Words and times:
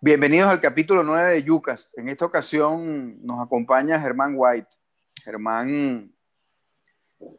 Bienvenidos 0.00 0.48
al 0.48 0.60
capítulo 0.60 1.02
9 1.02 1.30
de 1.30 1.42
Yucas. 1.42 1.90
En 1.96 2.08
esta 2.08 2.24
ocasión 2.24 3.18
nos 3.26 3.44
acompaña 3.44 4.00
Germán 4.00 4.34
White. 4.36 4.68
Germán 5.24 6.12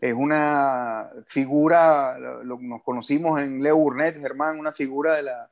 es 0.02 0.14
una 0.14 1.10
figura, 1.28 2.20
lo, 2.20 2.60
nos 2.60 2.84
conocimos 2.84 3.40
en 3.40 3.64
Leo 3.64 3.78
Burnett, 3.78 4.20
Germán, 4.20 4.60
una 4.60 4.74
figura 4.74 5.16
de 5.16 5.24
la 5.24 5.50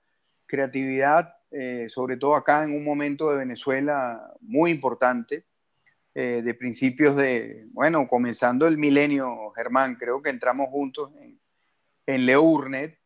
creatividad, 0.47 1.33
eh, 1.49 1.85
sobre 1.87 2.17
todo 2.17 2.35
acá 2.35 2.65
en 2.65 2.75
un 2.75 2.83
momento 2.83 3.31
de 3.31 3.37
Venezuela 3.37 4.33
muy 4.41 4.71
importante, 4.71 5.45
eh, 6.13 6.41
de 6.43 6.53
principios 6.55 7.15
de, 7.15 7.67
bueno, 7.71 8.05
comenzando 8.09 8.67
el 8.67 8.77
milenio, 8.77 9.53
Germán, 9.55 9.95
creo 9.95 10.21
que 10.21 10.29
entramos 10.29 10.67
juntos 10.71 11.13
en, 11.21 11.39
en 12.05 12.25
Leo 12.25 12.43
Burnett 12.43 12.99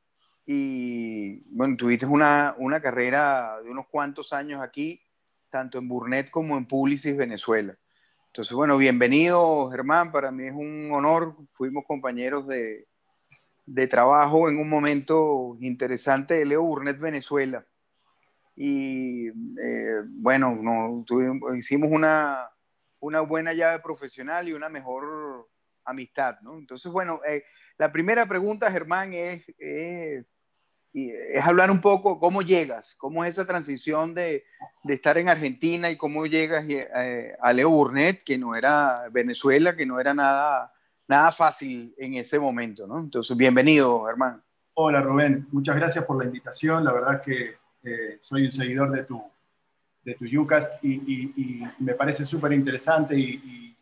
y, 0.45 1.41
bueno, 1.55 1.77
tuviste 1.77 2.05
una, 2.05 2.55
una 2.57 2.81
carrera 2.81 3.61
de 3.63 3.71
unos 3.71 3.87
cuantos 3.87 4.33
años 4.33 4.61
aquí, 4.61 5.01
tanto 5.49 5.77
en 5.77 5.87
Burnett 5.87 6.29
como 6.29 6.57
en 6.57 6.65
Publicis 6.65 7.15
Venezuela. 7.15 7.77
Entonces, 8.27 8.53
bueno, 8.53 8.77
bienvenido 8.77 9.69
Germán, 9.69 10.11
para 10.11 10.31
mí 10.31 10.47
es 10.47 10.53
un 10.53 10.89
honor, 10.93 11.35
fuimos 11.51 11.83
compañeros 11.85 12.47
de, 12.47 12.87
de 13.65 13.87
trabajo 13.87 14.49
en 14.49 14.57
un 14.57 14.69
momento 14.69 15.57
interesante 15.59 16.35
de 16.35 16.45
Leo 16.45 16.63
Burnett 16.63 16.99
Venezuela. 16.99 17.65
Y 18.55 19.27
eh, 19.27 20.01
bueno, 20.07 20.55
no, 20.55 21.03
tuvimos, 21.05 21.55
hicimos 21.57 21.89
una, 21.91 22.49
una 22.99 23.21
buena 23.21 23.53
llave 23.53 23.79
profesional 23.79 24.47
y 24.47 24.53
una 24.53 24.69
mejor 24.69 25.49
amistad, 25.85 26.39
¿no? 26.41 26.57
Entonces, 26.57 26.91
bueno, 26.91 27.19
eh, 27.27 27.43
la 27.81 27.91
primera 27.91 28.27
pregunta, 28.27 28.71
Germán, 28.71 29.11
es, 29.15 29.43
es 29.57 30.23
es 30.93 31.43
hablar 31.43 31.71
un 31.71 31.81
poco 31.81 32.19
cómo 32.19 32.43
llegas, 32.43 32.93
cómo 32.99 33.25
es 33.25 33.31
esa 33.31 33.47
transición 33.47 34.13
de, 34.13 34.43
de 34.83 34.93
estar 34.93 35.17
en 35.17 35.29
Argentina 35.29 35.89
y 35.89 35.95
cómo 35.95 36.27
llegas 36.27 36.63
eh, 36.67 37.35
a 37.41 37.53
Leo 37.53 37.71
Burnett, 37.71 38.23
que 38.23 38.37
no 38.37 38.53
era 38.53 39.07
Venezuela, 39.09 39.75
que 39.75 39.87
no 39.87 39.99
era 39.99 40.13
nada, 40.13 40.71
nada 41.07 41.31
fácil 41.31 41.95
en 41.97 42.13
ese 42.15 42.37
momento, 42.37 42.85
¿no? 42.85 42.99
Entonces, 42.99 43.35
bienvenido, 43.35 44.07
hermano. 44.07 44.43
Hola, 44.75 45.01
Rubén. 45.01 45.47
Muchas 45.51 45.75
gracias 45.75 46.05
por 46.05 46.19
la 46.19 46.25
invitación. 46.25 46.83
La 46.83 46.93
verdad 46.93 47.19
que 47.19 47.55
eh, 47.83 48.17
soy 48.19 48.45
un 48.45 48.51
seguidor 48.51 48.91
de 48.91 49.05
tu, 49.05 49.23
de 50.03 50.13
tu 50.13 50.25
y, 50.25 51.63
me 51.79 51.95
parece 51.95 52.25
súper 52.25 52.53
interesante 52.53 53.17
y, 53.17 53.41
y, 53.43 53.77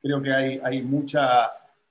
creo 0.00 0.22
que 0.22 0.32
hay, 0.32 0.60
hay 0.64 0.80
mucha, 0.80 1.50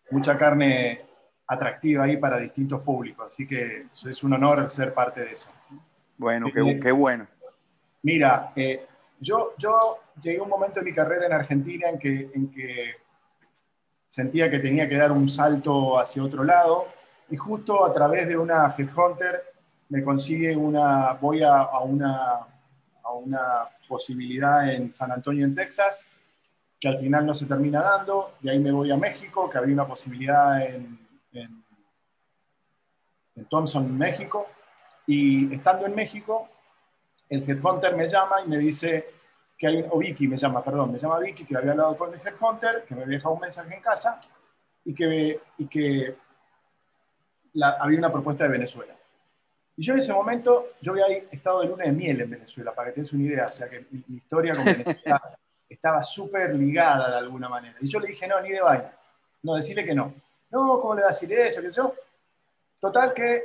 mucha 0.10 0.36
carne 0.40 1.11
atractiva 1.52 2.06
ahí 2.06 2.16
para 2.16 2.40
distintos 2.40 2.82
públicos. 2.82 3.28
Así 3.28 3.46
que 3.46 3.88
es 3.92 4.24
un 4.24 4.34
honor 4.34 4.72
ser 4.72 4.94
parte 4.94 5.20
de 5.22 5.34
eso. 5.34 5.50
Bueno, 6.18 6.48
qué, 6.54 6.62
eh, 6.62 6.80
qué 6.80 6.92
bueno. 6.94 7.28
Mira, 8.04 8.54
eh, 8.56 8.86
yo, 9.20 9.54
yo 9.58 10.00
llegué 10.22 10.40
a 10.40 10.44
un 10.44 10.50
momento 10.50 10.80
en 10.80 10.86
mi 10.86 10.94
carrera 10.94 11.26
en 11.26 11.34
Argentina 11.34 11.90
en 11.90 12.00
que, 12.00 12.32
en 12.34 12.52
que 12.52 12.96
sentía 14.08 14.50
que 14.50 14.60
tenía 14.60 14.88
que 14.88 14.96
dar 14.96 15.12
un 15.12 15.28
salto 15.28 16.00
hacia 16.00 16.24
otro 16.24 16.46
lado 16.46 16.88
y 17.30 17.36
justo 17.36 17.86
a 17.86 17.94
través 17.94 18.30
de 18.30 18.38
una 18.38 18.74
Headhunter 18.78 19.44
me 19.90 20.04
consigue 20.04 20.56
una, 20.56 21.14
voy 21.14 21.44
a, 21.44 21.64
a 21.64 21.82
una, 21.82 22.48
a 23.04 23.12
una 23.14 23.68
posibilidad 23.90 24.72
en 24.72 24.94
San 24.94 25.12
Antonio, 25.12 25.46
en 25.46 25.54
Texas, 25.54 26.08
que 26.80 26.88
al 26.88 26.98
final 26.98 27.26
no 27.26 27.34
se 27.34 27.46
termina 27.46 27.84
dando, 27.84 28.36
y 28.42 28.48
ahí 28.50 28.60
me 28.60 28.72
voy 28.72 28.90
a 28.90 28.96
México, 28.96 29.50
que 29.50 29.58
había 29.58 29.74
una 29.74 29.86
posibilidad 29.86 30.66
en, 30.66 31.01
Thompson, 33.46 33.98
México. 33.98 34.48
Y 35.08 35.54
estando 35.54 35.86
en 35.86 35.96
México, 35.96 36.50
el 37.30 37.50
Headhunter 37.50 37.96
me 37.96 38.08
llama 38.08 38.42
y 38.46 38.48
me 38.48 38.58
dice 38.58 39.14
que 39.58 39.68
hay, 39.68 39.86
o 39.90 39.98
Vicky 39.98 40.28
me 40.28 40.38
llama, 40.38 40.64
perdón, 40.64 40.92
me 40.92 41.00
llama 41.00 41.20
Vicky, 41.20 41.46
que 41.46 41.58
había 41.58 41.72
hablado 41.72 41.98
con 41.98 42.14
el 42.14 42.20
Headhunter, 42.20 42.84
que 42.88 42.96
me 42.96 43.04
había 43.04 43.18
dejado 43.18 43.36
un 43.36 43.42
mensaje 43.42 43.76
en 43.76 43.82
casa 43.82 44.20
y 44.86 44.94
que, 44.94 45.40
y 45.58 45.68
que 45.68 46.16
había 47.80 48.00
una 48.00 48.12
propuesta 48.12 48.46
de 48.46 48.52
Venezuela. 48.52 48.96
Y 49.78 49.84
yo 49.84 49.94
en 49.94 50.00
ese 50.00 50.14
momento, 50.14 50.74
yo 50.82 50.94
había 50.94 51.08
estado 51.32 51.62
de 51.62 51.68
luna 51.68 51.86
de 51.86 51.92
miel 51.92 52.22
en 52.22 52.30
Venezuela, 52.30 52.74
para 52.74 52.90
que 52.90 52.96
tengas 52.96 53.14
una 53.14 53.24
idea, 53.24 53.48
o 53.48 53.52
sea 53.54 53.70
que 53.70 53.86
mi, 53.92 54.18
historia 54.18 54.56
con 54.56 54.66
Venezuela 54.66 55.22
estaba 55.70 56.04
súper 56.04 56.56
ligada 56.56 57.10
de 57.10 57.18
alguna 57.18 57.50
manera. 57.50 57.76
Y 57.82 57.88
yo 57.88 58.00
le 58.00 58.08
dije, 58.08 58.28
no, 58.28 58.40
ni 58.42 58.50
de 58.50 58.62
vaina, 58.62 58.94
no, 59.44 59.56
decirle 59.56 59.86
que 59.86 59.96
no 59.96 60.14
no, 60.52 60.80
¿cómo 60.82 60.96
le 60.96 61.02
va 61.02 61.08
a 61.08 61.12
decir 61.12 61.32
eso? 61.34 61.62
¿Qué 61.62 61.70
yo? 61.70 61.96
Total 62.82 63.14
que 63.14 63.44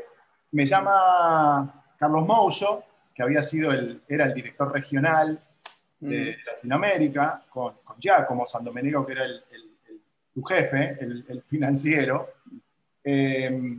me 0.52 0.64
llama 0.64 1.84
Carlos 1.98 2.26
Mouso, 2.26 2.84
que 3.14 3.22
había 3.22 3.42
sido 3.42 3.70
el, 3.70 4.02
era 4.08 4.24
el 4.24 4.32
director 4.32 4.72
regional 4.72 5.38
de 6.00 6.38
Latinoamérica, 6.46 7.44
con, 7.50 7.74
con 7.84 7.98
Giacomo 7.98 8.46
Sandomenico, 8.46 9.04
que 9.04 9.12
era 9.12 9.26
el, 9.26 9.44
tu 10.32 10.42
jefe, 10.42 10.96
el, 11.00 11.42
financiero, 11.46 12.30
eh, 13.04 13.78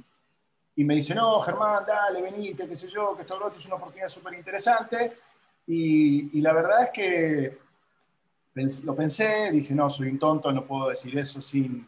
y 0.75 0.83
me 0.83 0.93
dice, 0.93 1.15
no, 1.15 1.41
Germán, 1.41 1.83
dale, 1.87 2.21
venite, 2.21 2.67
qué 2.67 2.75
sé 2.75 2.87
yo, 2.87 3.15
que 3.15 3.23
esto 3.23 3.51
es 3.55 3.65
una 3.65 3.75
oportunidad 3.75 4.09
súper 4.09 4.35
interesante, 4.35 5.17
y, 5.65 6.37
y, 6.37 6.41
la 6.41 6.53
verdad 6.53 6.83
es 6.83 6.89
que 6.91 7.57
lo 8.85 8.95
pensé, 8.95 9.49
dije, 9.51 9.73
no, 9.73 9.89
soy 9.89 10.09
un 10.09 10.19
tonto, 10.19 10.51
no 10.51 10.65
puedo 10.65 10.89
decir 10.89 11.17
eso 11.17 11.41
sin, 11.41 11.87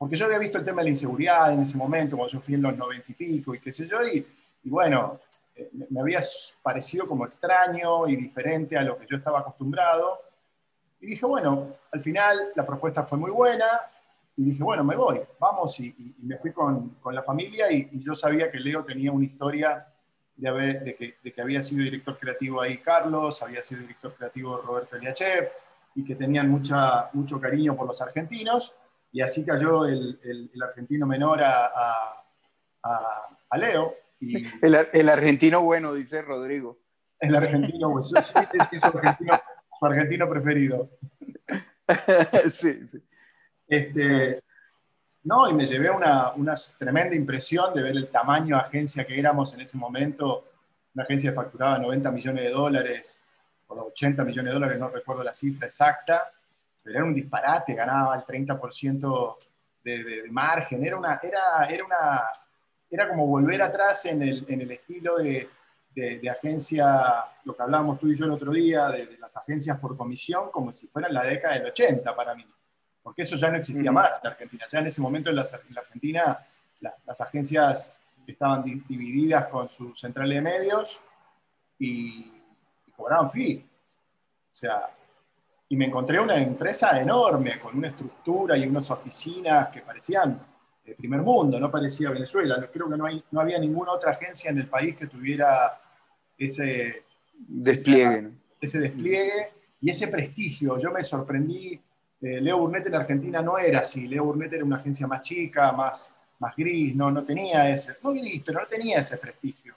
porque 0.00 0.16
yo 0.16 0.24
había 0.24 0.38
visto 0.38 0.56
el 0.56 0.64
tema 0.64 0.78
de 0.78 0.84
la 0.84 0.90
inseguridad 0.90 1.52
en 1.52 1.60
ese 1.60 1.76
momento, 1.76 2.16
cuando 2.16 2.32
yo 2.32 2.40
fui 2.40 2.54
en 2.54 2.62
los 2.62 2.74
noventa 2.74 3.04
y 3.06 3.12
pico 3.12 3.54
y 3.54 3.60
qué 3.60 3.70
sé 3.70 3.86
yo, 3.86 4.02
y, 4.02 4.26
bueno, 4.64 5.20
eh, 5.54 5.68
me 5.90 6.00
había 6.00 6.22
parecido 6.62 7.06
como 7.06 7.26
extraño 7.26 8.08
y 8.08 8.16
diferente 8.16 8.78
a 8.78 8.82
lo 8.82 8.96
que 8.96 9.06
yo 9.06 9.18
estaba 9.18 9.40
acostumbrado. 9.40 10.18
Y 11.02 11.08
dije, 11.08 11.26
bueno, 11.26 11.76
al 11.92 12.00
final 12.00 12.48
la 12.56 12.64
propuesta 12.64 13.02
fue 13.02 13.18
muy 13.18 13.30
buena, 13.30 13.66
y 14.38 14.44
dije, 14.44 14.62
bueno, 14.62 14.84
me 14.84 14.96
voy, 14.96 15.20
vamos, 15.38 15.78
y, 15.80 15.94
me 16.22 16.38
fui 16.38 16.50
con, 16.50 16.96
con 17.02 17.14
la 17.14 17.22
familia, 17.22 17.70
y, 17.70 17.90
yo 18.02 18.14
sabía 18.14 18.50
que 18.50 18.58
Leo 18.58 18.82
tenía 18.82 19.12
una 19.12 19.26
historia 19.26 19.86
de, 20.34 20.48
haber, 20.48 20.82
de, 20.82 20.96
que, 20.96 21.16
de, 21.22 21.30
que, 21.30 21.42
había 21.42 21.60
sido 21.60 21.84
director 21.84 22.18
creativo 22.18 22.62
ahí 22.62 22.78
Carlos, 22.78 23.42
había 23.42 23.60
sido 23.60 23.82
director 23.82 24.14
creativo 24.14 24.62
Roberto 24.62 24.96
Eliachev, 24.96 25.50
y 25.94 26.06
que 26.06 26.14
tenían 26.14 26.48
mucha, 26.48 27.10
mucho 27.12 27.38
cariño 27.38 27.76
por 27.76 27.86
los 27.86 28.00
argentinos, 28.00 28.74
y 29.12 29.20
así 29.20 29.44
cayó 29.44 29.86
el, 29.86 30.18
el, 30.22 30.62
argentino 30.62 31.06
menor 31.06 31.42
a, 31.42 31.66
a, 32.82 33.36
a 33.48 33.58
Leo. 33.58 33.94
Y 34.20 34.44
el, 34.62 35.08
argentino 35.08 35.62
bueno, 35.62 35.92
dice 35.92 36.22
Rodrigo. 36.22 36.78
El 37.18 37.34
argentino 37.36 37.90
bueno, 37.90 38.04
sí, 38.04 38.14
sí, 38.70 38.78
su, 38.78 38.86
argentino, 38.86 39.40
su 39.78 39.86
argentino 39.86 40.28
preferido. 40.28 40.90
sí, 42.50 42.86
sí. 42.86 43.02
Este, 43.66 44.42
no, 45.24 45.48
y 45.48 45.54
me 45.54 45.66
llevé 45.66 45.90
una, 45.90 46.32
una, 46.32 46.54
tremenda 46.78 47.14
impresión 47.14 47.74
de 47.74 47.82
ver 47.82 47.96
el 47.96 48.08
tamaño 48.08 48.56
de 48.56 48.62
agencia 48.62 49.04
que 49.04 49.18
éramos 49.18 49.52
en 49.54 49.60
ese 49.60 49.76
momento. 49.76 50.46
Una 50.94 51.04
agencia 51.04 51.32
facturaba 51.32 51.78
90 51.78 52.10
millones 52.10 52.44
de 52.44 52.50
dólares, 52.50 53.20
o 53.66 53.74
80 53.74 54.24
millones 54.24 54.50
de 54.50 54.54
dólares, 54.54 54.78
no 54.78 54.88
recuerdo 54.88 55.22
la 55.22 55.34
cifra 55.34 55.66
exacta 55.66 56.32
era 56.84 57.04
un 57.04 57.14
disparate, 57.14 57.74
ganaba 57.74 58.16
el 58.16 58.22
30% 58.22 59.36
de, 59.84 60.04
de, 60.04 60.30
margen, 60.30 60.84
era, 60.84 60.96
una, 60.96 61.20
era, 61.22 61.66
era, 61.68 61.84
una, 61.84 62.22
era 62.90 63.08
como 63.08 63.26
volver 63.26 63.62
atrás 63.62 64.06
en 64.06 64.22
el, 64.22 64.44
en 64.48 64.60
el 64.62 64.70
estilo 64.70 65.16
de, 65.16 65.48
de, 65.94 66.30
agencia, 66.30 67.24
lo 67.44 67.54
que 67.54 67.62
hablábamos 67.62 67.98
tú 67.98 68.08
y 68.08 68.16
yo 68.16 68.24
el 68.24 68.32
otro 68.32 68.52
día, 68.52 68.88
de, 68.88 69.18
las 69.18 69.36
agencias 69.36 69.78
por 69.78 69.96
comisión, 69.96 70.50
como 70.50 70.72
si 70.72 70.86
fueran 70.86 71.12
la 71.12 71.22
década 71.22 71.54
del 71.54 71.66
80 71.66 72.14
para 72.14 72.34
mí, 72.34 72.44
porque 73.02 73.22
eso 73.22 73.36
ya 73.36 73.50
no 73.50 73.58
existía 73.58 73.92
más 73.92 74.20
en 74.22 74.30
Argentina, 74.30 74.66
ya 74.70 74.78
en 74.78 74.86
ese 74.86 75.00
momento 75.00 75.30
en 75.30 75.36
la, 75.36 75.42
Argentina 75.76 76.46
las 77.04 77.20
agencias 77.20 77.94
estaban 78.26 78.62
divididas 78.62 79.48
con 79.48 79.68
su 79.68 79.94
central 79.94 80.30
de 80.30 80.40
medios 80.40 81.00
y, 81.78 82.32
y 82.86 82.90
cobraban 82.96 83.28
fee. 83.28 83.66
O 84.52 84.56
sea, 84.56 84.88
y 85.72 85.76
me 85.76 85.86
encontré 85.86 86.18
una 86.18 86.36
empresa 86.36 87.00
enorme, 87.00 87.60
con 87.60 87.78
una 87.78 87.88
estructura 87.88 88.56
y 88.56 88.66
unas 88.66 88.90
oficinas 88.90 89.68
que 89.68 89.82
parecían 89.82 90.36
de 90.84 90.94
primer 90.96 91.22
mundo, 91.22 91.60
no 91.60 91.70
parecía 91.70 92.10
Venezuela. 92.10 92.68
Creo 92.72 92.90
que 92.90 92.96
no, 92.96 93.06
hay, 93.06 93.22
no 93.30 93.40
había 93.40 93.56
ninguna 93.60 93.92
otra 93.92 94.10
agencia 94.10 94.50
en 94.50 94.58
el 94.58 94.66
país 94.66 94.96
que 94.96 95.06
tuviera 95.06 95.80
ese 96.36 97.04
despliegue, 97.38 98.30
ese 98.60 98.80
despliegue 98.80 99.52
y 99.80 99.90
ese 99.90 100.08
prestigio. 100.08 100.76
Yo 100.76 100.90
me 100.90 101.04
sorprendí. 101.04 101.80
Eh, 102.20 102.40
Leo 102.40 102.58
Burnett 102.58 102.88
en 102.88 102.96
Argentina 102.96 103.40
no 103.40 103.56
era 103.56 103.78
así. 103.78 104.08
Leo 104.08 104.24
Burnett 104.24 104.52
era 104.52 104.64
una 104.64 104.78
agencia 104.78 105.06
más 105.06 105.22
chica, 105.22 105.70
más, 105.70 106.12
más 106.40 106.56
gris, 106.56 106.96
no, 106.96 107.12
no 107.12 107.22
tenía 107.22 107.70
ese, 107.70 107.94
no 108.02 108.10
gris, 108.10 108.42
pero 108.44 108.58
no 108.58 108.66
tenía 108.66 108.98
ese 108.98 109.18
prestigio. 109.18 109.76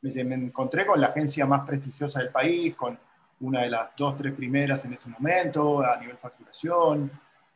Me, 0.00 0.24
me 0.24 0.36
encontré 0.36 0.86
con 0.86 0.98
la 0.98 1.08
agencia 1.08 1.44
más 1.44 1.66
prestigiosa 1.66 2.20
del 2.20 2.30
país, 2.30 2.74
con 2.74 2.98
una 3.44 3.62
de 3.62 3.70
las 3.70 3.90
dos, 3.96 4.16
tres 4.16 4.32
primeras 4.32 4.84
en 4.84 4.92
ese 4.94 5.08
momento 5.10 5.84
a 5.84 5.98
nivel 5.98 6.16
facturación 6.16 7.10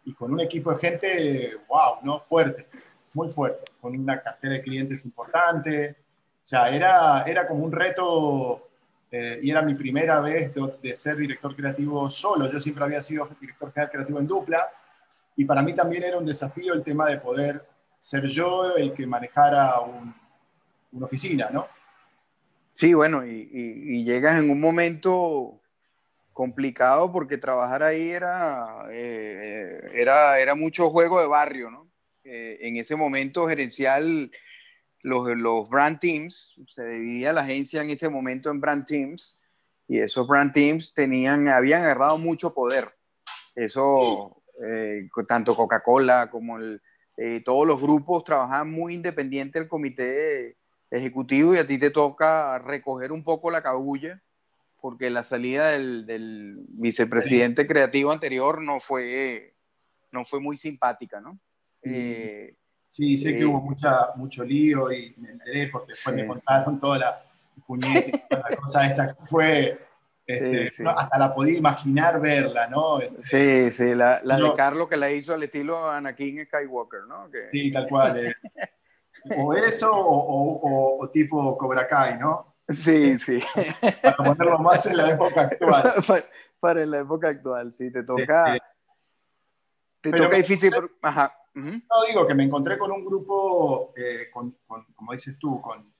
y 0.04 0.12
con 0.12 0.32
un 0.32 0.40
equipo 0.40 0.70
de 0.72 0.78
gente, 0.78 1.56
wow, 1.68 1.98
¿no? 2.02 2.20
Fuerte, 2.20 2.66
muy 3.14 3.28
fuerte, 3.28 3.72
con 3.80 3.98
una 3.98 4.20
cartera 4.20 4.54
de 4.54 4.62
clientes 4.62 5.04
importante. 5.04 5.96
O 6.42 6.46
sea, 6.46 6.68
era, 6.68 7.24
era 7.24 7.46
como 7.46 7.64
un 7.64 7.72
reto 7.72 8.68
eh, 9.10 9.40
y 9.42 9.50
era 9.50 9.62
mi 9.62 9.74
primera 9.74 10.20
vez 10.20 10.52
de, 10.54 10.94
ser 10.94 11.16
director 11.16 11.54
creativo 11.56 12.08
solo. 12.10 12.50
Yo 12.50 12.60
siempre 12.60 12.84
había 12.84 13.00
sido 13.02 13.28
director 13.40 13.72
creativo 13.72 14.18
en 14.18 14.26
dupla 14.26 14.68
y 15.36 15.44
para 15.44 15.62
mí 15.62 15.74
también 15.74 16.04
era 16.04 16.18
un 16.18 16.26
desafío 16.26 16.74
el 16.74 16.82
tema 16.82 17.06
de 17.06 17.18
poder 17.18 17.64
ser 17.98 18.26
yo 18.26 18.76
el 18.76 18.92
que 18.92 19.06
manejara 19.06 19.80
una 19.80 21.06
oficina, 21.06 21.48
¿no? 21.50 21.66
Sí, 22.78 22.94
bueno, 22.94 23.26
y, 23.26 24.04
llegas 24.04 24.38
en 24.38 24.50
un 24.50 24.60
momento 24.60 25.60
complicado 26.38 27.10
porque 27.10 27.36
trabajar 27.36 27.82
ahí 27.82 28.10
era, 28.10 28.84
eh, 28.92 29.90
era, 29.92 30.38
era 30.38 30.54
mucho 30.54 30.88
juego 30.88 31.20
de 31.20 31.26
barrio, 31.26 31.68
¿no? 31.68 31.90
Eh, 32.22 32.58
en 32.60 32.76
ese 32.76 32.94
momento 32.94 33.48
gerencial, 33.48 34.30
los, 35.02 35.36
los 35.36 35.68
brand 35.68 35.98
teams, 35.98 36.54
se 36.68 36.86
dividía 36.90 37.32
la 37.32 37.40
agencia 37.40 37.82
en 37.82 37.90
ese 37.90 38.08
momento 38.08 38.50
en 38.50 38.60
brand 38.60 38.86
teams, 38.86 39.42
y 39.88 39.98
esos 39.98 40.28
brand 40.28 40.52
teams 40.52 40.94
tenían, 40.94 41.48
habían 41.48 41.82
agarrado 41.82 42.18
mucho 42.18 42.54
poder. 42.54 42.88
Eso, 43.56 44.40
eh, 44.64 45.08
tanto 45.26 45.56
Coca-Cola 45.56 46.30
como 46.30 46.56
todos 47.44 47.66
los 47.66 47.80
grupos 47.80 48.22
trabajaban 48.22 48.70
muy 48.70 48.94
independiente 48.94 49.58
del 49.58 49.66
comité 49.66 50.56
ejecutivo 50.88 51.56
y 51.56 51.58
a 51.58 51.66
ti 51.66 51.78
te 51.78 51.90
toca 51.90 52.60
recoger 52.60 53.10
un 53.10 53.24
poco 53.24 53.50
la 53.50 53.60
cabulla 53.60 54.22
porque 54.80 55.10
la 55.10 55.22
salida 55.22 55.70
del, 55.70 56.64
vicepresidente 56.68 57.66
creativo 57.66 58.12
anterior 58.12 58.62
no 58.62 58.80
fue, 58.80 59.54
no 60.12 60.24
fue 60.24 60.40
muy 60.40 60.56
simpática, 60.56 61.20
¿no? 61.20 61.38
Eh, 61.82 62.56
sí, 62.88 63.18
sé 63.18 63.36
que 63.36 63.44
hubo 63.44 63.58
eh, 63.58 63.62
mucha, 63.64 64.14
mucho 64.16 64.44
lío 64.44 64.90
y 64.92 65.14
me 65.18 65.30
enteré 65.30 65.68
porque 65.68 65.88
después 65.88 66.16
me 66.16 66.26
contaron 66.26 66.78
toda 66.78 66.98
la 66.98 67.22
puñeta, 67.66 68.20
la 68.30 68.56
cosa 68.56 68.86
esa. 68.86 69.16
Fue, 69.26 69.78
este, 70.26 70.68
hasta 70.86 71.18
la 71.18 71.34
podía 71.34 71.58
imaginar 71.58 72.20
verla, 72.20 72.66
¿no? 72.66 73.00
Este, 73.00 73.70
sí, 73.70 73.70
sí, 73.70 73.94
la, 73.94 74.20
la 74.22 74.36
de 74.36 74.52
Carlos 74.54 74.88
que 74.88 74.96
la 74.96 75.10
hizo 75.10 75.32
al 75.32 75.42
estilo 75.42 75.90
Anakin 75.90 76.44
Skywalker, 76.46 77.04
¿no? 77.08 77.28
Sí, 77.50 77.70
tal 77.70 77.88
cual. 77.88 78.26
Eh. 78.26 78.34
O 79.36 79.52
eso 79.52 79.90
o, 79.92 81.10
tipo 81.12 81.56
Cobra 81.58 81.88
Kai, 81.88 82.18
¿no? 82.18 82.54
Sí, 82.68 83.18
sí. 83.18 83.40
Para 84.02 84.16
ponerlo 84.16 84.58
más 84.58 84.86
en 84.86 84.96
la 84.96 85.10
época 85.10 85.42
actual. 85.42 85.94
para, 86.60 86.82
en 86.82 86.90
la 86.90 86.98
época 86.98 87.28
actual, 87.28 87.72
sí, 87.72 87.90
te 87.90 88.02
toca. 88.02 88.58
te 90.00 90.10
toca 90.10 90.36
difícil. 90.36 90.74
Ajá. 91.02 91.32
No, 91.54 92.04
digo 92.06 92.26
que 92.26 92.34
me 92.34 92.44
encontré 92.44 92.78
con 92.78 92.92
un 92.92 93.04
grupo, 93.04 93.92
eh, 93.96 94.28
con, 94.32 94.56
como 94.94 95.12
dices 95.12 95.36
tú, 95.38 95.60
con. 95.60 95.92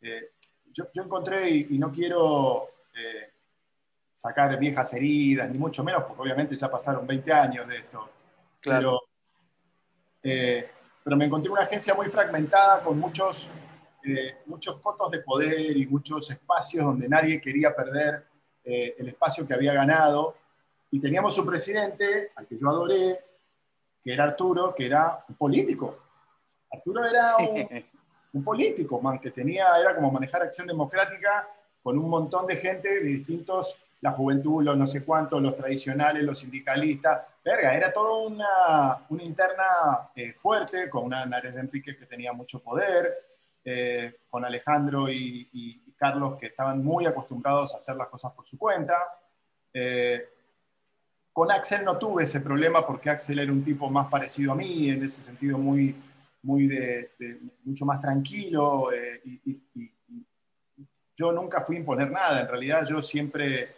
Eh, 0.00 0.32
yo, 0.72 0.84
yo, 0.92 1.02
encontré, 1.02 1.50
y, 1.50 1.78
no 1.78 1.90
quiero 1.90 2.68
eh, 2.94 3.32
sacar 4.14 4.58
viejas 4.58 4.92
heridas, 4.94 5.50
ni 5.50 5.58
mucho 5.58 5.84
menos, 5.84 6.04
porque 6.04 6.22
obviamente 6.22 6.56
ya 6.56 6.70
pasaron 6.70 7.06
20 7.06 7.32
años 7.32 7.68
de 7.68 7.76
esto. 7.78 8.08
Claro. 8.60 9.00
Pero 10.20 10.74
pero 11.04 11.16
me 11.18 11.26
encontré 11.26 11.50
una 11.52 11.62
agencia 11.62 11.94
muy 11.94 12.06
fragmentada 12.06 12.80
con 12.80 12.98
muchos, 12.98 13.50
eh, 14.04 14.36
muchos 14.46 14.80
cotos 14.80 15.10
de 15.10 15.20
poder 15.20 15.76
y 15.76 15.86
muchos 15.86 16.30
espacios 16.30 16.84
donde 16.84 17.08
nadie 17.08 17.40
quería 17.40 17.74
perder 17.74 18.24
eh, 18.64 18.94
el 18.98 19.08
espacio 19.08 19.46
que 19.46 19.54
había 19.54 19.72
ganado. 19.72 20.36
Y 20.90 21.00
teníamos 21.00 21.36
un 21.38 21.46
presidente 21.46 22.32
al 22.36 22.46
que 22.46 22.58
yo 22.58 22.68
adoré, 22.68 23.18
que 24.02 24.12
era 24.12 24.24
Arturo, 24.24 24.74
que 24.74 24.86
era 24.86 25.24
un 25.28 25.34
político. 25.34 25.98
Arturo 26.70 27.04
era 27.04 27.36
un, 27.36 27.84
un 28.34 28.44
político, 28.44 29.00
man, 29.00 29.18
que 29.18 29.30
tenía, 29.30 29.66
era 29.80 29.94
como 29.94 30.10
manejar 30.10 30.42
acción 30.42 30.66
democrática 30.66 31.48
con 31.82 31.98
un 31.98 32.08
montón 32.08 32.46
de 32.46 32.56
gente 32.56 32.88
de 32.88 33.00
distintos 33.02 33.78
la 34.04 34.12
juventud, 34.12 34.62
los 34.62 34.76
no 34.76 34.86
sé 34.86 35.02
cuántos, 35.02 35.40
los 35.40 35.56
tradicionales, 35.56 36.22
los 36.22 36.38
sindicalistas. 36.38 37.22
Verga, 37.42 37.74
era 37.74 37.90
toda 37.90 38.26
una, 38.26 38.98
una 39.08 39.22
interna 39.22 40.10
eh, 40.14 40.34
fuerte, 40.34 40.90
con 40.90 41.04
una 41.04 41.24
Nares 41.24 41.54
de 41.54 41.60
Enrique 41.60 41.96
que 41.96 42.04
tenía 42.04 42.34
mucho 42.34 42.58
poder, 42.58 43.14
eh, 43.64 44.20
con 44.28 44.44
Alejandro 44.44 45.10
y, 45.10 45.80
Carlos 45.96 46.36
que 46.38 46.46
estaban 46.46 46.84
muy 46.84 47.06
acostumbrados 47.06 47.72
a 47.72 47.76
hacer 47.78 47.96
las 47.96 48.08
cosas 48.08 48.32
por 48.32 48.46
su 48.46 48.58
cuenta. 48.58 48.94
Eh, 49.72 50.28
con 51.32 51.50
Axel 51.50 51.84
no 51.84 51.96
tuve 51.96 52.24
ese 52.24 52.40
problema 52.40 52.84
porque 52.84 53.10
Axel 53.10 53.38
era 53.38 53.50
un 53.50 53.64
tipo 53.64 53.88
más 53.88 54.08
parecido 54.08 54.52
a 54.52 54.56
mí, 54.56 54.90
en 54.90 55.04
ese 55.04 55.22
sentido 55.22 55.56
muy, 55.56 55.94
muy 56.42 56.66
de, 56.66 57.12
mucho 57.64 57.86
más 57.86 58.02
tranquilo. 58.02 58.90
y, 59.24 59.60
yo 61.16 61.32
nunca 61.32 61.60
fui 61.60 61.76
a 61.76 61.78
imponer 61.78 62.10
nada, 62.10 62.40
en 62.40 62.48
realidad 62.48 62.84
yo 62.88 63.00
siempre 63.00 63.68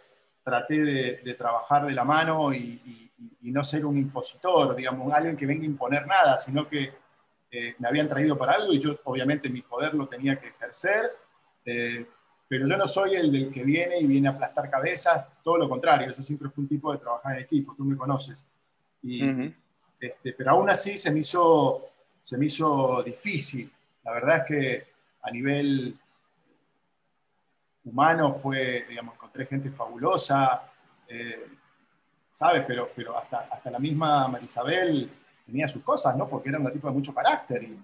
traté 0.43 0.81
de, 0.81 1.33
trabajar 1.33 1.85
de 1.85 1.93
la 1.93 2.03
mano 2.03 2.53
y, 2.53 3.03
no 3.41 3.63
ser 3.63 3.85
un 3.85 3.97
impositor, 3.97 4.75
digamos, 4.75 5.11
alguien 5.13 5.37
que 5.37 5.45
venga 5.45 5.63
a 5.63 5.67
imponer 5.67 6.05
nada, 6.05 6.35
sino 6.35 6.67
que 6.67 6.91
eh, 7.49 7.75
me 7.79 7.87
habían 7.87 8.09
traído 8.09 8.37
para 8.37 8.53
algo 8.53 8.73
y 8.73 8.79
yo 8.79 8.99
obviamente 9.05 9.49
mi 9.49 9.61
poder 9.61 9.93
lo 9.93 10.07
tenía 10.07 10.37
que 10.37 10.47
ejercer, 10.47 11.11
eh, 11.65 12.05
pero 12.47 12.67
yo 12.67 12.77
no 12.77 12.85
soy 12.85 13.15
el 13.15 13.31
del 13.31 13.51
que 13.51 13.63
viene 13.63 13.99
y 13.99 14.07
viene 14.07 14.27
a 14.27 14.31
aplastar 14.31 14.69
cabezas, 14.69 15.27
todo 15.43 15.57
lo 15.57 15.69
contrario, 15.69 16.13
yo 16.13 16.21
siempre 16.21 16.49
fui 16.49 16.63
un 16.63 16.69
tipo 16.69 16.91
de 16.91 16.99
trabajar 16.99 17.37
en 17.37 17.43
equipo, 17.43 17.73
tú 17.75 17.83
me 17.83 17.97
conoces. 17.97 18.45
Este, 19.99 20.33
pero 20.33 20.51
aún 20.51 20.69
así 20.69 20.97
se 20.97 21.11
me, 21.11 21.19
hizo, 21.19 21.89
se 22.21 22.37
me 22.37 22.45
hizo 22.45 23.01
difícil. 23.03 23.71
La 24.03 24.11
verdad 24.11 24.37
es 24.37 24.43
que 24.45 24.87
a 25.21 25.31
nivel 25.31 25.97
humano 27.83 28.33
fue, 28.33 28.85
digamos, 28.87 29.15
encontré 29.15 29.45
gente 29.45 29.71
fabulosa, 29.71 30.69
eh, 31.07 31.47
¿sabes? 32.31 32.63
Pero, 32.67 32.91
pero 32.95 33.17
hasta, 33.17 33.47
hasta 33.51 33.71
la 33.71 33.79
misma 33.79 34.27
Marisabel 34.27 35.09
tenía 35.47 35.67
sus 35.67 35.81
cosas, 35.81 36.15
¿no? 36.15 36.27
Porque 36.27 36.49
era 36.49 36.59
una 36.59 36.71
tipo 36.71 36.87
de 36.87 36.93
mucho 36.93 37.13
carácter 37.13 37.63
y, 37.63 37.79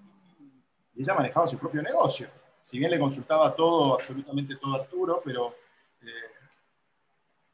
ella 0.96 1.12
manejaba 1.12 1.44
su 1.44 1.58
propio 1.58 1.82
negocio. 1.82 2.28
Si 2.62 2.78
bien 2.78 2.88
le 2.88 3.00
consultaba 3.00 3.52
todo, 3.56 3.94
absolutamente 3.94 4.54
todo 4.54 4.76
a 4.76 4.82
Arturo, 4.82 5.20
pero 5.24 5.56
eh, 6.00 6.06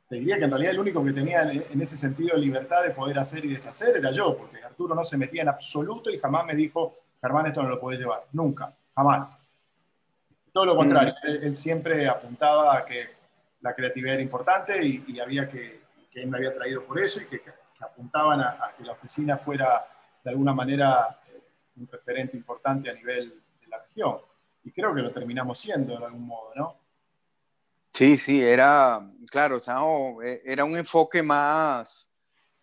te 0.07 0.17
diría 0.17 0.37
que 0.37 0.45
en 0.45 0.51
realidad 0.51 0.73
el 0.73 0.81
único 0.81 1.03
que 1.03 1.15
tenía 1.15 1.51
en 1.51 1.81
ese 1.81 1.97
sentido 1.97 2.37
libertad 2.37 2.83
de 2.83 2.91
poder 2.91 3.19
hacer 3.19 3.43
y 3.47 3.55
deshacer 3.55 3.97
era 3.97 4.13
yo, 4.13 4.37
porque 4.37 4.63
Arturo 4.63 4.95
no 4.95 5.03
se 5.03 5.17
metía 5.17 5.41
en 5.41 5.49
absoluto 5.49 6.11
y 6.11 6.19
jamás 6.19 6.45
me 6.45 6.55
dijo, 6.55 6.97
Germán, 7.19 7.47
esto 7.47 7.63
no 7.63 7.71
lo 7.71 7.81
podés 7.81 8.01
llevar. 8.01 8.27
Nunca, 8.33 8.75
jamás. 8.95 9.39
Todo 10.53 10.67
lo 10.67 10.77
contrario, 10.77 11.15
mm. 11.23 11.45
él, 11.45 11.55
siempre 11.55 12.09
apuntaba 12.09 12.77
a 12.77 12.85
que 12.85 13.09
la 13.61 13.75
creatividad 13.75 14.15
era 14.15 14.23
importante 14.23 14.85
y, 14.85 15.19
había 15.19 15.49
que, 15.49 15.81
que, 16.11 16.23
él 16.23 16.29
me 16.29 16.37
había 16.37 16.55
traído 16.55 16.85
por 16.85 17.01
eso 17.01 17.21
y 17.23 17.27
que, 17.27 17.41
apuntaban 17.81 18.41
a, 18.41 18.75
que 18.77 18.85
la 18.85 18.93
oficina 18.93 19.39
fuera 19.39 19.87
de 20.23 20.31
alguna 20.31 20.53
manera 20.53 21.21
eh, 21.29 21.41
un 21.77 21.89
referente 21.89 22.37
importante 22.37 22.91
a 22.91 22.95
nivel 22.95 23.31
de 23.61 23.67
la 23.69 23.83
región. 23.83 24.19
Y 24.65 24.73
creo 24.73 24.95
que 24.95 25.03
lo 25.03 25.11
terminamos 25.11 25.59
siendo 25.59 25.99
de 25.99 26.05
algún 26.05 26.27
modo, 26.27 26.53
¿no? 26.55 26.77
Sí, 27.93 28.19
sí, 28.19 28.41
era, 28.41 29.01
claro, 29.31 29.61
eh, 30.23 30.43
era 30.45 30.65
un 30.65 30.77
enfoque 30.77 31.23
más 31.23 32.11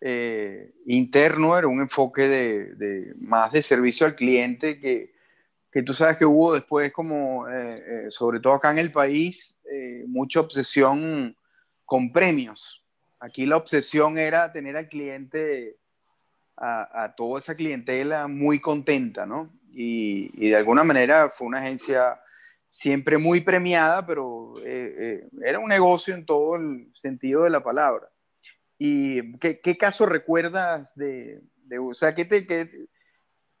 eh, 0.00 0.74
interno, 0.86 1.58
era 1.58 1.68
un 1.68 1.80
enfoque 1.80 2.28
de, 2.28 3.14
más 3.18 3.52
de 3.52 3.62
servicio 3.62 4.06
al 4.06 4.14
cliente 4.14 4.80
que, 4.80 5.12
que 5.70 5.82
tú 5.82 5.92
sabes 5.92 6.16
que 6.16 6.24
hubo 6.24 6.54
después 6.54 6.92
como, 6.92 7.46
sobre 8.08 8.40
todo 8.40 8.54
acá 8.54 8.70
en 8.70 8.78
el 8.78 8.90
país, 8.90 9.58
mucha 10.06 10.40
obsesión 10.40 11.36
con 11.84 12.10
premios. 12.10 12.82
Aquí 13.20 13.44
la 13.44 13.56
obsesión 13.56 14.16
era 14.18 14.50
tener 14.52 14.76
al 14.76 14.88
cliente, 14.88 15.76
a, 16.60 17.14
toda 17.16 17.38
esa 17.38 17.54
clientela 17.54 18.26
muy 18.26 18.60
contenta, 18.60 19.26
¿no? 19.26 19.52
Y, 19.72 20.48
de 20.48 20.56
alguna 20.56 20.84
manera 20.84 21.30
fue 21.30 21.46
una 21.46 21.58
agencia 21.58 22.20
siempre 22.70 23.16
muy 23.18 23.40
premiada, 23.40 24.04
pero 24.06 24.54
era 24.64 25.58
un 25.58 25.68
negocio 25.68 26.14
en 26.14 26.26
todo 26.26 26.56
el 26.56 26.88
sentido 26.92 27.44
de 27.44 27.50
la 27.50 27.62
palabra. 27.62 28.08
¿Y 28.78 29.36
qué, 29.36 29.76
caso 29.76 30.06
recuerdas 30.06 30.94
de, 30.94 31.40
de, 31.64 31.78
o 31.78 31.94
sea, 31.94 32.14
qué 32.14 32.24
te... 32.24 32.46
Qué, 32.46 32.88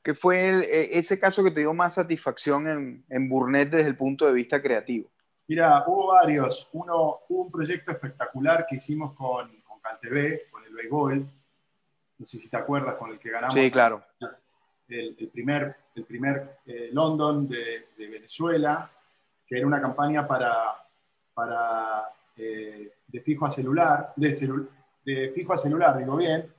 ¿Qué 0.00 0.14
fue 0.14 0.60
e, 0.60 0.98
ese 0.98 1.18
caso 1.18 1.44
que 1.44 1.50
te 1.50 1.60
dio 1.60 1.74
más 1.74 1.94
satisfacción 1.94 2.66
en, 2.66 3.04
en 3.10 3.28
Burnett 3.28 3.68
desde 3.68 3.88
el 3.88 3.96
punto 3.96 4.26
de 4.26 4.32
vista 4.32 4.62
creativo? 4.62 5.10
Mira, 5.48 5.84
hubo 5.86 6.08
varios. 6.08 6.68
Uno, 6.72 7.20
un 7.28 7.50
proyecto 7.50 7.92
espectacular 7.92 8.66
que 8.66 8.76
hicimos 8.76 9.14
con, 9.14 9.60
con 9.62 9.80
CanTV, 9.80 10.50
con 10.50 10.64
el 10.64 10.74
béisbol. 10.74 11.26
No 12.18 12.26
sé 12.26 12.38
si 12.38 12.48
te 12.48 12.56
acuerdas, 12.56 12.96
con 12.96 13.10
el 13.10 13.18
que 13.18 13.30
ganamos 13.30 13.54
sí, 13.54 13.70
claro. 13.70 14.02
el, 14.88 15.30
primer, 15.32 15.76
el 15.94 16.04
primer 16.04 16.58
eh, 16.66 16.90
London 16.92 17.48
de, 17.48 17.86
Venezuela, 17.96 18.90
que 19.46 19.58
era 19.58 19.66
una 19.66 19.80
campaña 19.80 20.26
para, 20.26 20.52
para 21.32 22.08
eh, 22.36 22.92
de 23.06 23.20
fijo 23.20 23.46
a 23.46 23.50
celular, 23.50 24.12
de, 24.16 24.66
de 25.04 25.30
fijo 25.30 25.52
a 25.52 25.56
celular, 25.56 25.96
digo 25.96 26.16
bien, 26.16 26.52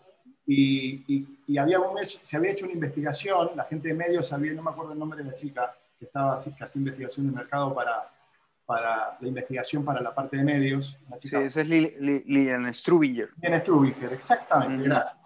y, 0.51 1.57
había 1.59 1.79
se 2.05 2.37
había 2.37 2.51
hecho 2.51 2.65
una 2.65 2.73
investigación, 2.73 3.49
la 3.55 3.65
gente 3.65 3.89
de 3.89 3.93
medios 3.93 4.27
sabía, 4.27 4.53
no 4.53 4.63
me 4.63 4.71
acuerdo 4.71 4.93
el 4.93 4.99
nombre 4.99 5.21
de 5.21 5.29
la 5.29 5.33
chica, 5.33 5.75
que 5.97 6.05
estaba 6.05 6.33
así, 6.33 6.51
casi 6.53 6.79
investigación 6.79 7.27
de 7.27 7.33
mercado 7.33 7.73
para, 7.73 8.03
para 8.65 9.17
la 9.19 9.27
investigación 9.27 9.83
para 9.83 10.01
la 10.01 10.13
parte 10.13 10.37
de 10.37 10.43
medios. 10.43 10.97
sí, 11.19 11.35
esa 11.35 11.61
es 11.61 11.67
Lilian 11.67 12.73
Strubinger. 12.73 13.29
Lilian 13.41 13.61
Strubinger, 13.61 14.13
exactamente, 14.13 14.83
gracias. 14.83 15.17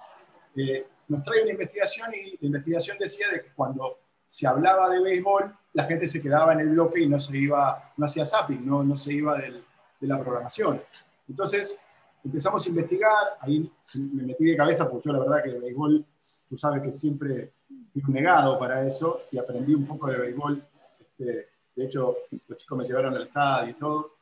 Eh, 0.55 0.85
nos 1.07 1.23
trae 1.23 1.43
una 1.43 1.51
investigación 1.51 2.11
y 2.13 2.37
la 2.41 2.47
investigación 2.47 2.97
decía 2.97 3.27
de 3.29 3.41
que 3.41 3.51
cuando 3.53 3.99
se 4.25 4.47
hablaba 4.47 4.89
de 4.89 4.99
béisbol, 4.99 5.55
la 5.73 5.83
gente 5.85 6.07
se 6.07 6.21
quedaba 6.21 6.53
en 6.53 6.61
el 6.61 6.69
bloque 6.69 7.01
y 7.01 7.07
no 7.07 7.19
se 7.19 7.37
iba, 7.37 7.93
no 7.97 8.05
hacía 8.05 8.25
zapping, 8.25 8.65
no, 8.65 8.83
no 8.83 8.95
se 8.95 9.13
iba 9.13 9.37
del, 9.37 9.63
de 9.99 10.07
la 10.07 10.19
programación. 10.19 10.81
Entonces 11.27 11.79
empezamos 12.23 12.65
a 12.65 12.69
investigar, 12.69 13.37
ahí 13.41 13.69
me 13.95 14.23
metí 14.23 14.45
de 14.45 14.55
cabeza 14.55 14.89
porque 14.89 15.09
yo 15.09 15.13
la 15.13 15.19
verdad 15.19 15.43
que 15.43 15.49
el 15.49 15.61
béisbol, 15.61 16.05
tú 16.49 16.57
sabes 16.57 16.81
que 16.81 16.93
siempre 16.93 17.51
fui 17.91 18.01
un 18.07 18.13
negado 18.13 18.57
para 18.57 18.85
eso 18.87 19.23
y 19.31 19.37
aprendí 19.37 19.73
un 19.73 19.85
poco 19.85 20.07
de 20.07 20.17
béisbol. 20.17 20.63
Este, 20.99 21.49
de 21.75 21.85
hecho, 21.85 22.17
los 22.47 22.57
chicos 22.57 22.77
me 22.77 22.85
llevaron 22.85 23.15
al 23.15 23.23
estadio 23.23 23.71
y 23.71 23.73
todo. 23.73 24.13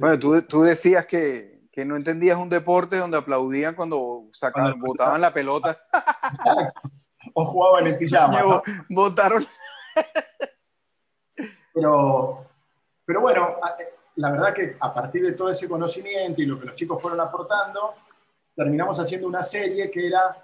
bueno, 0.00 0.18
tú, 0.18 0.42
tú 0.42 0.62
decías 0.62 1.06
que, 1.06 1.59
que, 1.80 1.84
no 1.84 1.96
entendías 1.96 2.38
un 2.38 2.48
deporte 2.48 2.96
donde 2.96 3.18
aplaudían 3.18 3.74
cuando 3.74 4.28
sacaban, 4.32 4.78
botaban 4.80 5.20
la 5.20 5.32
pelota. 5.32 5.78
O 7.34 7.44
jugaban 7.44 7.86
en 7.86 7.98
pijama. 7.98 8.62
Votaron. 8.88 9.46
Pero, 11.72 12.46
pero 13.04 13.20
bueno, 13.20 13.56
la 14.16 14.30
verdad 14.32 14.54
que 14.54 14.76
a 14.80 14.92
partir 14.92 15.22
de 15.22 15.32
todo 15.32 15.50
ese 15.50 15.68
conocimiento 15.68 16.42
y 16.42 16.46
lo 16.46 16.58
que 16.58 16.66
los 16.66 16.74
chicos 16.74 17.00
fueron 17.00 17.20
aportando, 17.20 17.94
terminamos 18.54 18.98
haciendo 18.98 19.28
una 19.28 19.42
serie 19.42 19.90
que 19.90 20.06
era 20.06 20.36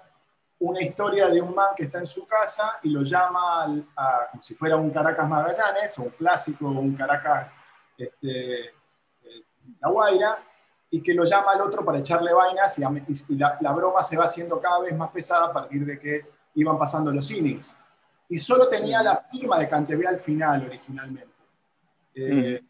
una 0.59 0.81
historia 0.81 1.27
de 1.29 1.41
un 1.41 1.53
man 1.53 1.69
que 1.75 1.83
está 1.83 1.99
en 1.99 2.05
su 2.05 2.25
casa 2.25 2.79
y 2.81 2.89
lo 2.89 3.03
llama 3.03 3.83
a, 3.95 4.27
como 4.31 4.41
si 4.41 4.55
fuera 4.55 4.75
un 4.75 4.89
Caracas 4.89 5.29
Magallanes 5.29 5.99
o 5.99 6.03
un 6.03 6.09
clásico, 6.11 6.67
un 6.67 6.95
Caracas 6.95 7.51
este, 7.97 8.61
eh, 8.61 8.73
La 9.79 9.89
Guaira, 9.89 10.39
y 10.97 11.01
que 11.03 11.13
lo 11.13 11.25
llama 11.25 11.51
al 11.51 11.61
otro 11.61 11.85
para 11.85 11.99
echarle 11.99 12.33
vainas 12.33 12.79
y, 12.79 13.35
la, 13.35 13.71
broma 13.71 14.01
se 14.01 14.17
va 14.17 14.23
haciendo 14.23 14.59
cada 14.59 14.79
vez 14.79 14.95
más 14.95 15.11
pesada 15.11 15.45
a 15.45 15.53
partir 15.53 15.85
de 15.85 15.99
que 15.99 16.25
iban 16.55 16.75
pasando 16.79 17.11
los 17.11 17.29
innings. 17.29 17.77
Y 18.29 18.39
solo 18.39 18.67
tenía 18.67 19.03
la 19.03 19.17
firma 19.17 19.59
de 19.59 19.69
Cantebé 19.69 20.07
al 20.07 20.17
final 20.17 20.65
originalmente. 20.65 21.33
Eh. 22.15 22.61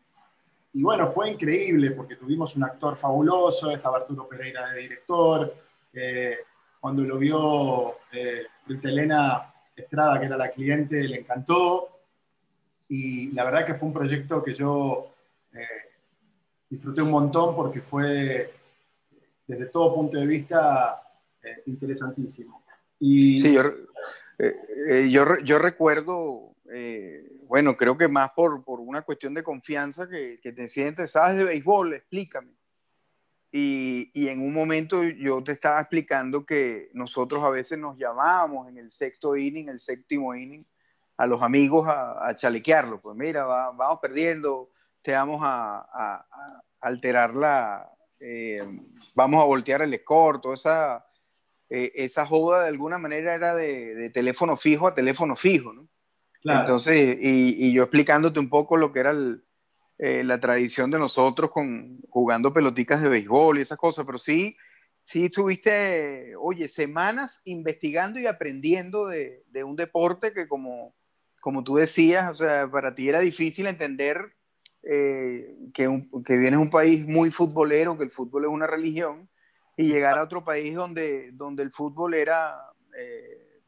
Y 0.74 0.84
bueno, 0.84 1.07
fue 1.07 1.29
increíble 1.29 1.91
porque 1.91 2.17
tuvimos 2.17 2.57
un 2.57 2.65
actor 2.65 2.98
fabuloso, 2.98 3.72
estaba 3.72 4.00
Arturo 4.00 4.27
Pereira 4.27 4.67
de 4.72 4.81
director, 4.81 5.55
eh, 5.93 6.39
cuando 6.81 7.03
lo 7.03 7.17
vio 7.17 8.00
eh, 8.12 8.46
Elena 8.84 9.53
Estrada, 9.74 10.19
que 10.19 10.25
era 10.25 10.36
la 10.36 10.51
cliente, 10.51 11.01
le 11.07 11.19
encantó. 11.19 12.01
Y 12.89 13.31
la 13.31 13.46
verdad 13.46 13.65
que 13.65 13.74
fue 13.74 13.88
un 13.88 13.93
proyecto 13.93 14.43
que 14.43 14.53
yo 14.53 15.13
eh, 15.53 15.87
disfruté 16.69 17.01
un 17.01 17.12
montón 17.12 17.55
porque 17.55 17.81
fue, 17.81 18.51
desde 19.45 19.65
todo 19.67 19.95
punto 19.95 20.17
de 20.17 20.25
vista, 20.25 21.01
eh, 21.43 21.63
interesantísimo. 21.67 22.63
Y, 23.00 23.39
sí, 23.39 23.53
yo, 23.53 23.63
yo, 25.09 25.38
yo 25.43 25.59
recuerdo 25.59 26.55
bueno, 27.47 27.77
creo 27.77 27.97
que 27.97 28.07
más 28.07 28.31
por, 28.31 28.63
por 28.63 28.79
una 28.79 29.01
cuestión 29.01 29.33
de 29.33 29.43
confianza 29.43 30.07
que, 30.07 30.39
que, 30.41 30.51
te 30.51 30.67
sientes, 30.67 31.12
sabes 31.12 31.38
de 31.38 31.45
béisbol, 31.45 31.93
explícame. 31.93 32.51
Y, 33.51 34.12
y, 34.13 34.27
en 34.27 34.41
un 34.41 34.53
momento 34.53 35.03
yo 35.03 35.41
te 35.41 35.53
estaba 35.53 35.79
explicando 35.79 36.45
que 36.45 36.89
nosotros 36.93 37.43
a 37.43 37.50
veces 37.50 37.79
nos 37.79 37.97
llamábamos 37.97 38.67
en 38.67 38.77
el 38.77 38.91
sexto 38.91 39.38
inning, 39.38 39.69
el 39.69 39.79
séptimo 39.79 40.36
inning, 40.36 40.65
a 41.15 41.25
los 41.25 41.41
amigos 41.41 41.88
a, 41.88 42.27
a 42.27 42.36
chalequearlo. 42.36 43.00
Pues 43.00 43.15
mira, 43.15 43.45
vamos 43.45 44.00
perdiendo, 44.01 44.69
te 45.07 45.13
vamos 45.13 45.39
a, 45.41 45.87
a, 45.93 46.61
alterar 46.81 47.33
la, 47.33 47.89
eh, 48.19 48.61
vamos 49.15 49.41
a 49.41 49.45
voltear 49.45 49.81
el 49.81 49.97
score, 49.99 50.41
toda 50.41 50.55
esa, 50.55 51.05
eh, 51.69 51.93
esa 51.95 52.25
joda 52.25 52.63
de 52.63 52.67
alguna 52.67 52.97
manera 52.97 53.33
era 53.33 53.55
de, 53.55 53.95
de 53.95 54.09
teléfono 54.09 54.57
fijo 54.57 54.85
a 54.85 54.93
teléfono 54.93 55.37
fijo, 55.37 55.71
¿no? 55.71 55.87
Entonces, 56.43 57.19
y, 57.21 57.71
yo 57.71 57.83
explicándote 57.83 58.41
un 58.41 58.49
poco 58.49 58.75
lo 58.75 58.91
que 58.91 58.99
era 58.99 59.15
eh, 59.97 60.25
la 60.25 60.41
tradición 60.41 60.91
de 60.91 60.99
nosotros 60.99 61.51
con 61.51 62.01
jugando 62.09 62.51
peloticas 62.51 63.01
de 63.01 63.07
béisbol 63.07 63.59
y 63.59 63.61
esas 63.61 63.77
cosas, 63.77 64.05
pero 64.05 64.17
sí, 64.17 64.57
sí 65.03 65.27
estuviste, 65.27 66.33
oye, 66.37 66.67
semanas 66.67 67.41
investigando 67.45 68.19
y 68.19 68.25
aprendiendo 68.25 69.07
de, 69.07 69.45
un 69.63 69.77
deporte 69.77 70.33
que 70.33 70.49
como, 70.49 70.93
como 71.39 71.63
tú 71.63 71.77
decías, 71.77 72.29
o 72.29 72.35
sea, 72.35 72.69
para 72.69 72.93
ti 72.93 73.07
era 73.07 73.21
difícil 73.21 73.67
entender 73.67 74.37
eh, 74.84 75.57
que, 75.74 75.88
un, 75.88 76.10
que 76.24 76.34
vienes 76.34 76.60
de 76.60 76.63
un 76.63 76.69
país 76.69 77.07
muy 77.07 77.31
futbolero, 77.31 77.98
que 77.98 78.03
el 78.03 78.12
fútbol 78.12 78.46
es 78.46 78.50
una 78.50 78.67
religión, 78.67 79.27
y 79.75 79.84
llegar 79.84 80.17
a 80.17 80.24
otro 80.24 80.43
país 80.43 80.74
donde, 80.74 81.31
donde 81.34 81.62
el 81.63 81.72
fútbol 81.72 82.15
era, 82.15 82.57
eh, 82.98 83.62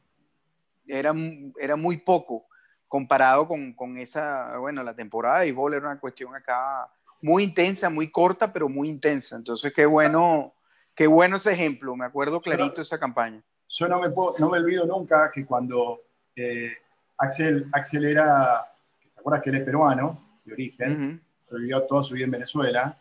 era, 0.88 1.14
era 1.60 1.76
muy 1.76 1.98
poco 1.98 2.48
comparado 2.88 3.48
con, 3.48 3.74
con, 3.74 3.98
esa, 3.98 4.58
bueno, 4.58 4.84
la 4.84 4.96
temporada 4.96 5.40
de 5.40 5.46
béisbol 5.46 5.76
era 5.76 5.88
una 5.92 6.00
cuestión 6.00 6.36
acá 6.36 6.90
muy 7.22 7.44
intensa, 7.44 7.90
muy 7.90 8.10
corta, 8.10 8.52
pero 8.52 8.68
muy 8.68 8.90
intensa. 8.90 9.36
Entonces, 9.36 9.72
qué 9.74 9.86
bueno, 9.86 10.54
qué 10.96 11.06
bueno 11.06 11.36
ese 11.36 11.52
ejemplo, 11.52 11.96
me 11.96 12.06
acuerdo 12.06 12.42
clarito 12.42 12.82
esa 12.82 13.00
campaña. 13.00 13.44
Yo 13.68 13.88
no 13.88 14.00
me, 14.00 14.10
puedo, 14.10 14.34
no 14.40 14.50
me 14.50 14.58
olvido 14.58 14.88
nunca 14.88 15.30
que 15.32 15.46
cuando 15.46 16.02
eh, 16.36 16.74
Axel, 17.18 17.70
Axel 17.72 18.06
era, 18.06 18.66
¿te 19.14 19.20
acuerdas 19.20 19.44
que 19.44 19.52
él 19.52 19.58
es 19.58 19.62
peruano 19.62 20.29
de 20.50 20.54
origen? 20.54 21.22
pero 21.48 21.62
vivió 21.62 21.82
toda 21.84 22.02
su 22.04 22.14
vida 22.14 22.26
en 22.26 22.32
Venezuela, 22.32 22.96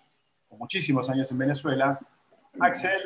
con 0.48 0.58
muchísimos 0.58 1.10
años 1.10 1.30
en 1.30 1.38
Venezuela. 1.38 1.98
Axel 2.60 2.98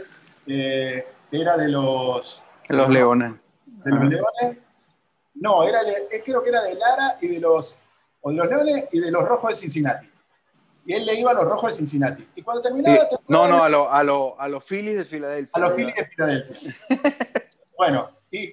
eh, 0.47 1.05
era 1.31 1.57
de 1.57 1.69
los... 1.69 2.45
Los 2.69 2.91
leones. 2.91 3.35
De 3.67 3.91
los 3.91 4.05
leones 4.05 4.59
no, 5.35 5.65
era, 5.65 5.83
eh, 5.83 6.23
creo 6.25 6.43
que 6.43 6.51
era 6.51 6.63
de 6.63 6.75
Lara 6.75 7.17
y 7.21 7.29
de 7.29 7.41
los, 7.41 7.77
o 8.21 8.31
de 8.31 8.37
los 8.37 8.49
Leones 8.49 8.85
y 8.93 9.01
de 9.01 9.11
los 9.11 9.27
Rojos 9.27 9.49
de 9.49 9.55
Cincinnati. 9.55 10.09
Y 10.85 10.95
él 10.95 11.07
le 11.07 11.15
iba 11.15 11.31
a 11.31 11.35
los 11.35 11.45
Rojos 11.45 11.71
de 11.71 11.79
Cincinnati. 11.79 12.29
Y 12.35 12.43
cuando 12.43 12.63
terminaba 12.63 13.09
No, 13.29 13.49
no, 13.49 13.63
a, 13.63 13.69
lo, 13.69 13.91
a, 13.91 14.03
lo, 14.03 14.41
a 14.41 14.49
los 14.49 14.65
Phillies 14.65 14.97
de 14.97 15.05
Filadelfia. 15.05 15.53
A 15.55 15.61
los 15.61 15.75
Phillies 15.75 15.97
de 15.97 16.05
Filadelfia. 16.07 16.77
bueno, 17.77 18.11
y 18.31 18.53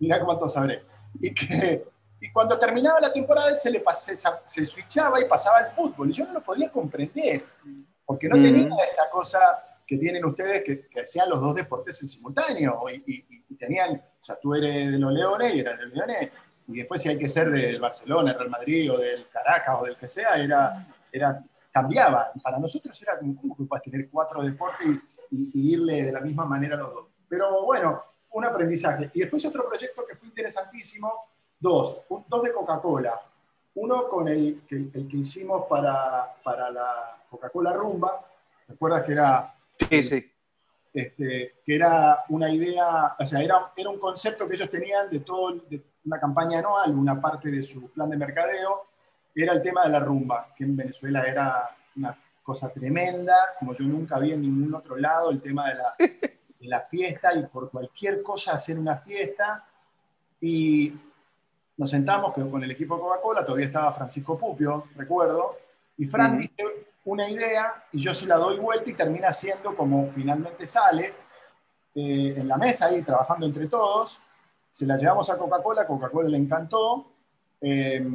mira 0.00 0.24
cuánto 0.24 0.48
sabré. 0.48 0.82
Y, 1.20 1.32
que, 1.32 1.84
y 2.20 2.32
cuando 2.32 2.58
terminaba 2.58 3.00
la 3.00 3.12
temporada 3.12 3.48
él 3.48 3.56
se 3.56 3.70
le 3.70 3.82
se, 3.92 4.16
se 4.16 4.64
switchaba 4.64 5.20
y 5.20 5.24
pasaba 5.26 5.58
al 5.58 5.66
fútbol. 5.66 6.10
Y 6.10 6.12
yo 6.12 6.26
no 6.26 6.34
lo 6.34 6.42
podía 6.42 6.70
comprender, 6.70 7.44
porque 8.04 8.28
no 8.28 8.34
tenía 8.34 8.82
esa 8.84 9.08
cosa 9.10 9.38
que 9.86 9.96
tienen 9.96 10.24
ustedes 10.24 10.62
que, 10.64 10.86
que 10.86 11.00
hacían 11.00 11.30
los 11.30 11.40
dos 11.40 11.54
deportes 11.54 12.02
en 12.02 12.08
simultáneo. 12.08 12.84
y, 12.90 13.24
y 13.48 13.54
tenían, 13.56 13.94
o 13.94 14.24
sea, 14.24 14.36
tú 14.40 14.54
eres 14.54 14.92
de 14.92 14.98
los 14.98 15.12
Leones 15.12 15.54
y 15.54 15.60
eras 15.60 15.78
de 15.78 15.86
los 15.86 15.94
Leones, 15.94 16.30
y 16.68 16.76
después 16.76 17.00
si 17.00 17.08
hay 17.08 17.18
que 17.18 17.28
ser 17.28 17.50
del 17.50 17.80
Barcelona, 17.80 18.32
el 18.32 18.38
Real 18.38 18.50
Madrid 18.50 18.92
o 18.92 18.98
del 18.98 19.26
Caracas 19.28 19.76
o 19.80 19.84
del 19.84 19.96
que 19.96 20.06
sea, 20.06 20.34
era, 20.36 20.86
era, 21.10 21.42
cambiaba. 21.72 22.30
Para 22.42 22.58
nosotros 22.58 23.00
era 23.02 23.18
como, 23.18 23.40
¿cómo 23.40 23.56
que 23.56 23.64
puedes 23.64 23.82
tener 23.84 24.08
cuatro 24.10 24.42
deportes 24.42 24.86
y, 25.30 25.72
irle 25.72 26.04
de 26.04 26.12
la 26.12 26.20
misma 26.20 26.44
manera 26.44 26.76
a 26.76 26.78
los 26.78 26.92
dos? 26.92 27.06
Pero 27.26 27.64
bueno, 27.64 28.02
un 28.30 28.44
aprendizaje. 28.44 29.10
Y 29.14 29.20
después 29.20 29.44
otro 29.46 29.66
proyecto 29.66 30.04
que 30.06 30.14
fue 30.16 30.28
interesantísimo, 30.28 31.10
dos, 31.60 32.04
dos 32.28 32.42
de 32.42 32.52
Coca-Cola. 32.52 33.20
Uno 33.74 34.08
con 34.08 34.28
el, 34.28 34.62
el, 34.70 35.08
que 35.08 35.16
hicimos 35.16 35.66
para, 35.68 36.34
para 36.42 36.70
la 36.70 37.22
Coca-Cola 37.30 37.72
Rumba, 37.72 38.24
¿te 38.66 38.74
acuerdas 38.74 39.04
que 39.04 39.12
era... 39.12 39.54
Sí, 39.90 40.02
sí 40.02 40.32
este, 40.92 41.54
que 41.64 41.76
era 41.76 42.24
una 42.30 42.50
idea, 42.50 43.14
o 43.18 43.26
sea, 43.26 43.40
era, 43.40 43.72
era 43.76 43.90
un 43.90 43.98
concepto 43.98 44.48
que 44.48 44.54
ellos 44.54 44.70
tenían 44.70 45.08
de 45.10 45.20
todo, 45.20 45.52
de 45.68 45.82
una 46.04 46.18
campaña 46.18 46.58
anual, 46.58 46.94
una 46.94 47.20
parte 47.20 47.50
de 47.50 47.62
su 47.62 47.90
plan 47.90 48.10
de 48.10 48.16
mercadeo, 48.16 48.86
era 49.34 49.52
el 49.52 49.62
tema 49.62 49.84
de 49.84 49.90
la 49.90 50.00
rumba, 50.00 50.52
que 50.56 50.64
en 50.64 50.76
Venezuela 50.76 51.22
era 51.22 51.70
una 51.96 52.18
cosa 52.42 52.72
tremenda, 52.72 53.36
como 53.58 53.74
yo 53.74 53.84
nunca 53.84 54.18
vi 54.18 54.32
en 54.32 54.42
ningún 54.42 54.74
otro 54.74 54.96
lado, 54.96 55.30
el 55.30 55.40
tema 55.40 55.68
de 55.68 55.74
la, 55.76 55.94
de 55.98 56.66
la 56.66 56.80
fiesta 56.80 57.34
y 57.34 57.44
por 57.46 57.70
cualquier 57.70 58.22
cosa 58.22 58.54
hacer 58.54 58.78
una 58.78 58.96
fiesta. 58.96 59.64
Y 60.40 60.92
nos 61.78 61.90
sentamos 61.90 62.34
con 62.34 62.62
el 62.62 62.70
equipo 62.72 62.96
de 62.96 63.02
Coca-Cola, 63.02 63.44
todavía 63.44 63.66
estaba 63.66 63.92
Francisco 63.92 64.36
Pupio, 64.36 64.88
recuerdo, 64.96 65.56
y 65.96 66.06
Fran 66.06 66.36
dice, 66.36 66.64
una 67.04 67.30
idea 67.30 67.84
y 67.92 68.02
yo 68.02 68.12
se 68.12 68.26
la 68.26 68.36
doy 68.36 68.58
vuelta 68.58 68.90
y 68.90 68.94
termina 68.94 69.32
siendo 69.32 69.74
como 69.74 70.08
finalmente 70.08 70.66
sale 70.66 71.14
eh, 71.94 72.34
en 72.36 72.46
la 72.46 72.56
mesa 72.56 72.86
ahí 72.86 73.02
trabajando 73.02 73.46
entre 73.46 73.66
todos. 73.66 74.20
Se 74.70 74.86
la 74.86 74.96
llevamos 74.96 75.30
a 75.30 75.38
Coca-Cola, 75.38 75.86
Coca-Cola 75.86 76.28
le 76.28 76.36
encantó. 76.36 77.06
Eh, 77.60 78.06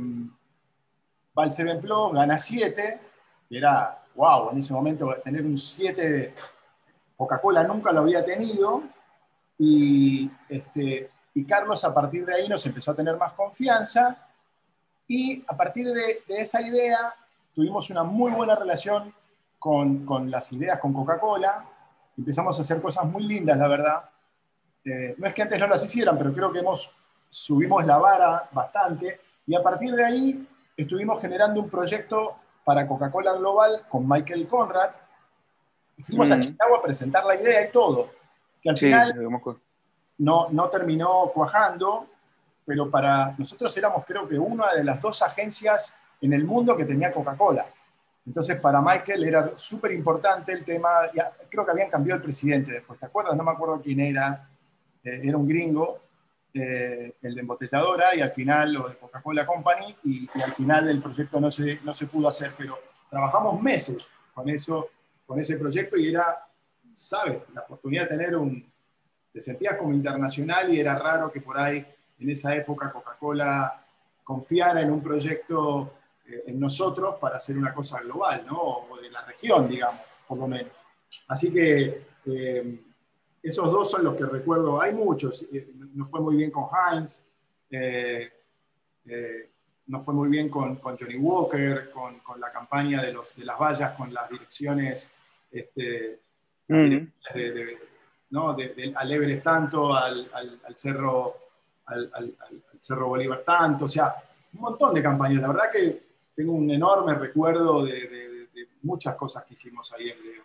va 1.38 1.43
al 1.43 1.51
Seven 1.51 1.82
Plus, 1.82 2.13
gana 2.13 2.38
7, 2.38 3.00
que 3.50 3.58
era, 3.58 4.03
wow, 4.15 4.51
en 4.51 4.60
ese 4.60 4.74
momento 4.74 5.13
tener 5.24 5.41
un 5.43 5.58
7, 5.58 6.34
Coca-Cola 7.17 7.63
nunca 7.63 7.91
lo 7.91 8.01
había 8.01 8.24
tenido. 8.24 8.84
Y, 9.58 10.30
este, 10.50 11.08
y 11.34 11.46
Carlos 11.46 11.84
a 11.84 11.94
partir 11.94 12.26
de 12.26 12.36
ahí 12.36 12.50
nos 12.50 12.66
empezó 12.66 12.92
a 12.92 12.96
tener 12.96 13.16
más 13.18 13.34
confianza 13.34 14.18
y 15.08 15.44
a 15.48 15.56
partir 15.56 15.88
de, 15.88 16.24
de 16.28 16.42
esa 16.42 16.62
idea 16.62 17.14
tuvimos 17.54 17.90
una 17.90 18.04
muy 18.04 18.32
buena 18.32 18.56
relación 18.56 19.14
con, 19.60 20.06
con 20.06 20.30
las 20.30 20.52
ideas 20.52 20.80
con 20.80 20.92
Coca-Cola, 20.92 21.64
empezamos 22.18 22.58
a 22.60 22.64
hacer 22.64 22.82
cosas 22.82 23.06
muy 23.06 23.24
lindas, 23.24 23.58
la 23.58 23.68
verdad. 23.68 24.10
Eh, 24.84 25.16
no 25.18 25.28
es 25.28 25.34
que 25.34 25.42
antes 25.42 25.60
no 25.60 25.68
las 25.68 25.84
hicieran, 25.86 26.18
pero 26.18 26.34
creo 26.34 26.52
que 26.52 26.60
hemos, 26.60 26.92
subimos 27.30 27.86
la 27.86 27.98
vara 27.98 28.50
bastante 28.52 29.22
y 29.48 29.56
a 29.56 29.64
partir 29.64 29.96
de 29.96 30.04
ahí 30.04 30.48
estuvimos 30.76 31.22
generando 31.22 31.62
un 31.62 31.70
proyecto 31.70 32.36
para 32.64 32.88
Coca-Cola 32.88 33.34
Global 33.34 33.86
con 33.90 34.08
Michael 34.08 34.48
Conrad. 34.48 34.90
Y 35.98 36.04
fuimos 36.04 36.32
a 36.32 36.38
mm. 36.38 36.40
Chicago 36.42 36.78
a 36.78 36.82
presentar 36.82 37.26
la 37.26 37.36
idea 37.36 37.68
y 37.68 37.72
todo, 37.72 38.10
que 38.63 38.70
al 38.70 38.77
final 38.77 39.13
no, 40.17 40.48
no 40.50 40.70
terminó 40.70 41.32
cuajando, 41.34 42.08
pero 42.65 42.89
para 42.89 43.36
nosotros 43.38 43.75
éramos 43.77 44.05
creo 44.05 44.27
que 44.27 44.39
una 44.39 44.74
de 44.74 44.84
las 44.84 45.01
dos 45.01 45.22
agencias 45.22 45.98
en 46.22 46.34
el 46.34 46.46
mundo 46.46 46.77
que 46.77 46.86
tenía 46.86 47.12
Coca-Cola. 47.12 47.65
Entonces, 48.25 48.58
para 48.62 48.82
Michael 48.82 49.25
era 49.25 49.51
súper 49.55 49.91
importante 49.91 50.53
el 50.53 50.63
tema, 50.63 50.89
creo 51.50 51.65
que 51.65 51.72
habían 51.72 51.89
cambiado 51.89 52.17
el 52.17 52.24
presidente 52.24 52.72
después, 52.72 52.98
¿te 52.98 53.05
acuerdas? 53.05 53.36
No 53.36 53.43
me 53.43 53.51
acuerdo 53.51 53.82
quién 53.82 54.00
era, 54.00 54.48
eh, 55.03 55.22
era 55.24 55.36
un 55.36 55.46
gringo, 55.46 56.00
eh, 56.53 57.15
el 57.22 57.36
de 57.36 57.41
embotelladora, 57.41 58.15
y 58.15 58.22
al 58.22 58.32
final 58.32 58.74
lo 58.74 58.88
de 58.88 58.96
Coca-Cola 58.96 59.46
Company, 59.46 59.96
y, 60.05 60.29
al 60.41 60.53
final 60.53 60.88
el 60.88 61.01
proyecto 61.01 61.41
no 61.41 61.51
se, 61.51 61.79
no 61.84 61.93
se 61.93 62.05
pudo 62.08 62.29
hacer, 62.29 62.53
pero 62.58 62.79
trabajamos 63.10 63.62
meses 63.62 63.98
con 64.34 64.50
eso, 64.50 64.89
con 65.25 65.38
ese 65.39 65.58
proyecto, 65.58 65.98
y 65.98 66.10
era, 66.10 66.46
¿sabes? 66.94 67.42
La 67.54 67.62
oportunidad 67.62 68.04
de 68.04 68.10
tener 68.10 68.36
un, 68.36 68.66
te 69.32 69.42
sentías 69.42 69.78
como 69.78 69.94
internacional, 69.94 70.74
y 70.74 70.80
era 70.80 70.98
raro 70.98 71.32
que 71.32 71.42
por 71.42 71.58
ahí, 71.58 71.86
en 72.20 72.30
esa 72.30 72.56
época, 72.56 72.92
Coca-Cola 72.92 73.84
confiara 74.24 74.82
en 74.82 74.92
un 74.92 75.02
proyecto 75.02 75.94
eh, 76.26 76.44
en 76.48 76.60
nosotros 76.60 77.16
para 77.16 77.38
hacer 77.38 77.58
una 77.58 77.74
cosa 77.74 78.00
global, 78.02 78.44
¿no? 78.46 78.58
O 78.58 78.98
de 79.02 79.10
la 79.10 79.22
región, 79.24 79.68
digamos, 79.68 80.02
por 80.28 80.38
lo 80.38 80.48
menos. 80.48 80.72
Así 81.28 81.52
que 81.52 82.06
eh, 82.26 82.80
esos 83.42 83.72
dos 83.72 83.90
son 83.92 84.04
los 84.06 84.16
que 84.16 84.26
recuerdo. 84.26 84.82
Hay 84.82 84.94
muchos. 84.94 85.48
Eh, 85.52 85.68
nos 85.96 86.10
fue 86.10 86.22
muy 86.22 86.38
bien 86.38 86.50
con 86.50 86.66
Heinz, 86.72 87.26
nos 89.86 90.06
fue 90.06 90.14
muy 90.14 90.30
bien 90.30 90.48
con, 90.50 90.78
con 90.78 90.98
Johnny 90.98 91.18
Walker, 91.18 91.92
con, 91.92 92.20
con, 92.20 92.40
la 92.40 92.52
campaña 92.52 93.02
de, 93.02 93.12
los, 93.12 93.36
de 93.36 93.46
las 93.46 93.60
vallas, 93.60 93.98
con 93.98 94.14
las 94.14 94.30
direcciones 94.30 95.12
este, 95.52 96.20
de, 96.67 97.77
¿no? 98.29 98.50
al 98.96 99.12
Everest 99.12 99.43
tanto, 99.43 99.96
al, 99.96 100.29
al, 100.34 100.60
al 100.65 100.77
cerro, 100.77 101.36
al, 101.86 102.12
al, 102.13 102.34
Cerro 102.79 103.08
Bolívar 103.08 103.43
tanto, 103.46 103.86
o 103.86 103.89
sea, 103.89 104.13
un 104.53 104.60
montón 104.60 104.93
de 104.93 105.01
campañas. 105.01 105.41
La 105.41 105.48
verdad 105.48 105.72
que 105.72 106.03
tengo 106.36 106.53
un 106.53 106.70
enorme 106.70 107.15
recuerdo 107.15 107.86
de, 107.86 108.48
muchas 108.82 109.15
cosas 109.15 109.46
que 109.46 109.53
hicimos 109.53 109.93
ahí 109.93 110.10
en 110.10 110.22
Leo. 110.22 110.43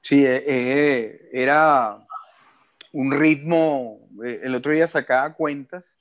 Sí, 0.00 0.24
eh, 0.24 0.44
eh, 0.46 1.30
era 1.32 1.98
un 2.92 3.10
ritmo, 3.10 4.08
eh, 4.24 4.40
el 4.44 4.54
otro 4.54 4.70
día 4.70 4.86
sacaba 4.86 5.34
cuentas 5.34 5.98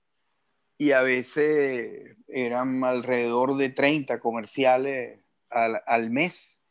y 0.77 0.91
a 0.91 1.01
veces 1.01 2.15
eran 2.27 2.83
alrededor 2.83 3.55
de 3.57 3.69
30 3.69 4.19
comerciales 4.19 5.19
al, 5.49 6.09
mes. 6.11 6.62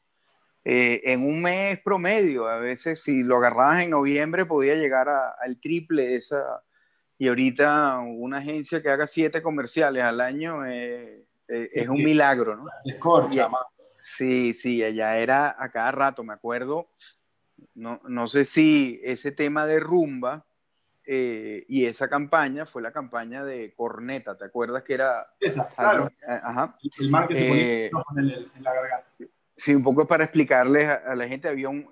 En 0.64 1.26
un 1.26 1.42
mes 1.42 1.81
promedio, 1.83 2.47
a 2.47 2.59
veces 2.59 3.02
si 3.02 3.23
lo 3.23 3.37
agarrabas 3.37 3.83
en 3.83 3.90
noviembre 3.90 4.47
podía 4.47 4.75
llegar 4.75 5.09
al 5.09 5.59
triple 5.59 6.07
de 6.07 6.16
esa, 6.16 6.62
y 7.19 7.28
ahorita 7.28 7.99
una 7.99 8.38
agencia 8.38 8.83
que 8.83 8.90
haga 8.90 9.07
siete 9.07 9.42
comerciales 9.42 10.02
al 10.02 10.21
año 10.21 10.66
eh, 10.66 11.25
es 11.49 11.88
un 11.88 12.02
milagro, 12.02 12.57
¿no? 12.57 12.66
Escorcha, 12.85 13.49
Sí, 14.02 14.52
sí, 14.52 14.83
allá 14.83 15.16
era 15.19 15.54
a 15.57 15.71
cada 15.71 15.92
rato, 15.92 16.25
me 16.25 16.33
acuerdo. 16.33 16.88
No, 17.75 18.00
no 18.09 18.26
sé 18.26 18.45
si 18.45 19.00
ese 19.04 19.31
tema 19.31 19.64
de 19.64 19.79
rumba 19.79 20.44
eh, 21.05 21.64
y 21.68 21.87
esa 21.87 22.09
campaña 22.09 22.66
fue 22.66 22.83
la 22.83 22.92
campaña 22.92 23.44
de 23.44 23.72
Corneta, 23.75 24.37
¿te 24.37 24.44
acuerdas 24.44 24.83
que 24.83 24.94
era? 24.94 25.33
Esa, 25.38 25.68
claro. 25.68 26.09
Eh, 26.09 26.40
ajá. 26.42 26.77
El 26.98 27.11
man 27.11 27.29
que 27.29 27.35
se 27.37 27.48
ponía 27.48 27.87
en, 27.87 28.62
la 28.64 28.75
garganta. 28.75 29.09
Sí, 29.62 29.72
un 29.77 29.85
poco 29.85 30.09
para 30.09 30.25
explicarles 30.25 30.88
a, 30.88 31.14
la 31.14 31.29
gente, 31.29 31.46
había 31.46 31.68
un, 31.68 31.88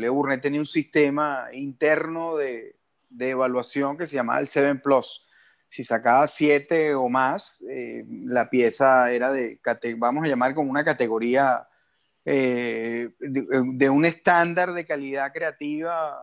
Leo 0.00 0.14
Burnett 0.14 0.40
tenía 0.40 0.60
un 0.60 0.64
sistema 0.64 1.48
interno 1.52 2.38
de, 2.38 2.76
de 3.10 3.28
evaluación 3.28 3.98
que 3.98 4.06
se 4.06 4.16
llamaba 4.16 4.40
el 4.40 4.48
Seven 4.48 4.80
Plus. 4.80 5.22
Si 5.68 5.84
sacaba 5.84 6.26
siete 6.26 6.94
o 6.94 7.10
más, 7.10 7.62
eh, 7.68 8.06
la 8.08 8.48
pieza 8.48 9.12
era 9.12 9.30
de, 9.30 9.60
vamos 9.98 10.24
a 10.24 10.28
llamar 10.28 10.54
como 10.54 10.70
una 10.70 10.84
categoría 10.84 11.68
eh, 12.24 13.10
de, 13.20 13.90
un 13.90 14.06
estándar 14.06 14.72
de 14.72 14.86
calidad 14.86 15.34
creativa 15.34 16.18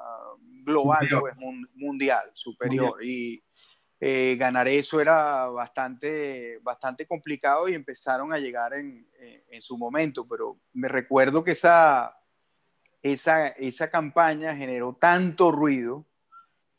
global, 0.64 1.08
pues, 1.20 1.36
mundial, 1.76 2.32
superior. 2.34 2.96
Y 3.06 3.44
eh, 4.00 4.36
ganar 4.40 4.68
eso 4.68 5.02
era 5.02 5.48
bastante, 5.48 6.60
bastante 6.62 7.06
complicado 7.06 7.68
y 7.68 7.74
empezaron 7.74 8.34
a 8.34 8.38
llegar 8.38 8.74
en, 8.74 9.08
en 9.50 9.62
su 9.62 9.78
momento, 9.78 10.28
pero 10.28 10.58
me 10.74 10.88
recuerdo 10.88 11.44
que 11.44 11.52
esa, 11.52 12.18
esa, 13.02 13.48
esa 13.48 13.90
campaña 13.90 14.56
generó 14.56 14.94
tanto 14.94 15.52
ruido 15.52 16.06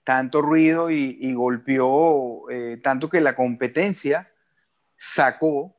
tanto 0.04 0.42
ruido 0.42 0.90
y, 0.90 1.32
golpeó 1.34 2.50
eh, 2.50 2.80
tanto 2.82 3.08
que 3.08 3.20
la 3.20 3.36
competencia 3.36 4.28
sacó, 4.96 5.76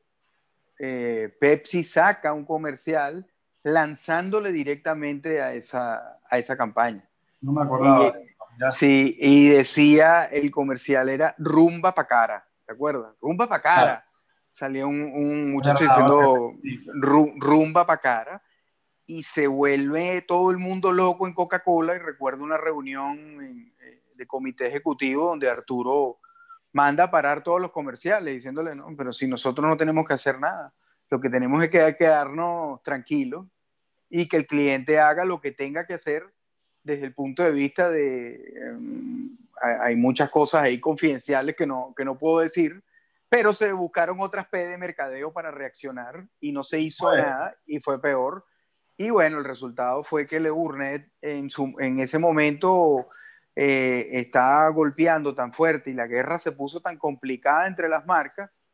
eh, 0.78 1.36
Pepsi 1.38 1.84
saca 1.84 2.32
un 2.32 2.44
comercial 2.44 3.26
lanzándole 3.62 4.50
directamente 4.50 5.42
a 5.42 5.52
esa, 5.52 6.18
a 6.28 6.38
esa 6.38 6.56
campaña. 6.56 7.06
No 7.42 7.52
me 7.52 7.62
acordaba. 7.62 8.14
Y, 8.24 8.31
sí, 8.70 9.16
y 9.18 9.48
decía, 9.48 10.24
el 10.24 10.50
comercial 10.50 11.08
era 11.08 11.34
rumba 11.38 11.94
pa' 11.94 12.06
cara, 12.06 12.46
¿te 12.66 12.72
acuerdas? 12.72 13.14
Rumba 13.20 13.46
pa' 13.46 13.60
cara. 13.60 14.04
Salía 14.48 14.86
un, 14.86 15.50
muchacho 15.50 15.84
diciendo 15.84 16.52
rumba 16.94 17.86
pa' 17.86 17.96
cara 17.96 18.42
y 19.06 19.22
se 19.22 19.46
vuelve 19.46 20.22
todo 20.22 20.50
el 20.50 20.58
mundo 20.58 20.92
loco 20.92 21.26
en 21.26 21.34
Coca-Cola 21.34 21.94
y 21.94 21.98
recuerdo 21.98 22.44
una 22.44 22.58
reunión 22.58 23.18
en, 23.18 23.72
de 24.16 24.26
comité 24.26 24.66
ejecutivo 24.66 25.28
donde 25.28 25.50
Arturo 25.50 26.18
manda 26.72 27.04
a 27.04 27.10
parar 27.10 27.42
todos 27.42 27.60
los 27.60 27.72
comerciales 27.72 28.34
diciéndole, 28.34 28.74
no, 28.74 28.86
pero 28.96 29.12
si 29.12 29.26
nosotros 29.26 29.68
no 29.68 29.76
tenemos 29.76 30.06
que 30.06 30.14
hacer 30.14 30.38
nada, 30.38 30.72
lo 31.10 31.20
que 31.20 31.28
tenemos 31.28 31.62
es 31.62 31.70
que 31.70 31.96
quedarnos 31.96 32.82
tranquilos 32.82 33.46
y 34.08 34.28
que 34.28 34.38
el 34.38 34.46
cliente 34.46 34.98
haga 34.98 35.24
lo 35.24 35.40
que 35.40 35.52
tenga 35.52 35.86
que 35.86 35.94
hacer 35.94 36.24
desde 36.82 37.06
el 37.06 37.14
punto 37.14 37.42
de 37.42 37.52
vista 37.52 37.90
de, 37.90 38.34
em, 38.56 39.36
hay 39.60 39.96
muchas 39.96 40.30
cosas 40.30 40.64
ahí 40.64 40.80
confidenciales 40.80 41.54
que 41.54 41.66
no, 41.66 41.94
que 41.96 42.04
no 42.04 42.18
puedo 42.18 42.40
decir, 42.40 42.82
pero 43.28 43.54
se 43.54 43.72
buscaron 43.72 44.20
otras 44.20 44.48
P 44.48 44.58
de 44.58 44.76
mercadeo 44.76 45.32
para 45.32 45.50
reaccionar 45.50 46.26
y 46.40 46.52
no 46.52 46.62
se 46.64 46.78
hizo 46.78 47.14
nada 47.14 47.56
y 47.64 47.80
fue 47.80 48.00
peor. 48.00 48.44
Y 48.96 49.10
bueno, 49.10 49.38
el 49.38 49.44
resultado 49.44 50.02
fue 50.02 50.26
que 50.26 50.40
Le 50.40 50.50
Burnett 50.50 51.10
en, 51.22 51.48
su, 51.48 51.74
en 51.78 52.00
ese 52.00 52.18
momento 52.18 53.06
eh, 53.56 54.08
está 54.12 54.68
golpeando 54.68 55.34
tan 55.34 55.52
fuerte 55.52 55.90
y 55.90 55.94
la 55.94 56.06
guerra 56.06 56.38
se 56.38 56.52
puso 56.52 56.80
tan 56.80 56.98
complicada 56.98 57.66
entre 57.66 57.88
las 57.88 58.04
marcas 58.04 58.64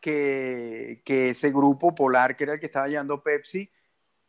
que, 0.00 1.02
que 1.04 1.30
ese 1.30 1.50
grupo 1.50 1.94
polar, 1.94 2.36
que 2.36 2.44
era 2.44 2.54
el 2.54 2.60
que 2.60 2.66
estaba 2.66 2.86
llevando 2.86 3.22
Pepsi, 3.22 3.70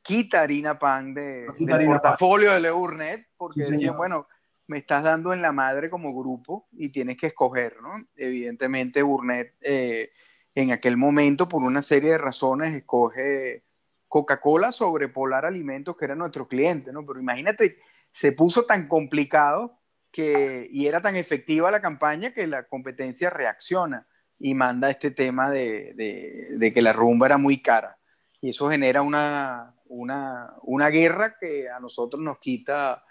quita 0.05 0.41
harina 0.41 0.77
pan 0.77 1.13
de, 1.13 1.47
del 1.57 1.85
portafolio 1.87 2.51
de 2.51 2.59
Leurnet 2.59 3.27
porque 3.35 3.61
decían, 3.61 3.97
bueno, 3.97 4.27
me 4.67 4.77
estás 4.77 5.03
dando 5.03 5.33
en 5.33 5.41
la 5.41 5.51
madre 5.51 5.89
como 5.89 6.13
grupo 6.15 6.67
y 6.73 6.91
tienes 6.91 7.17
que 7.17 7.27
escoger, 7.27 7.81
¿no? 7.81 8.07
Evidentemente 8.15 9.01
Burnett 9.01 9.55
eh, 9.61 10.11
en 10.53 10.71
aquel 10.71 10.95
momento, 10.95 11.47
por 11.47 11.63
una 11.63 11.81
serie 11.81 12.11
de 12.11 12.17
razones, 12.17 12.73
escoge 12.73 13.63
Coca-Cola 14.07 14.71
sobre 14.71 15.09
Polar 15.09 15.45
Alimentos, 15.45 15.97
que 15.97 16.05
era 16.05 16.15
nuestro 16.15 16.47
cliente, 16.47 16.93
¿no? 16.93 17.05
Pero 17.05 17.19
imagínate, 17.19 17.79
se 18.11 18.31
puso 18.31 18.65
tan 18.65 18.87
complicado 18.87 19.79
y 20.17 20.87
era 20.87 21.01
tan 21.01 21.17
efectiva 21.17 21.71
la 21.71 21.81
campaña 21.81 22.31
que 22.33 22.47
la 22.47 22.63
competencia 22.63 23.29
reacciona 23.29 24.07
y 24.39 24.53
manda 24.53 24.89
este 24.89 25.11
tema 25.11 25.49
de, 25.49 26.71
que 26.73 26.81
la 26.81 26.93
rumba 26.93 27.25
era 27.25 27.37
muy 27.37 27.61
cara. 27.61 27.97
Y 28.39 28.49
eso 28.49 28.69
genera 28.69 29.01
una, 29.01 29.74
una, 29.87 30.89
guerra 30.89 31.37
que 31.39 31.69
a 31.69 31.79
nosotros 31.79 32.21
nos 32.21 32.39
quita 32.39 33.03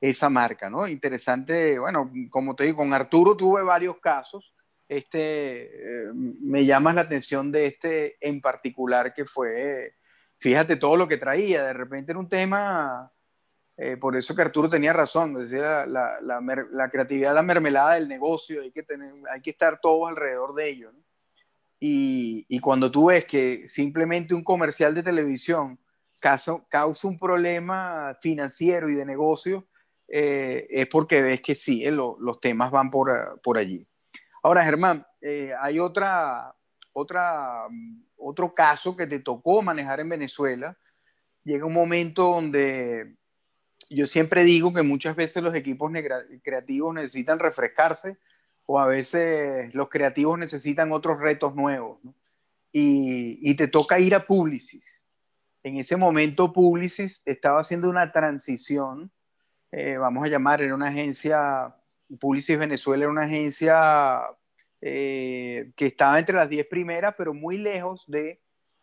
esa 0.00 0.30
marca, 0.30 0.70
¿no? 0.70 0.88
Interesante, 0.88 1.78
bueno, 1.78 2.10
como 2.30 2.56
te 2.56 2.64
digo, 2.64 2.78
con 2.78 2.92
Arturo 2.92 3.36
tuve 3.36 3.62
varios 3.62 3.98
casos. 3.98 4.54
Este, 4.88 5.64
eh, 5.64 6.12
me 6.14 6.64
llama 6.64 6.92
la 6.92 7.02
atención 7.02 7.52
de 7.52 7.66
este 7.66 8.16
en 8.20 8.40
particular 8.40 9.14
que 9.14 9.24
fue, 9.24 9.94
fíjate 10.38 10.76
todo 10.76 10.96
lo 10.96 11.06
que 11.06 11.16
traía, 11.16 11.64
de 11.64 11.72
repente 11.72 12.12
era 12.12 12.18
un 12.18 12.28
tema 12.28 13.12
eh, 13.82 13.96
por 13.96 14.14
eso 14.14 14.34
que 14.34 14.42
Arturo 14.42 14.68
tenía 14.68 14.92
razón, 14.92 15.32
decía 15.32 15.86
la, 15.86 16.20
la, 16.20 16.90
creatividad 16.90 17.34
la 17.34 17.42
mermelada 17.42 17.94
del 17.94 18.08
negocio, 18.08 18.60
hay 18.60 18.70
que, 18.72 18.82
tener, 18.82 19.10
hay 19.32 19.40
que 19.40 19.48
estar 19.48 19.80
todos 19.80 20.10
alrededor 20.10 20.54
de 20.54 20.68
ello. 20.68 20.92
Y, 21.82 22.60
cuando 22.60 22.90
tú 22.90 23.06
ves 23.06 23.24
que 23.24 23.66
simplemente 23.66 24.34
un 24.34 24.44
comercial 24.44 24.94
de 24.94 25.02
televisión 25.02 25.78
causa, 26.20 26.64
causa 26.68 27.08
un 27.08 27.18
problema 27.18 28.16
financiero 28.20 28.88
y 28.88 28.94
de 28.94 29.04
negocio, 29.04 29.66
eh, 30.08 30.66
es 30.70 30.88
porque 30.88 31.22
ves 31.22 31.40
que 31.40 31.54
sí, 31.54 31.84
eh, 31.84 31.92
los 31.92 32.40
temas 32.40 32.70
van 32.70 32.90
por, 32.90 33.40
por 33.42 33.58
allí. 33.58 33.86
Ahora, 34.42 34.64
Germán, 34.64 35.06
eh, 35.20 35.52
hay 35.60 35.78
otra, 35.78 36.54
otra, 36.92 37.66
otro 38.16 38.54
caso 38.54 38.96
que 38.96 39.06
te 39.06 39.20
tocó 39.20 39.62
manejar 39.62 40.00
en 40.00 40.08
Venezuela. 40.08 40.76
Llega 41.44 41.66
un 41.66 41.74
momento 41.74 42.24
donde 42.24 43.16
yo 43.90 44.06
siempre 44.06 44.44
digo 44.44 44.72
que 44.72 44.82
muchas 44.82 45.14
veces 45.14 45.42
los 45.42 45.54
equipos 45.54 45.92
creativos 46.42 46.94
necesitan 46.94 47.38
refrescarse 47.38 48.18
o 48.66 48.78
a 48.78 48.86
veces 48.86 49.74
los 49.74 49.88
creativos 49.88 50.38
necesitan 50.38 50.92
otros 50.92 51.18
retos 51.18 51.54
nuevos. 51.54 51.98
Y, 52.72 53.54
te 53.56 53.66
toca 53.66 53.98
ir 53.98 54.14
a 54.14 54.24
Publicis. 54.24 54.99
En 55.62 55.76
ese 55.76 55.96
momento 55.96 56.52
Publicis 56.52 57.22
estaba 57.26 57.60
haciendo 57.60 57.90
una 57.90 58.12
transición, 58.12 59.10
eh, 59.72 59.96
vamos 59.98 60.24
a 60.24 60.28
llamar, 60.28 60.62
era 60.62 60.74
una 60.74 60.88
agencia, 60.88 61.74
Publicis 62.18 62.58
Venezuela 62.58 63.04
era 63.04 63.12
una 63.12 63.24
agencia 63.24 64.20
eh, 64.82 65.72
que 65.76 65.86
estaba 65.86 66.18
entre 66.18 66.34
las 66.34 66.48
10 66.48 66.66
primeras, 66.66 67.14
pero 67.16 67.34
muy 67.34 67.58
lejos 67.58 68.04
de 68.08 68.40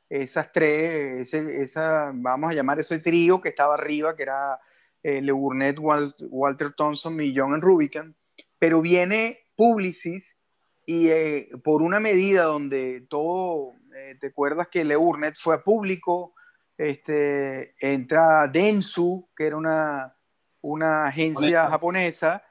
esas 0.09 0.51
tres, 0.51 1.33
esa, 1.33 2.11
vamos 2.13 2.51
a 2.51 2.53
llamar 2.53 2.79
ese 2.79 2.99
trío 2.99 3.41
que 3.41 3.49
estaba 3.49 3.73
arriba, 3.73 4.15
que 4.15 4.23
era 4.23 4.59
eh, 5.01 5.21
Le 5.21 5.31
Burnett, 5.31 5.77
Walter 5.79 6.73
Thompson 6.73 7.19
y 7.19 7.35
John 7.35 7.59
Rubicon. 7.59 8.15
Pero 8.59 8.81
viene 8.81 9.39
Publicis 9.55 10.37
y 10.85 11.09
eh, 11.09 11.49
por 11.63 11.81
una 11.81 11.99
medida 11.99 12.43
donde 12.43 13.01
todo, 13.09 13.73
te 14.21 14.27
acuerdas 14.27 14.67
que 14.69 14.85
Leurnet 14.85 15.35
fue 15.35 15.55
a 15.55 15.63
público, 15.63 16.35
este, 16.77 17.75
entra 17.79 18.47
Densu, 18.47 19.29
que 19.35 19.47
era 19.47 19.57
una, 19.57 20.15
una 20.61 21.05
agencia 21.05 21.67
japonesa, 21.67 22.43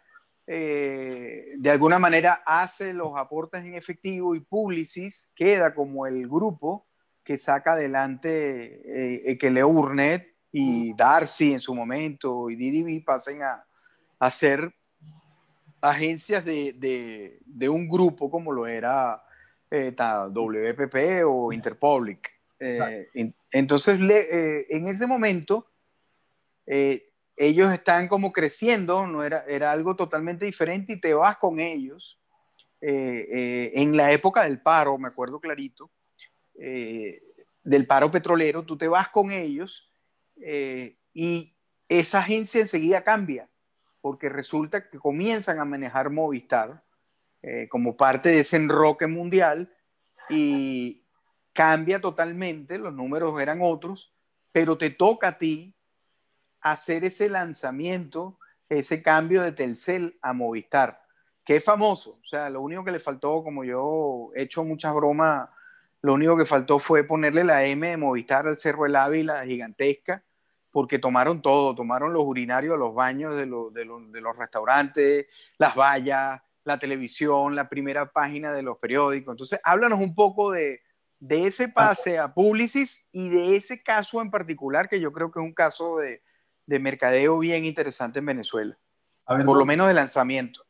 eh, 0.46 1.54
de 1.56 1.70
alguna 1.70 1.98
manera 1.98 2.42
hace 2.46 2.92
los 2.92 3.16
aportes 3.16 3.64
en 3.64 3.74
efectivo 3.74 4.34
y 4.34 4.40
Publicis 4.40 5.32
queda 5.34 5.74
como 5.74 6.06
el 6.06 6.28
grupo 6.28 6.86
que 7.24 7.36
saca 7.36 7.72
adelante 7.72 9.36
que 9.40 9.50
Leurnet 9.50 10.36
y 10.52 10.94
Darcy 10.94 11.52
en 11.52 11.60
su 11.60 11.74
momento 11.74 12.48
y 12.48 12.54
DDB 12.54 13.04
pasen 13.04 13.42
a, 13.42 13.66
a 14.18 14.30
ser 14.30 14.72
agencias 15.80 16.44
de, 16.44 17.38
un 17.68 17.88
grupo 17.88 18.30
como 18.30 18.52
lo 18.52 18.66
era 18.66 19.22
eh, 19.70 19.94
WPP 19.94 21.24
o 21.26 21.52
Interpublic. 21.52 22.35
Eh, 22.58 23.32
entonces, 23.50 24.00
eh, 24.00 24.66
en 24.70 24.88
ese 24.88 25.06
momento, 25.06 25.70
ellos 27.36 27.72
están 27.72 28.08
como 28.08 28.32
creciendo, 28.32 29.06
no 29.06 29.22
era, 29.22 29.44
era 29.46 29.70
algo 29.70 29.94
totalmente 29.94 30.46
diferente 30.46 30.94
y 30.94 31.00
te 31.00 31.14
vas 31.14 31.36
con 31.38 31.60
ellos. 31.60 32.18
en 32.80 33.96
la 33.96 34.12
época 34.12 34.44
del 34.44 34.60
paro, 34.60 34.98
me 34.98 35.08
acuerdo 35.08 35.40
clarito, 35.40 35.90
del 36.54 37.86
paro 37.86 38.10
petrolero, 38.10 38.64
tú 38.64 38.76
te 38.76 38.88
vas 38.88 39.08
con 39.10 39.30
ellos 39.30 39.90
y 41.14 41.56
esa 41.88 42.18
agencia 42.18 42.60
enseguida 42.60 43.02
cambia 43.02 43.48
porque 44.06 44.28
resulta 44.28 44.88
que 44.88 45.00
comienzan 45.00 45.58
a 45.58 45.64
manejar 45.64 46.10
Movistar 46.10 46.80
eh, 47.42 47.66
como 47.68 47.96
parte 47.96 48.28
de 48.28 48.38
ese 48.38 48.56
enroque 48.56 49.08
mundial 49.08 49.74
y 50.30 51.02
cambia 51.56 52.00
totalmente, 52.00 52.78
los 52.78 52.92
números 52.92 53.40
eran 53.40 53.60
otros, 53.62 54.12
pero 54.52 54.76
te 54.76 54.90
toca 54.90 55.28
a 55.28 55.38
ti 55.38 55.74
hacer 56.60 57.04
ese 57.04 57.28
lanzamiento, 57.30 58.38
ese 58.68 59.02
cambio 59.02 59.42
de 59.42 59.52
Telcel 59.52 60.18
a 60.20 60.34
Movistar, 60.34 61.02
que 61.44 61.56
es 61.56 61.64
famoso. 61.64 62.18
O 62.22 62.26
sea, 62.26 62.50
lo 62.50 62.60
único 62.60 62.84
que 62.84 62.92
le 62.92 63.00
faltó, 63.00 63.42
como 63.42 63.64
yo 63.64 64.30
he 64.34 64.42
hecho 64.42 64.62
muchas 64.64 64.94
bromas, 64.94 65.48
lo 66.02 66.12
único 66.12 66.36
que 66.36 66.44
faltó 66.44 66.78
fue 66.78 67.04
ponerle 67.04 67.42
la 67.42 67.64
M 67.64 67.88
de 67.88 67.96
Movistar 67.96 68.46
al 68.46 68.58
Cerro 68.58 68.84
del 68.84 68.96
Ávila 68.96 69.44
gigantesca 69.44 70.22
porque 70.70 70.98
tomaron 70.98 71.40
todo, 71.40 71.74
tomaron 71.74 72.12
los 72.12 72.24
urinarios, 72.24 72.78
los 72.78 72.94
baños 72.94 73.34
de, 73.34 73.46
los 73.46 74.36
restaurantes, 74.36 75.26
las 75.56 75.74
vallas, 75.74 76.42
la 76.64 76.78
televisión, 76.78 77.56
la 77.56 77.66
primera 77.66 78.12
página 78.12 78.52
de 78.52 78.62
los 78.62 78.76
periódicos. 78.76 79.32
Entonces, 79.32 79.58
háblanos 79.64 80.00
un 80.00 80.14
poco 80.14 80.50
de, 80.50 80.82
ese 81.28 81.68
pase 81.68 82.18
a 82.18 82.28
Publicis 82.28 83.06
y 83.12 83.28
de 83.28 83.56
ese 83.56 83.82
caso 83.82 84.20
en 84.20 84.30
particular, 84.30 84.88
que 84.88 85.00
yo 85.00 85.12
creo 85.12 85.30
que 85.30 85.40
es 85.40 85.44
un 85.46 85.54
caso 85.54 85.98
de, 85.98 86.22
mercadeo 86.66 87.38
bien 87.38 87.64
interesante 87.64 88.18
en 88.18 88.26
Venezuela, 88.26 88.76
por 89.44 89.56
lo 89.56 89.64
menos 89.64 89.88
de 89.88 89.94
lanzamiento. 89.94 90.62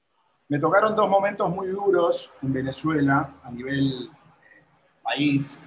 Me 0.48 0.58
tocaron 0.58 0.94
dos 0.94 1.08
momentos 1.08 1.50
muy 1.50 1.68
duros 1.68 2.32
en 2.42 2.52
Venezuela 2.52 3.34
a 3.42 3.50
nivel 3.50 4.08
eh, 4.08 4.62
país, 5.02 5.58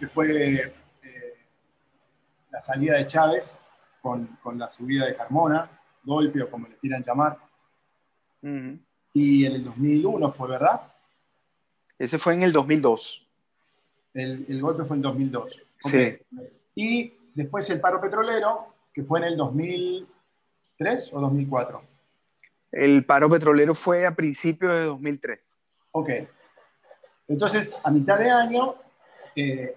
que 0.00 0.08
fue 0.08 0.54
eh, 0.54 1.34
la 2.50 2.60
salida 2.60 2.96
de 2.96 3.06
Chávez 3.06 3.60
con, 4.00 4.58
la 4.58 4.68
subida 4.68 5.06
de 5.06 5.16
Carmona, 5.16 5.70
golpe 6.02 6.42
o 6.42 6.50
como 6.50 6.66
le 6.68 6.76
quieran 6.76 7.04
llamar. 7.04 7.38
Y 9.12 9.44
en 9.44 9.52
el 9.52 9.64
2001 9.64 10.30
fue, 10.30 10.48
¿verdad? 10.48 10.80
Ese 11.98 12.18
fue 12.18 12.34
en 12.34 12.42
el 12.42 12.52
2002. 12.52 13.25
El, 14.16 14.60
golpe 14.62 14.84
fue 14.84 14.96
en 14.96 15.02
2002. 15.02 15.62
Sí. 15.90 16.18
Y 16.74 17.12
después 17.34 17.68
el 17.68 17.80
paro 17.80 18.00
petrolero, 18.00 18.74
que 18.92 19.02
fue 19.02 19.18
en 19.18 19.26
el 19.26 19.36
2003 19.36 21.12
o 21.12 21.20
2004. 21.20 21.82
El 22.72 23.04
paro 23.04 23.28
petrolero 23.28 23.74
fue 23.74 24.06
a 24.06 24.14
principios 24.14 24.72
de 24.72 24.84
2003. 24.84 25.56
Ok. 25.92 26.10
Entonces, 27.28 27.78
a 27.84 27.90
mitad 27.90 28.18
de 28.18 28.30
año, 28.30 28.76
eh, 29.34 29.76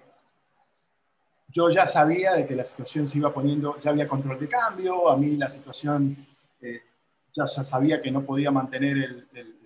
yo 1.48 1.68
ya 1.68 1.86
sabía 1.86 2.32
de 2.32 2.46
que 2.46 2.54
la 2.54 2.64
situación 2.64 3.06
se 3.06 3.18
iba 3.18 3.32
poniendo, 3.34 3.78
ya 3.80 3.90
había 3.90 4.08
control 4.08 4.40
de 4.40 4.48
cambio, 4.48 5.10
a 5.10 5.16
mí 5.18 5.36
la 5.36 5.50
situación, 5.50 6.16
eh, 6.62 6.80
ya, 7.34 7.46
sabía 7.46 8.00
que 8.00 8.10
no 8.10 8.22
podía 8.22 8.50
mantener 8.50 8.96
el, 8.96 9.28
el, 9.34 9.59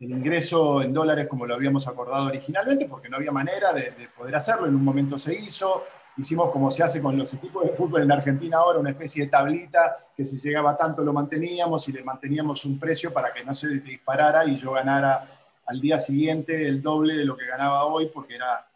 ingreso 0.00 0.82
en 0.82 0.94
dólares 0.94 1.26
como 1.28 1.46
lo 1.46 1.54
habíamos 1.54 1.86
acordado 1.86 2.26
originalmente, 2.26 2.86
porque 2.86 3.08
no 3.08 3.16
había 3.16 3.32
manera 3.32 3.72
de, 3.72 3.92
poder 4.16 4.34
hacerlo, 4.36 4.66
en 4.66 4.74
un 4.74 4.84
momento 4.84 5.18
se 5.18 5.34
hizo, 5.34 5.84
hicimos 6.16 6.50
como 6.50 6.70
se 6.70 6.82
hace 6.82 7.02
con 7.02 7.16
los 7.18 7.32
equipos 7.34 7.64
de 7.64 7.70
fútbol 7.70 8.02
en 8.02 8.12
Argentina 8.12 8.58
ahora, 8.58 8.78
una 8.78 8.90
especie 8.90 9.24
de 9.24 9.30
tablita, 9.30 9.98
que 10.16 10.24
si 10.24 10.38
llegaba 10.38 10.76
tanto 10.76 11.02
lo 11.04 11.12
manteníamos 11.12 11.86
y 11.88 11.92
le 11.92 12.02
manteníamos 12.02 12.64
un 12.64 12.78
precio 12.78 13.12
para 13.12 13.32
que 13.32 13.44
no 13.44 13.52
se 13.52 13.68
disparara 13.68 14.46
y 14.46 14.56
yo 14.56 14.72
ganara 14.72 15.28
al 15.66 15.80
día 15.80 15.98
siguiente 15.98 16.66
el 16.66 16.80
doble 16.80 17.14
de 17.14 17.24
lo 17.24 17.36
que 17.36 17.46
ganaba 17.46 17.84
hoy, 17.84 18.10
porque 18.12 18.36
era 18.36 18.66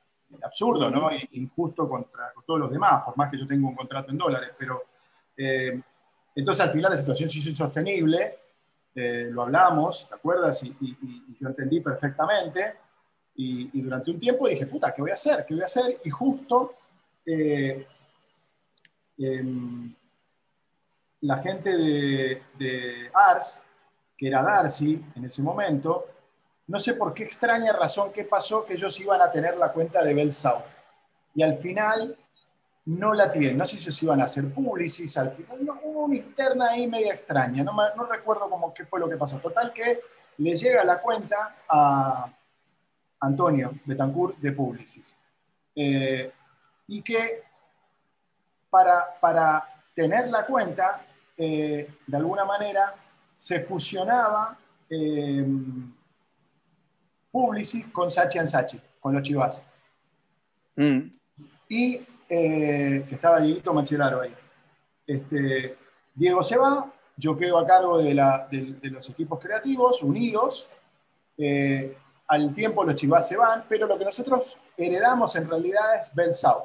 absurdo, 0.42 0.90
¿no? 0.90 1.08
Injusto 1.32 1.88
contra 1.88 2.32
todos 2.46 2.60
los 2.60 2.70
demás, 2.70 3.02
por 3.04 3.16
más 3.16 3.30
que 3.30 3.38
yo 3.38 3.46
tenga 3.46 3.66
un 3.66 3.74
contrato 3.74 4.10
en 4.10 4.18
dólares. 4.18 4.50
Pero 4.58 4.82
eh, 5.36 5.80
entonces 6.34 6.64
al 6.66 6.70
final 6.70 6.90
la 6.90 6.96
situación 6.96 7.28
se 7.28 7.38
hizo 7.38 7.48
insostenible, 7.48 8.38
eh, 8.94 9.28
lo 9.30 9.42
hablamos, 9.42 10.08
¿te 10.08 10.14
acuerdas? 10.14 10.62
Y, 10.62 11.36
yo 11.38 11.48
entendí 11.48 11.80
perfectamente. 11.80 12.74
Y, 13.36 13.80
durante 13.80 14.10
un 14.10 14.18
tiempo 14.18 14.46
dije, 14.48 14.66
puta, 14.66 14.92
¿qué 14.94 15.02
voy 15.02 15.10
a 15.10 15.14
hacer? 15.14 15.44
¿Qué 15.46 15.54
voy 15.54 15.62
a 15.62 15.66
hacer? 15.66 16.00
Y 16.04 16.10
justo 16.10 16.74
eh, 17.26 17.86
em, 19.18 19.94
la 21.22 21.38
gente 21.38 21.76
de, 21.76 23.10
Ars, 23.12 23.62
que 24.16 24.28
era 24.28 24.42
Darcy 24.42 25.04
en 25.16 25.24
ese 25.24 25.42
momento, 25.42 26.06
no 26.66 26.78
sé 26.78 26.94
por 26.94 27.12
qué 27.12 27.24
extraña 27.24 27.72
razón 27.72 28.12
qué 28.12 28.24
pasó 28.24 28.64
que 28.64 28.74
ellos 28.74 28.98
iban 29.00 29.20
a 29.20 29.30
tener 29.30 29.56
la 29.56 29.72
cuenta 29.72 30.02
de 30.02 30.14
Bell 30.14 30.30
South. 30.32 30.64
Y 31.34 31.42
al 31.42 31.58
final 31.58 32.16
no 32.86 33.14
la 33.14 33.32
tienen. 33.32 33.56
No 33.56 33.64
sé 33.64 33.76
si 33.76 33.84
ellos 33.84 34.02
iban 34.02 34.20
a 34.20 34.24
hacer 34.24 34.52
publicis, 34.52 35.16
al 35.16 35.32
final 35.32 35.58
hubo 35.82 36.04
una 36.04 36.16
interna 36.16 36.70
ahí 36.70 36.86
media 36.86 37.12
extraña. 37.12 37.62
No, 37.62 37.72
no 37.72 38.06
recuerdo 38.06 38.48
cómo, 38.48 38.74
qué 38.74 38.84
fue 38.84 39.00
lo 39.00 39.08
que 39.08 39.16
pasó. 39.16 39.38
Total 39.38 39.72
que 39.72 40.00
le 40.38 40.54
llega 40.54 40.84
la 40.84 41.00
cuenta 41.00 41.56
a 41.68 42.30
Antonio 43.20 43.72
Betancourt 43.84 44.38
de 44.38 44.52
Publicis. 44.52 45.16
Eh, 45.74 46.30
y 46.88 47.02
que 47.02 47.42
para, 48.68 49.18
para 49.20 49.64
tener 49.94 50.28
la 50.28 50.44
cuenta, 50.44 51.00
eh, 51.36 51.88
de 52.06 52.16
alguna 52.16 52.44
manera, 52.44 52.94
se 53.36 53.60
fusionaba 53.60 54.56
eh, 54.90 55.44
Publicis 57.30 57.86
con 57.88 58.10
Sachi 58.10 58.46
Sachi, 58.46 58.80
con 59.00 59.14
los 59.14 59.22
Chivas. 59.22 59.64
Mm. 60.76 61.10
Y 61.68 62.00
eh, 62.36 63.04
que 63.08 63.14
estaba 63.14 63.38
Dieguito 63.38 63.72
Machelaro 63.72 64.20
ahí. 64.20 64.34
Este, 65.06 65.78
Diego 66.12 66.42
se 66.42 66.58
va, 66.58 66.92
yo 67.16 67.36
quedo 67.36 67.58
a 67.58 67.66
cargo 67.66 68.02
de, 68.02 68.12
los 68.90 69.08
equipos 69.08 69.38
creativos 69.38 70.02
unidos, 70.02 70.68
eh, 71.38 71.96
al 72.26 72.52
tiempo 72.52 72.82
los 72.82 72.96
chivas 72.96 73.28
se 73.28 73.36
van, 73.36 73.64
pero 73.68 73.86
lo 73.86 73.96
que 73.96 74.04
nosotros 74.04 74.58
heredamos 74.76 75.36
en 75.36 75.48
realidad 75.48 76.00
es 76.00 76.40
South. 76.40 76.64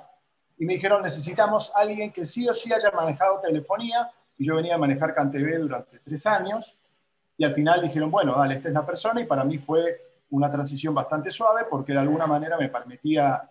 Y 0.57 0.65
me 0.65 0.73
dijeron, 0.73 1.03
necesitamos 1.03 1.71
alguien 1.75 2.11
que 2.11 2.25
sí 2.25 2.49
o 2.49 2.53
sí 2.53 2.73
haya 2.73 2.89
manejado 2.89 3.39
telefonía, 3.39 4.09
y 4.39 4.45
yo 4.45 4.55
venía 4.55 4.73
a 4.73 4.79
manejar 4.79 5.13
CanTV 5.13 5.59
durante 5.59 5.99
tres 5.99 6.25
años, 6.25 6.79
y 7.37 7.43
al 7.43 7.53
final 7.53 7.81
dijeron, 7.83 8.09
bueno, 8.09 8.35
dale, 8.35 8.55
esta 8.55 8.69
es 8.69 8.73
la 8.73 8.85
persona, 8.85 9.21
y 9.21 9.25
para 9.25 9.43
mí 9.43 9.59
fue 9.59 10.01
una 10.31 10.51
transición 10.51 10.95
bastante 10.95 11.29
suave, 11.29 11.65
porque 11.69 11.93
de 11.93 11.99
alguna 11.99 12.25
manera 12.25 12.57
me 12.57 12.69
permitía 12.69 13.49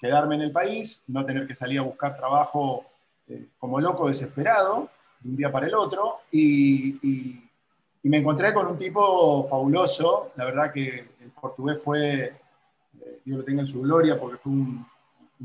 quedarme 0.00 0.36
en 0.36 0.42
el 0.42 0.52
país, 0.52 1.04
no 1.08 1.24
tener 1.24 1.46
que 1.46 1.54
salir 1.54 1.78
a 1.78 1.82
buscar 1.82 2.16
trabajo 2.16 2.86
eh, 3.28 3.48
como 3.58 3.80
loco 3.80 4.08
desesperado, 4.08 4.88
de 5.20 5.28
un 5.28 5.36
día 5.36 5.52
para 5.52 5.66
el 5.66 5.74
otro, 5.74 6.20
y 6.32 8.08
me 8.10 8.18
encontré 8.18 8.54
con 8.54 8.66
un 8.66 8.78
tipo 8.78 9.44
fabuloso, 9.44 10.30
la 10.36 10.46
verdad 10.46 10.72
que 10.72 11.10
el 11.20 11.30
portugués 11.38 11.82
fue, 11.82 12.24
eh, 12.24 13.20
Dios 13.24 13.38
lo 13.38 13.44
tenga 13.44 13.60
en 13.60 13.66
su 13.66 13.82
gloria, 13.82 14.18
porque 14.18 14.38
fue 14.38 14.52
un, 14.52 14.86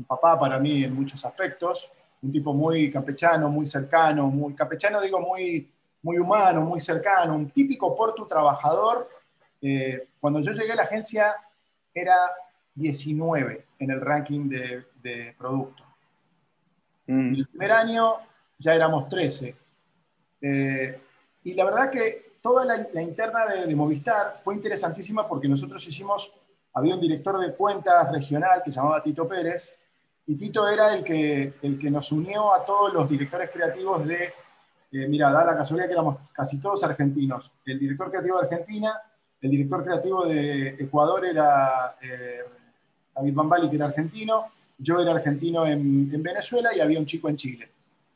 papá 0.06 0.38
para 0.38 0.58
mí 0.58 0.84
en 0.84 0.94
muchos 0.94 1.24
aspectos, 1.24 1.90
un 2.20 2.30
tipo 2.30 2.52
muy 2.52 2.90
campechano, 2.90 3.48
muy 3.48 3.64
cercano, 3.64 4.26
muy 4.26 4.54
campechano 4.54 5.00
digo 5.00 5.20
muy, 5.20 5.70
muy 6.02 6.18
humano, 6.18 6.60
muy 6.60 6.80
cercano, 6.80 7.34
un 7.34 7.48
típico 7.48 7.96
portu 7.96 8.26
trabajador. 8.26 9.08
Eh, 9.62 10.08
cuando 10.20 10.40
yo 10.40 10.52
llegué 10.52 10.72
a 10.72 10.76
la 10.76 10.82
agencia 10.82 11.34
era 11.94 12.14
19 12.76 13.64
en 13.80 13.90
el 13.90 14.00
ranking 14.00 14.48
de, 14.48 14.84
de 15.02 15.34
producto. 15.36 15.82
Mm. 17.06 17.34
El 17.34 17.46
primer 17.48 17.72
año 17.72 18.14
ya 18.58 18.74
éramos 18.74 19.08
13. 19.08 19.54
Eh, 20.40 21.00
y 21.44 21.54
la 21.54 21.64
verdad 21.64 21.90
que 21.90 22.36
toda 22.42 22.64
la, 22.64 23.02
interna 23.02 23.46
de, 23.46 23.74
Movistar 23.74 24.38
fue 24.40 24.54
interesantísima 24.54 25.26
porque 25.26 25.48
nosotros 25.48 25.86
hicimos, 25.86 26.32
había 26.74 26.94
un 26.94 27.00
director 27.00 27.38
de 27.38 27.52
cuentas 27.54 28.10
regional 28.12 28.62
que 28.64 28.70
se 28.70 28.76
llamaba 28.76 29.02
Tito 29.02 29.26
Pérez, 29.26 29.78
y 30.28 30.36
Tito 30.36 30.68
era 30.68 30.94
el 30.94 31.04
que, 31.04 31.54
el 31.62 31.78
que 31.78 31.90
nos 31.90 32.10
unió 32.12 32.52
a 32.52 32.64
todos 32.64 32.92
los 32.92 33.08
directores 33.08 33.50
creativos 33.50 34.06
de, 34.06 34.32
eh, 34.92 35.06
mira, 35.08 35.30
da 35.30 35.44
la 35.44 35.56
casualidad 35.56 35.86
que 35.86 35.92
éramos 35.92 36.18
casi 36.32 36.60
todos 36.60 36.82
argentinos. 36.82 37.52
El 37.64 37.78
director 37.78 38.10
creativo 38.10 38.38
de 38.40 38.46
Argentina, 38.46 39.00
el 39.40 39.50
director 39.50 39.84
creativo 39.84 40.26
de 40.26 40.68
Ecuador 40.70 41.24
era 41.26 41.96
eh, 42.02 42.40
David 43.16 43.34
Bambali, 43.34 43.70
que 43.70 43.76
era 43.76 43.86
argentino, 43.86 44.46
yo 44.78 45.00
era 45.00 45.12
argentino 45.12 45.66
en, 45.66 46.10
en 46.12 46.22
Venezuela 46.22 46.70
y 46.76 46.80
había 46.80 46.98
un 46.98 47.06
chico 47.06 47.28
en 47.28 47.36
Chile. 47.36 47.68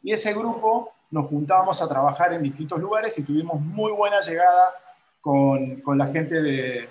Y 0.02 0.12
ese 0.12 0.32
grupo 0.34 0.92
nos 1.10 1.26
juntábamos 1.26 1.80
a 1.82 1.88
trabajar 1.88 2.34
en 2.34 2.42
distintos 2.42 2.78
lugares 2.78 3.18
y 3.18 3.22
tuvimos 3.22 3.60
muy 3.60 3.92
buena 3.92 4.20
llegada 4.20 4.74
con, 5.20 5.80
con 5.80 5.98
la 5.98 6.06
gente 6.06 6.42
de, 6.42 6.88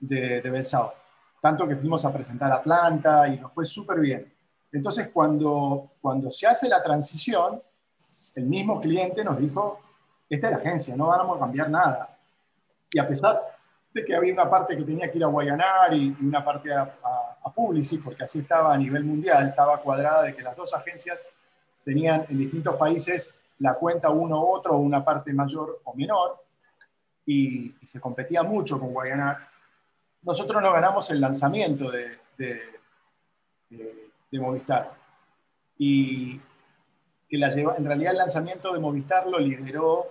de, 0.00 0.40
de 0.40 0.50
Belsao. 0.50 0.92
Tanto 1.40 1.68
que 1.68 1.76
fuimos 1.76 2.04
a 2.04 2.12
presentar 2.12 2.52
Atlanta 2.52 3.28
y 3.28 3.38
nos 3.38 3.52
fue 3.52 3.64
súper 3.64 4.00
bien. 4.00 4.32
Entonces, 4.72 5.10
cuando, 5.12 5.92
cuando 6.00 6.30
se 6.30 6.46
hace 6.46 6.68
la 6.68 6.82
transición, 6.82 7.60
el 8.34 8.44
mismo 8.44 8.80
cliente 8.80 9.24
nos 9.24 9.38
dijo, 9.38 9.80
esta 10.28 10.48
es 10.48 10.52
la 10.52 10.58
agencia, 10.58 10.96
no 10.96 11.06
vamos 11.06 11.36
a 11.36 11.40
cambiar 11.40 11.70
nada. 11.70 12.16
Y 12.90 12.98
a 12.98 13.08
pesar 13.08 13.40
de 13.92 14.04
que 14.04 14.14
había 14.14 14.32
una 14.32 14.48
parte 14.48 14.76
que 14.76 14.82
tenía 14.82 15.10
que 15.10 15.18
ir 15.18 15.24
a 15.24 15.28
Guayanar 15.28 15.94
y, 15.94 16.16
una 16.20 16.44
parte 16.44 16.72
a, 16.72 16.82
a, 16.82 17.27
a 17.48 17.52
Publicis, 17.52 18.00
porque 18.02 18.24
así 18.24 18.40
estaba 18.40 18.72
a 18.72 18.78
nivel 18.78 19.04
mundial, 19.04 19.48
estaba 19.48 19.80
cuadrada 19.80 20.22
de 20.22 20.34
que 20.34 20.42
las 20.42 20.56
dos 20.56 20.74
agencias 20.74 21.26
tenían 21.84 22.24
en 22.28 22.38
distintos 22.38 22.76
países 22.76 23.34
la 23.58 23.74
cuenta 23.74 24.10
uno 24.10 24.40
u 24.40 24.54
otro, 24.54 24.76
una 24.76 25.04
parte 25.04 25.32
mayor 25.32 25.80
o 25.84 25.94
menor, 25.94 26.42
y, 27.26 27.74
se 27.82 28.00
competía 28.00 28.42
mucho 28.42 28.78
con 28.78 28.92
Guayana. 28.92 29.48
Nosotros 30.22 30.62
no 30.62 30.72
ganamos 30.72 31.10
el 31.10 31.20
lanzamiento 31.20 31.90
de, 31.90 32.18
Movistar. 34.32 34.92
Y 35.78 36.38
que 37.28 37.38
la 37.38 37.50
lleva, 37.50 37.76
en 37.76 37.84
realidad 37.84 38.12
el 38.12 38.18
lanzamiento 38.18 38.72
de 38.72 38.80
Movistar 38.80 39.26
lo 39.26 39.38
lideró 39.38 40.06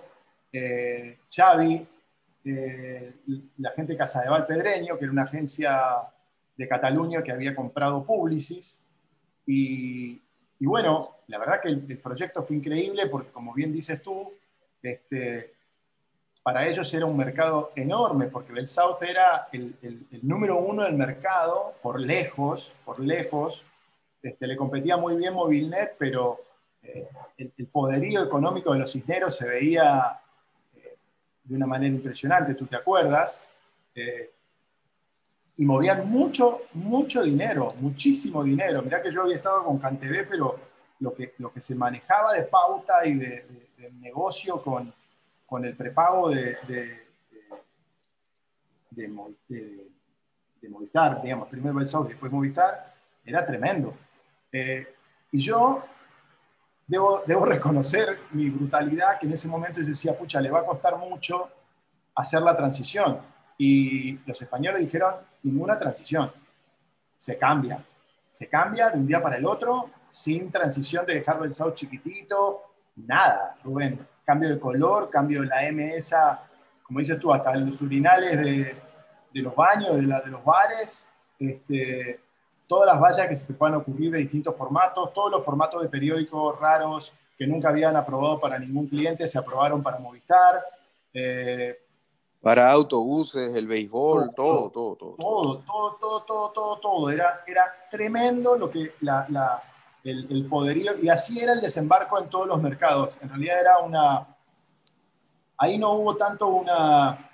eh, 0.52 1.18
Xavi, 1.34 1.86
eh, 2.44 3.14
la 3.58 3.70
gente 3.70 3.92
de 3.92 3.98
Casa 3.98 4.22
de 4.22 4.30
Valpedreño, 4.30 4.96
que 4.96 5.04
era 5.04 5.12
una 5.12 5.24
agencia 5.24 6.02
de 6.58 6.68
Cataluña 6.68 7.22
que 7.22 7.32
había 7.32 7.56
comprado 7.56 8.04
Publicis, 8.04 8.80
y, 9.50 10.20
bueno, 10.60 11.16
la 11.28 11.38
verdad 11.38 11.62
que 11.62 11.68
el, 11.68 11.98
proyecto 11.98 12.42
fue 12.42 12.56
increíble 12.56 13.06
porque, 13.06 13.30
como 13.30 13.54
bien 13.54 13.72
dices 13.72 14.02
tú, 14.02 14.30
este, 14.82 15.54
para 16.42 16.68
ellos 16.68 16.92
era 16.92 17.06
un 17.06 17.16
mercado 17.16 17.72
enorme, 17.74 18.26
porque 18.26 18.52
Bell 18.52 18.66
South 18.66 18.98
era 19.00 19.48
el, 19.52 19.74
número 20.20 20.58
uno 20.58 20.82
del 20.82 20.94
mercado, 20.94 21.76
por 21.80 21.98
lejos, 21.98 22.74
por 22.84 23.00
lejos. 23.00 23.64
Este, 24.22 24.46
le 24.46 24.56
competía 24.56 24.98
muy 24.98 25.16
bien 25.16 25.32
Movilnet, 25.32 25.96
pero 25.98 26.40
eh, 26.82 27.08
el, 27.38 27.66
poderío 27.68 28.22
económico 28.22 28.74
de 28.74 28.80
los 28.80 28.92
cisneros 28.92 29.34
se 29.34 29.48
veía 29.48 30.20
eh, 30.76 30.96
de 31.44 31.54
una 31.56 31.66
manera 31.66 31.94
impresionante, 31.94 32.54
tú 32.54 32.66
te 32.66 32.76
acuerdas. 32.76 33.46
Eh, 33.94 34.30
y 35.58 35.66
movían 35.66 36.08
mucho, 36.08 36.62
mucho 36.74 37.22
dinero, 37.22 37.66
muchísimo 37.80 38.44
dinero. 38.44 38.80
Mirá 38.80 39.02
que 39.02 39.12
yo 39.12 39.22
había 39.22 39.34
estado 39.34 39.64
con 39.64 39.78
CanTV, 39.78 40.28
pero 40.28 40.60
lo 41.00 41.12
que, 41.12 41.34
lo 41.38 41.52
que 41.52 41.60
se 41.60 41.74
manejaba 41.74 42.32
de 42.32 42.44
pauta 42.44 43.04
y 43.04 43.14
de, 43.14 43.44
negocio 44.00 44.62
con, 44.62 44.92
con, 45.46 45.64
el 45.64 45.74
prepago 45.76 46.30
de, 46.30 46.56
de, 46.68 47.06
de, 48.90 49.08
Movistar, 50.68 51.22
digamos, 51.22 51.48
primero 51.48 51.80
el 51.80 51.86
South 51.86 52.06
después 52.08 52.30
Movistar, 52.30 52.94
era 53.24 53.44
tremendo. 53.44 53.94
Eh, 54.52 54.86
y 55.32 55.38
yo 55.38 55.84
debo, 56.86 57.22
debo 57.26 57.44
reconocer 57.44 58.16
mi 58.30 58.48
brutalidad, 58.48 59.18
que 59.18 59.26
en 59.26 59.32
ese 59.32 59.48
momento 59.48 59.80
yo 59.80 59.88
decía, 59.88 60.16
pucha, 60.16 60.40
le 60.40 60.50
va 60.50 60.60
a 60.60 60.66
costar 60.66 60.96
mucho 60.98 61.50
hacer 62.14 62.42
la 62.42 62.56
transición. 62.56 63.18
Y 63.58 64.18
los 64.26 64.40
españoles 64.40 64.80
dijeron, 64.80 65.14
ninguna 65.42 65.76
transición. 65.76 66.30
Se 67.16 67.36
cambia. 67.36 67.84
Se 68.28 68.48
cambia 68.48 68.90
de 68.90 68.98
un 68.98 69.06
día 69.06 69.20
para 69.20 69.36
el 69.36 69.44
otro, 69.44 69.90
sin 70.10 70.50
transición 70.50 71.04
de 71.04 71.14
dejarlo 71.14 71.44
el 71.44 71.52
South 71.52 71.74
chiquitito, 71.74 72.62
nada, 72.96 73.56
Rubén. 73.64 74.06
Cambio 74.24 74.48
de 74.48 74.60
color, 74.60 75.10
cambio 75.10 75.42
de 75.42 75.48
la 75.48 75.62
MS, 75.72 76.14
como 76.82 77.00
dices 77.00 77.18
tú, 77.18 77.32
hasta 77.32 77.54
los 77.56 77.82
urinales 77.82 78.38
de, 78.38 78.76
de 79.32 79.42
los 79.42 79.54
baños, 79.54 79.96
de 79.96 80.02
los 80.02 80.44
bares, 80.44 81.06
este, 81.38 82.20
todas 82.66 82.86
las 82.86 83.00
vallas 83.00 83.28
que 83.28 83.34
se 83.34 83.46
te 83.48 83.54
puedan 83.54 83.76
ocurrir 83.76 84.12
de 84.12 84.18
distintos 84.18 84.54
formatos, 84.56 85.12
todos 85.12 85.30
los 85.30 85.44
formatos 85.44 85.82
de 85.82 85.88
periódicos 85.88 86.58
raros 86.58 87.14
que 87.36 87.46
nunca 87.46 87.70
habían 87.70 87.96
aprobado 87.96 88.40
para 88.40 88.58
ningún 88.58 88.88
cliente, 88.88 89.26
se 89.26 89.38
aprobaron 89.38 89.82
para 89.82 89.98
Movistar. 89.98 90.60
Eh, 91.14 91.78
para 92.40 92.70
autobuses, 92.70 93.54
el 93.54 93.66
béisbol, 93.66 94.30
todo, 94.34 94.70
todo, 94.70 94.94
todo. 94.96 95.16
Todo, 95.16 95.58
todo, 95.58 95.96
todo, 96.00 96.22
todo, 96.22 96.50
todo, 96.50 96.78
todo. 96.78 97.10
Era, 97.10 97.42
era 97.46 97.64
tremendo 97.90 98.56
lo 98.56 98.70
que 98.70 98.92
la, 99.00 99.26
la, 99.28 99.62
el, 100.04 100.26
el, 100.30 100.46
poderío, 100.46 100.96
y 101.02 101.08
así 101.08 101.40
era 101.40 101.52
el 101.52 101.60
desembarco 101.60 102.18
en 102.18 102.28
todos 102.28 102.46
los 102.46 102.62
mercados. 102.62 103.18
En 103.20 103.28
realidad 103.28 103.60
era 103.60 103.78
una... 103.78 104.26
Ahí 105.56 105.76
no 105.76 105.94
hubo 105.94 106.16
tanto 106.16 106.46
una, 106.46 107.28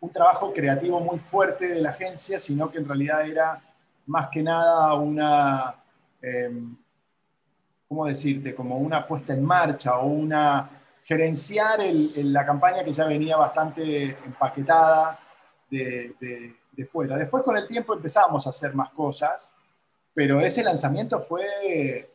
un 0.00 0.10
trabajo 0.10 0.52
creativo 0.52 0.98
muy 1.00 1.18
fuerte 1.18 1.68
de 1.68 1.82
la 1.82 1.90
agencia, 1.90 2.38
sino 2.38 2.70
que 2.70 2.78
en 2.78 2.88
realidad 2.88 3.26
era 3.26 3.60
más 4.06 4.28
que 4.28 4.42
nada 4.42 4.94
una... 4.94 5.74
Em, 6.22 6.74
¿Cómo 7.86 8.06
decirte? 8.06 8.54
Como 8.54 8.76
una 8.76 9.06
puesta 9.06 9.32
en 9.32 9.42
marcha 9.42 9.98
o 9.98 10.06
una 10.06 10.77
gerenciar 11.08 11.80
la 12.16 12.44
campaña 12.44 12.84
que 12.84 12.92
ya 12.92 13.06
venía 13.06 13.34
bastante 13.38 14.10
empaquetada 14.26 15.18
de, 15.70 16.54
fuera. 16.90 17.16
Después 17.16 17.42
con 17.42 17.56
el 17.56 17.66
tiempo 17.66 17.94
empezamos 17.94 18.46
a 18.46 18.50
hacer 18.50 18.74
más 18.74 18.90
cosas, 18.90 19.52
pero 20.12 20.38
ese 20.40 20.62
lanzamiento 20.62 21.18
fue 21.18 21.44
eh, 21.64 22.10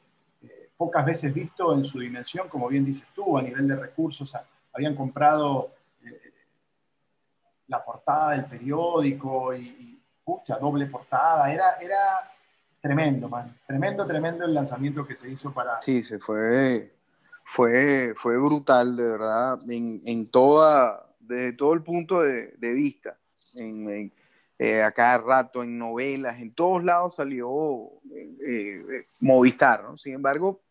pocas 0.77 1.03
veces 1.03 1.33
visto 1.33 1.73
en 1.73 1.83
su 1.83 1.99
dimensión, 1.99 2.47
como 2.47 2.67
bien 2.67 2.85
dices 2.85 3.07
tú, 3.15 3.35
a 3.35 3.41
nivel 3.41 3.67
de 3.67 3.75
recursos. 3.75 4.37
Habían 4.71 4.95
comprado 4.95 5.71
eh, 6.05 6.31
la 7.67 7.83
portada 7.83 8.31
del 8.31 8.45
periódico 8.45 9.55
y, 9.55 9.99
pucha, 10.23 10.59
doble 10.59 10.85
portada. 10.85 11.51
Era, 11.51 11.77
era 11.81 12.31
tremendo, 12.79 13.27
man. 13.27 13.57
Tremendo, 13.65 14.05
tremendo 14.05 14.45
el 14.45 14.53
lanzamiento 14.53 15.03
que 15.05 15.15
se 15.15 15.31
hizo 15.31 15.51
para... 15.51 15.81
Sí, 15.81 16.03
se 16.03 16.19
fue 16.19 16.92
fue, 17.43 18.13
fue 18.15 18.37
brutal, 18.37 18.95
de 18.95 19.11
verdad, 19.11 19.57
en, 19.69 20.01
en 20.05 20.29
toda, 20.29 21.13
desde 21.19 21.53
todo 21.53 21.73
el 21.73 21.83
punto 21.83 22.21
de, 22.21 22.55
vista. 22.59 23.17
En, 23.57 24.11
eh, 24.59 24.81
a 24.81 24.91
cada 24.91 25.17
rato, 25.17 25.63
en 25.63 25.77
novelas, 25.77 26.39
en 26.39 26.53
todos 26.53 26.83
lados 26.83 27.15
salió 27.15 27.91
eh, 28.15 28.37
eh, 28.47 29.07
Movistar, 29.19 29.83
¿no? 29.83 29.97
Sin 29.97 30.13
embargo, 30.13 30.61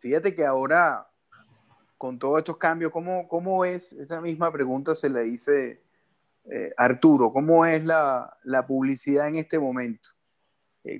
fíjate 0.00 0.34
que 0.34 0.44
ahora, 0.44 1.08
con 1.98 2.18
todos 2.18 2.38
estos 2.38 2.56
cambios, 2.56 2.90
¿cómo, 2.90 3.28
cómo 3.28 3.64
es? 3.64 3.92
Esa 3.92 4.20
misma 4.20 4.50
pregunta 4.50 4.94
se 4.94 5.08
le 5.08 5.26
hice 5.26 5.82
Arturo, 6.76 7.32
¿cómo 7.32 7.64
es 7.64 7.84
la, 7.84 8.36
publicidad 8.66 9.28
en 9.28 9.36
este 9.36 9.60
momento? 9.60 10.10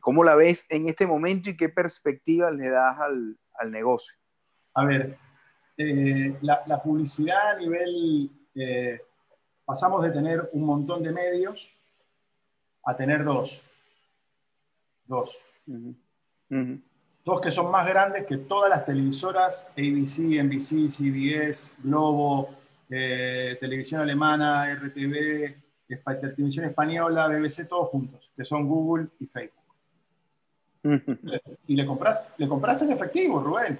¿Cómo 0.00 0.22
la 0.22 0.36
ves 0.36 0.66
en 0.70 0.86
este 0.86 1.04
momento 1.04 1.50
y 1.50 1.56
qué 1.56 1.68
perspectivas 1.68 2.54
le 2.54 2.70
das 2.70 2.96
al, 3.00 3.70
negocio? 3.72 4.21
A 4.74 4.84
ver, 4.84 5.16
eh, 5.76 6.36
la, 6.42 6.82
publicidad 6.82 7.50
a 7.50 7.58
nivel, 7.58 8.30
pasamos 9.64 10.02
de 10.02 10.10
tener 10.10 10.50
un 10.52 10.64
montón 10.64 11.02
de 11.02 11.12
medios 11.12 11.72
a 12.84 12.96
tener 12.96 13.24
dos. 13.24 13.62
Dos. 15.06 15.42
Dos 17.24 17.40
que 17.40 17.50
son 17.50 17.70
más 17.70 17.86
grandes 17.86 18.26
que 18.26 18.38
todas 18.38 18.68
las 18.68 18.84
televisoras, 18.84 19.68
ABC, 19.76 20.42
NBC, 20.42 20.88
CBS, 20.88 21.70
Globo, 21.78 22.50
eh, 22.90 23.56
televisión 23.60 24.00
alemana, 24.00 24.74
RTV, 24.74 25.54
televisión 26.34 26.66
española, 26.66 27.28
BBC, 27.28 27.66
todos 27.68 27.88
juntos, 27.90 28.32
que 28.36 28.44
son 28.44 28.66
Google 28.66 29.08
y 29.20 29.26
Facebook. 29.26 29.62
y 31.68 31.76
le 31.76 31.86
compras, 31.86 32.34
le 32.38 32.48
compras 32.48 32.82
en 32.82 32.92
efectivo, 32.92 33.40
Rubén. 33.40 33.78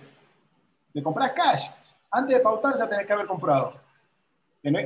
Le 0.92 1.02
compras 1.02 1.33
cash. 1.33 1.68
Antes 2.11 2.37
de 2.37 2.42
pautar 2.42 2.76
ya 2.78 2.88
tenés 2.88 3.07
que 3.07 3.12
haber 3.12 3.26
comprado. 3.26 3.74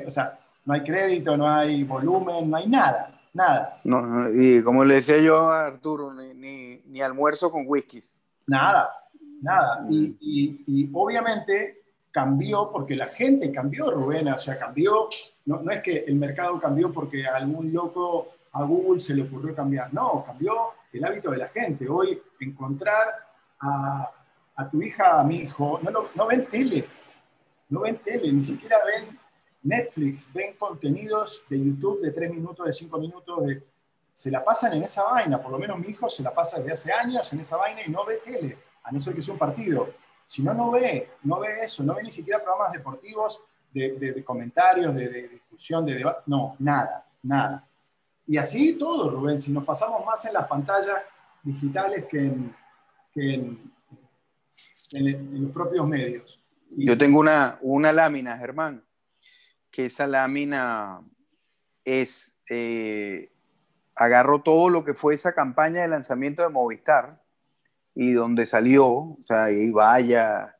o 0.06 0.10
sea, 0.10 0.38
no 0.64 0.74
hay 0.74 0.82
crédito, 0.82 1.36
no 1.36 1.48
hay 1.48 1.84
volumen, 1.84 2.50
no 2.50 2.56
hay 2.56 2.68
nada. 2.68 3.12
Nada. 3.32 3.80
No, 3.84 4.30
y 4.30 4.62
como 4.62 4.82
le 4.82 4.94
decía 4.94 5.18
yo 5.18 5.50
a 5.50 5.66
Arturo, 5.66 6.14
ni, 6.14 6.80
ni, 6.86 7.00
almuerzo 7.02 7.50
con 7.50 7.64
whiskies. 7.66 8.18
Nada, 8.46 8.90
nada. 9.42 9.86
Y, 9.90 10.16
y, 10.66 10.90
obviamente 10.94 11.82
cambió 12.10 12.70
porque 12.72 12.96
la 12.96 13.06
gente 13.06 13.52
cambió, 13.52 13.90
Rubén. 13.90 14.28
O 14.28 14.38
sea, 14.38 14.58
cambió. 14.58 15.08
No, 15.44 15.60
no 15.60 15.70
es 15.70 15.82
que 15.82 16.04
el 16.06 16.14
mercado 16.14 16.58
cambió 16.58 16.90
porque 16.90 17.26
a 17.26 17.36
algún 17.36 17.72
loco 17.72 18.28
a 18.52 18.62
Google 18.62 18.98
se 18.98 19.14
le 19.14 19.22
ocurrió 19.22 19.54
cambiar. 19.54 19.92
No, 19.92 20.24
cambió 20.26 20.54
el 20.90 21.04
hábito 21.04 21.30
de 21.30 21.36
la 21.36 21.48
gente. 21.48 21.86
Hoy 21.88 22.20
encontrar 22.40 23.06
a, 23.60 24.10
a 24.56 24.68
tu 24.68 24.82
hija, 24.82 25.20
a 25.20 25.24
mi 25.24 25.42
hijo, 25.42 25.78
no, 25.82 26.08
no 26.14 26.26
ven 26.26 26.46
tele. 26.46 26.86
No 27.68 27.80
ven 27.80 27.98
tele, 27.98 28.32
ni 28.32 28.44
siquiera 28.44 28.78
ven 28.86 29.18
Netflix, 29.62 30.32
ven 30.32 30.54
contenidos 30.56 31.44
de 31.48 31.58
YouTube 31.58 32.00
de 32.00 32.12
3 32.12 32.30
minutos, 32.30 32.66
de 32.66 32.72
5 32.72 32.98
minutos, 32.98 33.42
se 34.12 34.30
la 34.30 34.44
pasan 34.44 34.74
en 34.74 34.84
esa 34.84 35.02
vaina. 35.02 35.42
Por 35.42 35.50
lo 35.52 35.58
menos 35.58 35.78
mi 35.78 35.88
hijo 35.88 36.08
se 36.08 36.22
la 36.22 36.32
pasa 36.32 36.58
desde 36.58 36.72
hace 36.72 36.92
años 36.92 37.30
en 37.32 37.40
esa 37.40 37.56
vaina 37.56 37.82
y 37.84 37.90
no 37.90 38.04
ve 38.04 38.20
tele, 38.24 38.56
a 38.84 38.92
no 38.92 39.00
ser 39.00 39.14
que 39.14 39.22
sea 39.22 39.34
un 39.34 39.38
partido. 39.38 39.88
Si 40.24 40.42
no, 40.42 40.54
no 40.54 40.70
ve, 40.70 41.10
no 41.24 41.40
ve 41.40 41.48
eso, 41.62 41.82
no 41.84 41.94
ve 41.94 42.02
ni 42.02 42.10
siquiera 42.10 42.42
programas 42.42 42.72
deportivos 42.72 43.44
de, 43.72 44.24
comentarios, 44.24 44.94
de, 44.94 45.28
discusión, 45.28 45.84
de 45.84 45.94
debate. 45.94 46.22
No, 46.26 46.56
nada, 46.60 47.04
nada. 47.22 47.64
Y 48.26 48.38
así 48.38 48.74
todo, 48.74 49.10
Rubén, 49.10 49.38
si 49.38 49.52
nos 49.52 49.64
pasamos 49.64 50.04
más 50.04 50.24
en 50.24 50.32
las 50.32 50.48
pantallas 50.48 51.02
digitales 51.42 52.06
que 52.06 52.18
en, 52.18 52.56
en, 53.14 53.72
los 54.92 55.52
propios 55.52 55.86
medios. 55.86 56.42
Yo 56.70 56.98
tengo 56.98 57.20
una, 57.20 57.58
una 57.62 57.92
lámina, 57.92 58.36
Germán, 58.38 58.84
que 59.70 59.86
esa 59.86 60.06
lámina 60.06 61.00
es, 61.84 62.36
eh, 62.50 63.32
agarró 63.94 64.42
todo 64.42 64.68
lo 64.68 64.84
que 64.84 64.94
fue 64.94 65.14
esa 65.14 65.34
campaña 65.34 65.82
de 65.82 65.88
lanzamiento 65.88 66.42
de 66.42 66.48
Movistar 66.48 67.22
y 67.94 68.12
donde 68.12 68.46
salió, 68.46 68.86
o 68.86 69.18
sea, 69.20 69.44
ahí 69.44 69.70
vaya, 69.70 70.56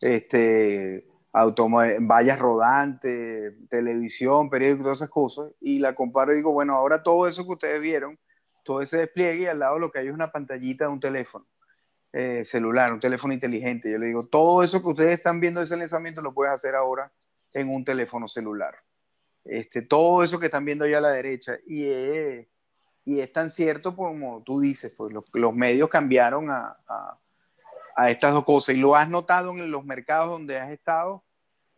este, 0.00 1.06
vallas 1.32 2.38
rodantes, 2.38 3.54
televisión, 3.70 4.50
periódico, 4.50 4.82
todas 4.84 4.98
esas 4.98 5.10
cosas, 5.10 5.50
y 5.60 5.78
la 5.78 5.94
comparo 5.94 6.32
y 6.32 6.36
digo, 6.36 6.52
bueno, 6.52 6.74
ahora 6.74 7.02
todo 7.02 7.26
eso 7.26 7.44
que 7.44 7.52
ustedes 7.52 7.80
vieron, 7.80 8.18
todo 8.64 8.82
ese 8.82 8.98
despliegue 8.98 9.42
y 9.42 9.46
al 9.46 9.60
lado 9.60 9.78
lo 9.78 9.90
que 9.90 10.00
hay 10.00 10.08
es 10.08 10.14
una 10.14 10.30
pantallita 10.30 10.84
de 10.84 10.90
un 10.90 11.00
teléfono 11.00 11.46
eh, 12.16 12.44
celular, 12.44 12.92
un 12.92 13.00
teléfono 13.00 13.34
inteligente. 13.34 13.90
Yo 13.90 13.98
le 13.98 14.06
digo, 14.06 14.22
todo 14.22 14.62
eso 14.62 14.80
que 14.80 14.86
ustedes 14.86 15.14
están 15.14 15.40
viendo 15.40 15.58
de 15.58 15.66
ese 15.66 15.76
lanzamiento 15.76 16.22
lo 16.22 16.32
puedes 16.32 16.54
hacer 16.54 16.76
ahora 16.76 17.10
en 17.54 17.68
un 17.68 17.84
teléfono 17.84 18.28
celular. 18.28 18.76
Este, 19.44 19.82
todo 19.82 20.22
eso 20.22 20.38
que 20.38 20.46
están 20.46 20.64
viendo 20.64 20.84
allá 20.84 20.98
a 20.98 21.00
la 21.00 21.10
derecha. 21.10 21.58
Y, 21.66 21.88
y 23.04 23.18
es 23.18 23.32
tan 23.32 23.50
cierto 23.50 23.96
como 23.96 24.44
tú 24.44 24.60
dices, 24.60 24.94
pues 24.96 25.12
los, 25.12 25.24
los 25.32 25.52
medios 25.54 25.88
cambiaron 25.88 26.50
a, 26.50 26.76
a, 26.86 27.18
a, 27.96 28.10
estas 28.10 28.32
dos 28.32 28.44
cosas. 28.44 28.76
¿Y 28.76 28.78
lo 28.78 28.94
has 28.94 29.08
notado 29.08 29.50
en 29.50 29.68
los 29.68 29.84
mercados 29.84 30.30
donde 30.30 30.56
has 30.56 30.70
estado? 30.70 31.24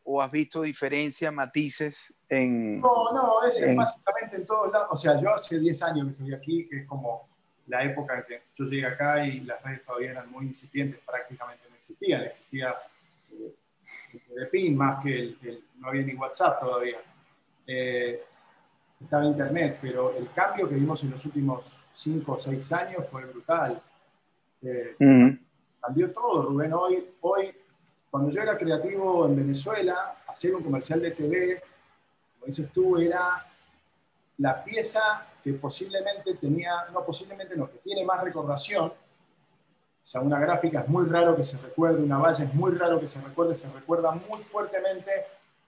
¿O 0.04 0.20
has 0.20 0.30
visto 0.30 0.60
diferencias, 0.60 1.32
matices 1.32 2.14
en...? 2.28 2.78
No, 2.82 3.10
no, 3.14 3.42
es 3.42 3.74
básicamente 3.74 4.36
en 4.36 4.44
todos 4.44 4.70
lados. 4.70 4.88
O 4.90 4.96
sea, 4.96 5.18
yo 5.18 5.30
hace 5.30 5.58
10 5.58 5.82
años 5.82 6.06
que 6.08 6.12
estoy 6.12 6.34
aquí, 6.34 6.68
que 6.68 6.80
es 6.80 6.86
como 6.86 7.35
la 7.66 7.82
época 7.82 8.18
en 8.18 8.24
que 8.24 8.42
yo 8.54 8.64
llegué 8.66 8.86
acá 8.86 9.26
y 9.26 9.40
las 9.40 9.62
redes 9.62 9.84
todavía 9.84 10.12
eran 10.12 10.30
muy 10.30 10.46
incipientes, 10.46 11.00
prácticamente 11.04 11.64
no 11.68 11.76
existían. 11.76 12.24
Existía 12.24 12.74
de 14.34 14.46
PIN 14.46 14.76
más 14.76 15.02
que 15.02 15.14
el, 15.14 15.64
no 15.78 15.88
había 15.88 16.02
ni 16.02 16.14
WhatsApp 16.14 16.60
todavía. 16.60 16.98
Eh, 17.66 18.22
estaba 19.00 19.24
Internet, 19.24 19.78
pero 19.80 20.16
el 20.16 20.30
cambio 20.32 20.68
que 20.68 20.74
vimos 20.74 21.02
en 21.04 21.10
los 21.10 21.24
últimos 21.26 21.76
5 21.92 22.32
o 22.32 22.38
6 22.38 22.72
años 22.72 23.06
fue 23.08 23.24
brutal. 23.24 23.80
Eh, 24.62 24.96
cambió 25.80 26.10
todo, 26.12 26.42
Rubén. 26.42 26.72
Hoy, 26.72 27.06
hoy, 27.20 27.54
cuando 28.10 28.30
yo 28.30 28.40
era 28.40 28.56
creativo 28.56 29.26
en 29.26 29.36
Venezuela, 29.36 30.16
hacer 30.26 30.54
un 30.54 30.62
comercial 30.62 31.00
de 31.00 31.10
TV, 31.10 31.62
como 32.34 32.46
dices 32.46 32.70
tú, 32.72 32.98
era 32.98 33.44
la 34.38 34.64
pieza 34.64 35.26
que 35.46 35.58
posiblemente 35.58 36.34
tenía, 36.34 36.72
no 36.92 37.04
posiblemente 37.04 37.56
no, 37.56 37.70
que 37.70 37.78
tiene 37.78 38.04
más 38.04 38.20
recordación 38.24 38.92
o 40.06 40.08
sea, 40.08 40.20
una 40.20 40.38
gráfica 40.38 40.82
es 40.82 40.88
muy 40.88 41.04
raro 41.06 41.34
que 41.34 41.42
se 41.42 41.58
recuerde, 41.58 42.00
una 42.00 42.18
valla 42.18 42.44
es 42.44 42.54
muy 42.54 42.70
raro 42.70 43.00
que 43.00 43.08
se 43.08 43.20
recuerde, 43.20 43.56
se 43.56 43.68
recuerda 43.72 44.12
muy 44.12 44.38
fuertemente 44.38 45.10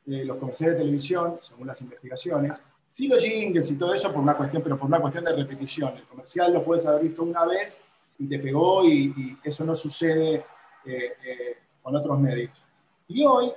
eh, 0.06 0.24
los 0.24 0.36
comerciales 0.36 0.76
de 0.76 0.82
televisión, 0.84 1.40
según 1.42 1.66
las 1.66 1.80
investigaciones. 1.80 2.62
Sí 2.92 3.08
los 3.08 3.20
jingles 3.20 3.68
y 3.72 3.76
todo 3.76 3.92
eso 3.92 4.12
por 4.12 4.22
una 4.22 4.36
cuestión, 4.36 4.62
pero 4.62 4.78
por 4.78 4.86
una 4.86 5.00
cuestión 5.00 5.24
de 5.24 5.32
repetición. 5.32 5.96
El 5.96 6.04
comercial 6.04 6.52
lo 6.52 6.62
puedes 6.62 6.86
haber 6.86 7.02
visto 7.02 7.24
una 7.24 7.44
vez 7.46 7.80
y 8.16 8.28
te 8.28 8.38
pegó 8.38 8.84
y, 8.84 9.36
eso 9.42 9.64
no 9.64 9.74
sucede 9.74 10.44
eh, 10.84 11.16
eh, 11.26 11.58
con 11.82 11.96
otros 11.96 12.16
medios. 12.20 12.64
Y 13.08 13.26
hoy 13.26 13.50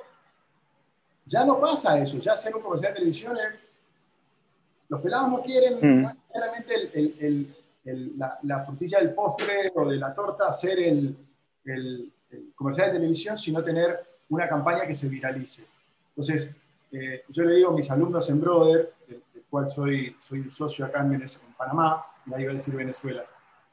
ya 1.27 1.45
no 1.45 1.59
pasa 1.59 1.99
eso, 1.99 2.17
ya 2.17 2.31
hacer 2.31 2.55
un 2.55 2.63
comercial 2.63 2.91
de 2.91 2.95
televisión 2.95 3.37
los 4.91 5.01
pelados 5.01 5.31
no 5.31 5.41
quieren 5.41 5.79
mm. 5.81 6.13
necesariamente 6.27 6.75
el 6.93 7.55
la, 7.83 8.63
frutilla 8.63 8.99
del 8.99 9.13
postre 9.13 9.71
o 9.75 9.89
de 9.89 9.97
la 9.97 10.13
torta 10.13 10.47
hacer 10.47 10.79
el, 10.79 11.17
comercial 12.55 12.87
de 12.87 12.97
televisión, 12.97 13.37
sino 13.37 13.63
tener 13.63 13.99
una 14.29 14.47
campaña 14.47 14.85
que 14.87 14.95
se 14.95 15.09
viralice. 15.09 15.63
Entonces, 16.09 16.55
eh, 16.91 17.23
yo 17.29 17.43
le 17.43 17.55
digo 17.55 17.69
a 17.69 17.73
mis 17.73 17.89
alumnos 17.91 18.29
en 18.29 18.41
Brother, 18.41 18.93
del, 19.07 19.21
cual 19.49 19.69
soy, 19.69 20.15
soy 20.19 20.39
un 20.39 20.51
socio 20.51 20.85
acá 20.85 21.01
en, 21.01 21.23
Panamá, 21.57 22.05
la 22.27 22.41
iba 22.41 22.51
a 22.51 22.53
decir 22.53 22.73
Venezuela, 22.73 23.25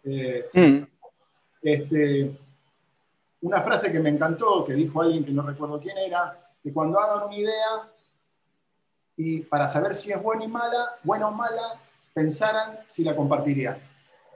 eh, 0.05 0.49
mm. 0.53 0.83
este, 1.63 2.37
una 3.43 3.63
frase 3.63 3.93
que 3.93 4.01
me 4.01 4.09
encantó, 4.09 4.65
que 4.65 4.73
dijo 4.73 5.01
alguien 5.01 5.25
que 5.25 5.31
no 5.31 5.43
recuerdo 5.43 5.81
quién 5.81 5.97
era, 5.99 6.37
que 6.63 6.73
cuando 6.73 6.99
hagan 6.99 7.29
una 7.29 7.37
idea, 7.37 7.89
y 9.19 9.41
para 9.41 9.67
saber 9.67 9.97
si 9.97 10.13
es 10.13 10.23
buena 10.23 10.45
y 10.45 10.49
mala, 10.49 10.93
buena 11.03 11.27
o 11.27 11.33
mala, 11.33 11.75
pensaran 12.15 12.77
si 12.87 13.03
la 13.03 13.17
compartirían 13.17 13.77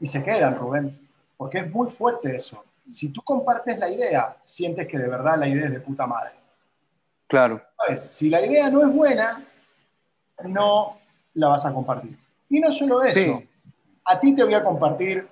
y 0.01 0.07
se 0.09 0.25
quedan, 0.25 0.59
Rubén, 0.59 1.09
porque 1.37 1.59
es 1.59 1.71
muy 1.71 1.89
fuerte 1.89 2.35
eso. 2.35 2.65
Si 2.89 3.13
tú 3.13 3.23
compartes 3.23 3.79
la 3.79 3.89
idea, 3.89 4.37
sientes 4.43 4.89
que 4.89 4.99
de 4.99 5.09
verdad 5.09 5.39
la 5.39 5.47
idea 5.47 5.67
es 5.67 5.73
de 5.73 5.81
puta 5.81 6.05
madre. 6.05 6.33
Claro. 7.29 7.63
Si 7.97 8.29
la 8.29 8.45
idea 8.45 8.69
no 8.71 8.83
es 8.83 8.93
buena, 8.93 9.41
no 10.45 10.99
la 11.35 11.49
vas 11.51 11.65
a 11.65 11.73
compartir. 11.73 12.11
Y 12.49 12.59
no 12.59 12.73
solo 12.73 13.05
eso, 13.05 13.41
a 14.05 14.19
ti 14.19 14.35
te 14.35 14.43
voy 14.43 14.55
a 14.55 14.65
compartir 14.65 15.29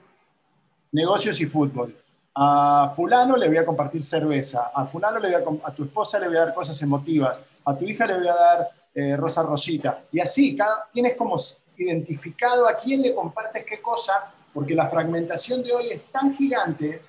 negocios 0.92 1.40
y 1.40 1.46
fútbol. 1.46 1.96
A 2.36 2.92
fulano 2.94 3.36
le 3.36 3.48
voy 3.48 3.56
a 3.56 3.66
compartir 3.66 4.04
cerveza, 4.04 4.70
a 4.72 4.86
fulano 4.86 5.18
le 5.18 5.36
voy 5.36 5.58
a, 5.60 5.68
a 5.68 5.74
tu 5.74 5.82
esposa 5.82 6.20
le 6.20 6.28
voy 6.28 6.36
a 6.36 6.44
dar 6.46 6.54
cosas 6.54 6.80
emotivas, 6.80 7.42
a 7.64 7.76
tu 7.76 7.84
hija 7.84 8.06
le 8.06 8.14
voy 8.14 8.28
a 8.28 8.34
dar 8.34 8.79
eh, 8.94 9.16
rosa 9.16 9.42
rosita. 9.42 9.98
Y 10.12 10.20
así, 10.20 10.56
cada, 10.56 10.88
tienes 10.92 11.14
como 11.16 11.36
identificado 11.76 12.68
a 12.68 12.76
quién 12.76 13.02
le 13.02 13.14
compartes 13.14 13.64
qué 13.64 13.80
cosa 13.80 14.32
porque 14.52 14.74
la 14.74 14.88
fragmentación 14.88 15.62
de 15.62 15.72
hoy 15.72 15.90
es 15.90 16.04
tan 16.06 16.34
gigante 16.34 17.02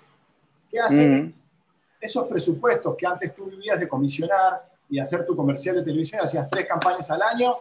que 0.69 0.79
hace 0.79 1.33
esos 1.99 2.27
presupuestos 2.27 2.95
que 2.95 3.05
antes 3.05 3.35
tú 3.35 3.45
vivías 3.45 3.79
de 3.79 3.87
comisionar 3.87 4.69
y 4.89 4.99
hacer 4.99 5.25
tu 5.25 5.35
comercial 5.35 5.75
de 5.75 5.83
televisión, 5.83 6.21
hacías 6.21 6.49
tres 6.49 6.67
campañas 6.67 7.09
al 7.11 7.21
año 7.21 7.55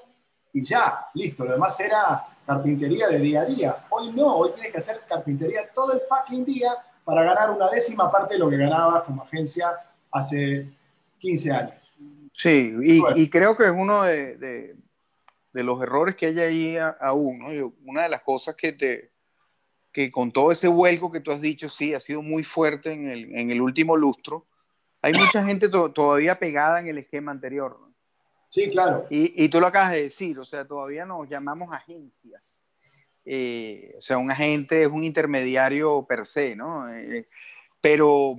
y 0.53 0.65
ya, 0.65 1.07
listo, 1.15 1.45
lo 1.45 1.53
demás 1.53 1.79
era 1.81 2.27
carpintería 2.45 3.09
de 3.09 3.19
día 3.19 3.43
a 3.43 3.45
día. 3.45 3.77
Hoy 3.91 4.13
no, 4.13 4.37
hoy 4.37 4.51
tienes 4.53 4.73
que 4.73 4.79
hacer 4.79 5.01
carpintería 5.09 5.69
todo 5.73 5.93
el 5.93 6.01
fucking 6.01 6.45
día 6.45 6.75
para 7.05 7.23
ganar 7.23 7.51
una 7.51 7.69
décima 7.69 8.11
parte 8.11 8.35
de 8.35 8.41
lo 8.41 8.51
que 8.51 8.57
ganabas 8.57 9.05
como 9.05 9.23
agencia 9.23 9.73
hace 10.11 10.67
15 11.19 11.53
años. 11.53 11.75
Sí, 12.33 12.75
y, 12.83 13.29
creo 13.29 13.57
que 13.57 13.65
es 13.65 13.73
uno 13.73 14.05
de, 14.05 14.75
de 15.53 15.63
los 15.65 15.83
errores 15.83 16.17
que 16.17 16.27
hay 16.27 16.41
ahí 16.41 16.77
aún. 17.01 17.39
¿no? 17.39 17.75
una 17.85 18.05
de 18.05 18.09
las 18.09 18.23
cosas 18.23 18.55
que 18.55 18.73
te 18.73 19.11
que 19.93 20.11
con 20.11 20.31
todo 20.31 20.53
ese 20.53 20.69
vuelco 20.69 21.11
que 21.11 21.21
tú 21.21 21.33
has 21.33 21.41
dicho, 21.41 21.69
sí, 21.69 21.95
ha 21.95 22.01
sido 22.01 22.23
muy 22.23 22.45
fuerte 22.45 22.93
en 22.93 23.09
el, 23.09 23.35
en 23.37 23.51
el 23.51 23.61
último 23.61 23.97
lustro, 23.97 24.47
hay 25.03 25.13
mucha 25.15 25.45
gente 25.45 25.69
todavía 25.69 26.39
pegada 26.39 26.79
en 26.79 26.87
el 26.87 26.99
esquema 26.99 27.33
anterior. 27.33 27.77
¿no? 27.81 27.93
Sí, 28.49 28.71
claro. 28.71 29.07
Y, 29.11 29.45
y, 29.45 29.49
tú 29.49 29.61
lo 29.61 29.67
acabas 29.67 29.93
de 29.93 30.03
decir, 30.03 30.39
o 30.39 30.45
sea, 30.45 30.65
todavía 30.65 31.05
nos 31.05 31.29
llamamos 31.29 31.75
agencias. 31.75 32.69
Eh, 33.25 33.95
o 33.99 34.01
sea, 34.01 34.19
un 34.19 34.31
agente 34.31 34.83
es 34.83 34.89
un 34.89 35.05
intermediario 35.05 36.07
per 36.07 36.27
se, 36.27 36.55
¿no? 36.55 36.89
Eh, 36.89 37.27
pero 37.81 38.37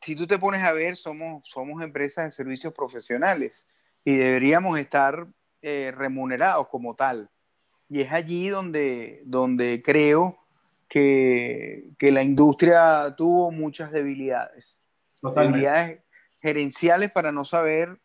si 0.00 0.16
tú 0.16 0.26
te 0.26 0.38
pones 0.38 0.62
a 0.62 0.72
ver, 0.72 0.96
somos, 0.96 1.48
somos 1.48 1.82
empresas 1.82 2.24
de 2.24 2.30
servicios 2.30 2.72
profesionales 2.72 3.52
y 4.04 4.16
deberíamos 4.16 4.78
estar 4.78 5.26
eh, 5.62 5.92
remunerados 5.96 6.68
como 6.68 6.94
tal. 6.94 7.30
Y 7.88 8.00
es 8.00 8.12
allí 8.12 8.48
donde, 8.48 9.22
donde 9.24 9.82
creo 9.84 10.38
que, 10.88 11.90
que 11.98 12.12
la 12.12 12.22
industria 12.22 13.14
tuvo 13.16 13.50
muchas 13.50 13.92
debilidades. 13.92 14.84
Debilidades 15.22 16.00
gerenciales 16.40 17.10
para 17.10 17.32
no 17.32 17.44
saber 17.44 17.98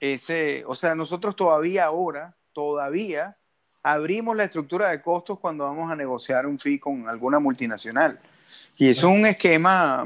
ese, 0.00 0.64
o 0.66 0.74
sea, 0.74 0.94
nosotros 0.94 1.36
todavía 1.36 1.84
ahora, 1.84 2.36
todavía 2.52 3.36
abrimos 3.82 4.36
la 4.36 4.44
estructura 4.44 4.90
de 4.90 5.00
costos 5.00 5.38
cuando 5.38 5.64
vamos 5.64 5.90
a 5.90 5.96
negociar 5.96 6.46
un 6.46 6.58
fee 6.58 6.78
con 6.78 7.08
alguna 7.08 7.38
multinacional. 7.38 8.20
Y 8.78 8.88
eso 8.88 9.08
es 9.08 9.18
un 9.18 9.26
esquema, 9.26 10.04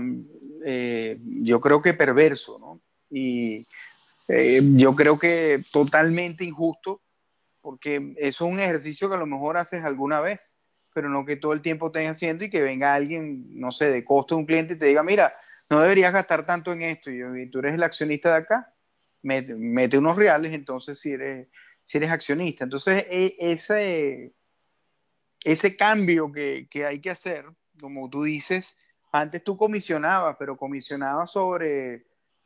eh, 0.64 1.18
yo 1.24 1.60
creo 1.60 1.80
que 1.80 1.94
perverso, 1.94 2.58
¿no? 2.58 2.80
Y 3.10 3.66
eh, 4.28 4.60
yo 4.62 4.94
creo 4.94 5.18
que 5.18 5.60
totalmente 5.72 6.44
injusto, 6.44 7.02
porque 7.60 8.14
eso 8.16 8.44
es 8.44 8.50
un 8.50 8.60
ejercicio 8.60 9.08
que 9.08 9.14
a 9.14 9.18
lo 9.18 9.26
mejor 9.26 9.56
haces 9.56 9.84
alguna 9.84 10.20
vez, 10.20 10.56
pero 10.92 11.08
no 11.08 11.24
que 11.24 11.36
todo 11.36 11.52
el 11.52 11.62
tiempo 11.62 11.86
estés 11.86 12.08
haciendo 12.08 12.44
y 12.44 12.50
que 12.50 12.62
venga 12.62 12.94
alguien, 12.94 13.58
no 13.58 13.72
sé, 13.72 13.90
de 13.90 14.04
costo 14.04 14.34
de 14.34 14.40
un 14.40 14.46
cliente 14.46 14.74
y 14.74 14.78
te 14.78 14.86
diga, 14.86 15.02
mira, 15.02 15.34
no 15.68 15.80
deberías 15.80 16.12
gastar 16.12 16.46
tanto 16.46 16.72
en 16.72 16.82
esto 16.82 17.10
y, 17.10 17.50
tú 17.50 17.58
eres 17.58 17.74
el 17.74 17.82
accionista 17.82 18.30
de 18.30 18.36
acá, 18.36 18.74
mete, 19.22 19.98
unos 19.98 20.16
reales, 20.16 20.52
entonces 20.52 20.98
si 20.98 21.12
eres, 21.12 21.48
si 21.82 21.98
eres 21.98 22.10
accionista. 22.10 22.64
Entonces, 22.64 23.06
e, 23.08 23.36
ese, 23.38 24.32
ese 25.42 25.76
cambio 25.76 26.30
que, 26.30 26.68
que 26.70 26.86
hay 26.86 27.00
que 27.00 27.10
hacer, 27.10 27.46
como 27.80 28.08
tú 28.08 28.24
dices, 28.24 28.76
antes 29.16 29.44
tú 29.44 29.56
comisionabas, 29.56 30.34
pero 30.36 30.56
comisionabas 30.56 31.30
sobre 31.30 31.94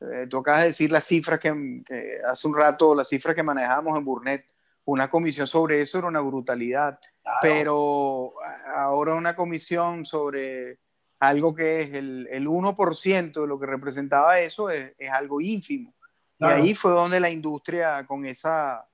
eh, 0.01 0.27
tú 0.29 0.37
acabas 0.37 0.61
de 0.61 0.66
decir 0.66 0.93
las 0.93 1.07
cifras 1.07 1.41
que, 1.41 2.21
hace 2.29 2.47
un 2.47 2.55
rato, 2.55 2.95
las 2.95 3.09
cifras 3.09 3.35
que 3.35 3.43
manejábamos 3.43 3.97
en 3.99 4.05
Burnet, 4.05 4.45
una 4.85 5.09
comisión 5.09 5.47
sobre 5.47 5.81
eso 5.81 5.97
era 5.97 6.09
una 6.09 6.21
brutalidad, 6.21 7.01
pero 7.41 8.35
ahora 8.75 9.14
una 9.14 9.35
comisión 9.35 10.05
sobre 10.05 10.79
algo 11.21 11.55
que 11.55 11.81
es 11.81 11.95
el, 11.95 12.29
el 12.31 12.47
1% 12.47 13.41
de 13.41 13.47
lo 13.47 13.59
que 13.59 13.66
representaba 13.66 14.39
eso 14.41 14.69
es, 14.69 14.93
es 14.99 15.11
algo 15.11 15.41
ínfimo. 15.41 15.95
Y 16.39 16.45
ahí 16.45 16.75
fue 16.75 16.93
donde 16.93 17.19
la 17.19 17.31
industria 17.31 18.07
con 18.07 18.27
esa, 18.27 18.87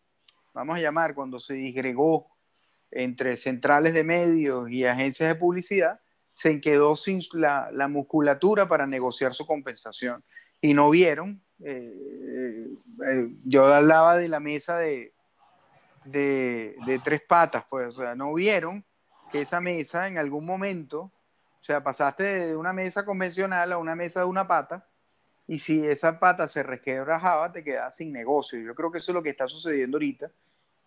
vamos 0.52 0.76
a 0.76 0.80
llamar, 0.80 1.12
cuando 1.12 1.40
se 1.40 1.54
disgregó 1.54 2.30
entre 2.92 3.36
centrales 3.36 3.94
de 3.94 4.04
medios 4.04 4.70
y 4.70 4.86
agencias 4.86 5.28
de 5.28 5.34
publicidad, 5.34 6.00
se 6.34 6.60
quedó 6.60 6.96
sin 6.96 7.20
la, 7.34 7.70
la 7.70 7.86
musculatura 7.86 8.66
para 8.66 8.88
negociar 8.88 9.32
su 9.34 9.46
compensación 9.46 10.24
y 10.60 10.74
no 10.74 10.90
vieron. 10.90 11.40
Eh, 11.64 12.74
eh, 13.06 13.28
yo 13.44 13.72
hablaba 13.72 14.16
de 14.16 14.26
la 14.26 14.40
mesa 14.40 14.76
de, 14.78 15.14
de, 16.04 17.00
tres 17.04 17.22
patas, 17.22 17.64
pues, 17.70 17.86
o 17.86 18.02
sea, 18.02 18.16
no 18.16 18.34
vieron 18.34 18.84
que 19.30 19.42
esa 19.42 19.60
mesa 19.60 20.08
en 20.08 20.18
algún 20.18 20.44
momento, 20.44 21.02
o 21.02 21.64
sea, 21.64 21.84
pasaste 21.84 22.24
de 22.24 22.56
una 22.56 22.72
mesa 22.72 23.04
convencional 23.04 23.70
a 23.70 23.78
una 23.78 23.94
mesa 23.94 24.20
de 24.20 24.26
una 24.26 24.48
pata, 24.48 24.88
y 25.46 25.60
si 25.60 25.86
esa 25.86 26.18
pata 26.18 26.48
se 26.48 26.64
resquebrajaba, 26.64 27.52
te 27.52 27.62
quedabas 27.62 27.94
sin 27.94 28.12
negocio. 28.12 28.58
Yo 28.58 28.74
creo 28.74 28.90
que 28.90 28.98
eso 28.98 29.12
es 29.12 29.14
lo 29.14 29.22
que 29.22 29.30
está 29.30 29.46
sucediendo 29.46 29.98
ahorita. 29.98 30.32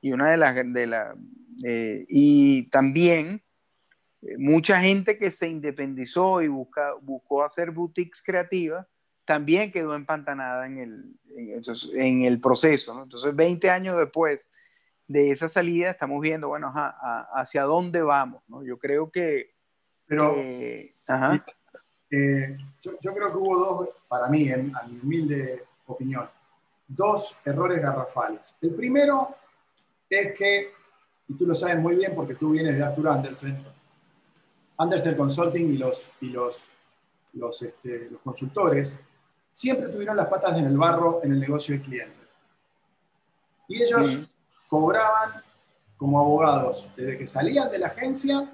Y 0.02 0.12
una 0.12 0.30
de 0.30 0.38
las, 0.38 0.56
de 0.56 0.88
la, 0.88 1.16
eh, 1.64 2.06
y 2.10 2.64
también 2.70 3.44
mucha 4.38 4.80
gente 4.80 5.18
que 5.18 5.32
se 5.32 5.48
independizó 5.48 6.42
y 6.42 6.48
busca, 6.48 6.94
buscó 7.02 7.44
hacer 7.44 7.72
boutiques 7.72 8.22
creativas, 8.24 8.86
también 9.26 9.72
quedó 9.72 9.94
empantanada 9.96 10.66
en 10.66 10.78
el, 10.80 11.16
en, 11.96 12.24
el 12.24 12.40
proceso. 12.40 12.94
¿no? 12.94 13.04
Entonces, 13.04 13.36
20 13.36 13.70
años 13.70 13.98
después 13.98 14.48
de 15.08 15.32
esa 15.32 15.50
salida, 15.50 15.92
estamos 15.92 16.22
viendo, 16.22 16.48
bueno, 16.48 16.74
hacia 17.34 17.64
dónde 17.64 18.02
vamos. 18.02 18.42
¿no? 18.48 18.64
Yo 18.64 18.78
creo 18.78 19.12
que... 19.12 19.56
Pero, 20.06 20.36
ajá. 21.08 21.38
Eh, 22.10 22.58
yo, 22.82 23.14
creo 23.14 23.32
que 23.32 23.38
hubo 23.38 23.58
dos, 23.58 23.90
para 24.08 24.28
mí, 24.28 24.50
en, 24.50 24.74
a 24.74 24.84
mi 24.84 25.00
humilde 25.00 25.66
opinión, 25.88 26.30
dos 26.88 27.38
errores 27.44 27.82
garrafales. 27.82 28.56
El 28.62 28.74
primero 28.76 29.36
es 30.10 30.34
que, 30.38 30.72
y 31.28 31.34
tú 31.34 31.46
lo 31.46 31.54
sabes 31.54 31.80
muy 31.80 31.96
bien 31.96 32.14
porque 32.16 32.36
tú 32.36 32.52
vienes 32.52 32.78
de 32.78 32.84
Arthur 32.84 33.10
Andersen, 33.10 33.62
Andersen 34.78 35.16
Consulting 35.16 35.74
y 35.74 35.78
los, 35.78 36.10
y 36.22 36.28
los, 36.28 36.66
los, 37.34 37.62
este, 37.62 38.10
los 38.12 38.22
consultores 38.22 39.00
siempre 39.52 39.90
tuvieron 39.90 40.16
las 40.16 40.28
patas 40.28 40.58
en 40.58 40.66
el 40.66 40.78
barro 40.78 41.22
en 41.24 41.34
el 41.34 41.40
negocio 41.40 41.76
del 41.76 41.84
cliente. 41.84 42.16
Y 43.68 43.84
ellos 43.84 44.30
cobraban 44.70 45.44
como 45.98 46.20
abogados, 46.20 46.90
desde 46.96 47.18
que 47.18 47.28
salían 47.28 47.72
de 47.72 47.80
la 47.80 47.88
agencia, 47.88 48.50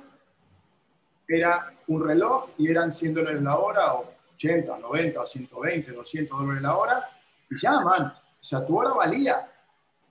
era 1.28 1.74
un 1.88 2.06
reloj 2.06 2.50
y 2.58 2.70
eran 2.70 2.92
100 2.92 3.14
dólares 3.14 3.42
la 3.42 3.58
hora, 3.58 3.94
o 3.96 4.06
80, 4.36 4.78
90, 4.78 5.26
120, 5.26 5.92
200 5.92 6.40
dólares 6.40 6.62
la 6.62 6.78
hora, 6.78 7.10
y 7.50 7.60
ya, 7.60 7.80
man, 7.82 8.06
o 8.06 8.14
sea, 8.40 8.66
tu 8.66 8.78
hora 8.78 8.92
valía. 8.92 9.48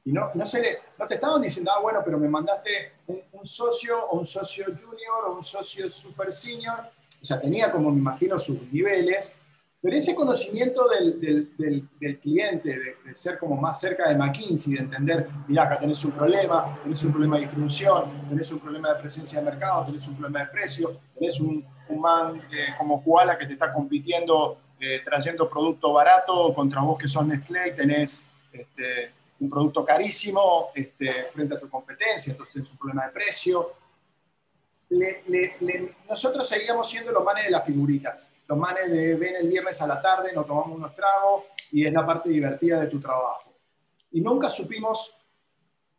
Y 0.04 0.12
no, 0.12 0.30
no, 0.34 0.44
se 0.44 0.60
le, 0.60 0.78
no 1.02 1.08
te 1.08 1.14
estaban 1.14 1.42
diciendo, 1.42 1.72
ah, 1.76 1.80
bueno, 1.80 2.00
pero 2.04 2.16
me 2.16 2.28
mandaste 2.28 2.92
un, 3.08 3.44
socio, 3.44 4.06
o 4.06 4.18
un 4.18 4.24
socio 4.24 4.66
junior, 4.66 5.24
o 5.26 5.34
un 5.34 5.42
socio 5.42 5.88
super 5.88 6.32
senior. 6.32 6.78
O 7.20 7.24
sea, 7.24 7.40
tenía 7.40 7.72
como, 7.72 7.90
me 7.90 7.98
imagino, 7.98 8.38
sus 8.38 8.62
niveles, 8.72 9.34
pero 9.80 9.96
ese 9.96 10.14
conocimiento 10.14 10.88
del, 10.88 11.58
del, 11.98 12.18
cliente, 12.20 12.78
de, 13.04 13.14
ser 13.16 13.36
como 13.36 13.56
más 13.56 13.80
cerca 13.80 14.08
de 14.08 14.14
McKinsey, 14.14 14.74
de 14.74 14.80
entender, 14.82 15.28
mira, 15.48 15.64
acá 15.64 15.80
tenés 15.80 16.04
un 16.04 16.12
problema, 16.12 16.78
tenés 16.84 17.02
un 17.02 17.10
problema 17.10 17.34
de 17.34 17.42
distribución, 17.42 18.28
tenés 18.28 18.52
un 18.52 18.60
problema 18.60 18.92
de 18.92 19.00
presencia 19.00 19.40
de 19.40 19.44
mercado, 19.44 19.86
tenés 19.86 20.06
un 20.06 20.14
problema 20.14 20.38
de 20.44 20.52
precio, 20.52 21.00
tenés 21.18 21.40
un, 21.40 21.66
un 21.88 22.00
man 22.00 22.40
eh, 22.52 22.74
como 22.78 23.02
Koala 23.02 23.36
que 23.36 23.46
te 23.46 23.54
está 23.54 23.72
compitiendo 23.72 24.56
eh, 24.78 25.00
trayendo 25.04 25.48
producto 25.48 25.92
barato 25.92 26.54
contra 26.54 26.80
vos 26.80 26.96
que 26.96 27.08
sos 27.08 27.26
Nestlé 27.26 27.72
tenés 27.72 28.24
este, 28.52 29.12
un 29.42 29.50
producto 29.50 29.84
carísimo 29.84 30.70
este, 30.74 31.24
frente 31.32 31.54
a 31.54 31.60
tu 31.60 31.68
competencia, 31.68 32.30
entonces 32.30 32.52
tenés 32.54 32.70
un 32.70 32.78
problema 32.78 33.06
de 33.06 33.12
precio. 33.12 33.72
nosotros 36.08 36.48
seguíamos 36.48 36.88
siendo 36.88 37.12
los 37.12 37.24
manes 37.24 37.44
de 37.44 37.50
las 37.50 37.64
figuritas 37.64 38.30
los 38.52 38.58
manes 38.58 38.90
de 38.90 39.14
ven 39.14 39.36
el 39.36 39.48
viernes 39.48 39.80
a 39.80 39.86
la 39.86 39.98
tarde, 40.00 40.30
nos 40.34 40.46
tomamos 40.46 40.76
unos 40.76 40.94
tragos 40.94 41.44
y 41.70 41.86
es 41.86 41.92
la 41.92 42.04
parte 42.04 42.28
divertida 42.28 42.80
de 42.80 42.86
tu 42.86 43.00
trabajo. 43.00 43.50
Y 44.10 44.20
nunca 44.20 44.46
supimos 44.48 45.14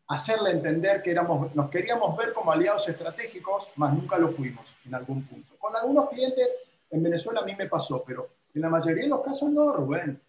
hacerle 0.07 0.51
entender 0.51 1.01
que 1.01 1.09
éramos, 1.09 1.55
nos 1.55 1.69
queríamos 1.71 2.15
ver 2.15 2.31
como 2.31 2.51
aliados 2.51 2.87
estratégicos, 2.87 3.71
más 3.77 3.91
nunca 3.93 4.19
lo 4.19 4.29
fuimos 4.29 4.75
en 4.85 4.93
algún 4.93 5.23
punto. 5.23 5.55
Con 5.57 5.75
algunos 5.75 6.09
clientes 6.09 6.59
en 6.91 7.01
Venezuela 7.01 7.41
a 7.41 7.43
mí 7.43 7.55
me 7.55 7.67
pasó, 7.67 8.03
pero 8.05 8.29
en 8.53 8.61
la 8.61 8.69
mayoría 8.69 9.05
de 9.05 9.09
los 9.09 9.21
casos 9.21 9.49
no, 9.49 9.71
Rubén. 9.71 10.21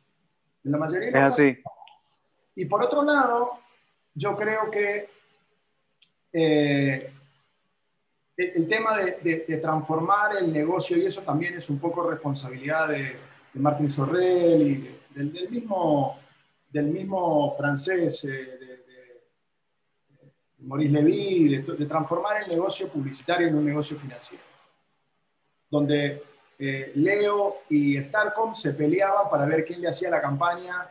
En 0.64 0.72
la 0.72 0.78
mayoría 0.78 1.08
de 1.08 1.20
los 1.20 1.36
casos 1.36 1.44
no. 1.44 1.83
Y 2.56 2.64
por 2.66 2.82
otro 2.82 3.02
lado, 3.02 3.58
yo 4.14 4.36
creo 4.36 4.70
que 4.70 5.08
eh, 6.32 7.10
el 8.36 8.68
tema 8.68 8.98
de, 8.98 9.58
transformar 9.60 10.36
el 10.36 10.52
negocio 10.52 10.96
y 10.96 11.06
eso 11.06 11.22
también 11.22 11.54
es 11.54 11.70
un 11.70 11.78
poco 11.78 12.08
responsabilidad 12.08 12.88
de, 12.88 13.16
Martin 13.54 13.88
Sorrell 13.88 14.62
y 14.62 14.98
del, 15.14 15.48
mismo, 15.48 16.18
del 16.70 16.86
mismo 16.86 17.54
francés, 17.56 18.24
eh, 18.24 18.28
de, 18.28 18.74
Maurice 20.58 20.92
Levy, 20.92 21.56
de, 21.58 21.86
transformar 21.86 22.42
el 22.42 22.48
negocio 22.48 22.88
publicitario 22.88 23.46
en 23.46 23.54
un 23.54 23.64
negocio 23.64 23.96
financiero. 23.96 24.42
Donde 25.70 26.20
eh, 26.58 26.92
Leo 26.96 27.58
y 27.68 28.00
Starcom 28.00 28.54
se 28.54 28.74
peleaban 28.74 29.30
para 29.30 29.46
ver 29.46 29.64
quién 29.64 29.80
le 29.80 29.88
hacía 29.88 30.10
la 30.10 30.20
campaña 30.20 30.88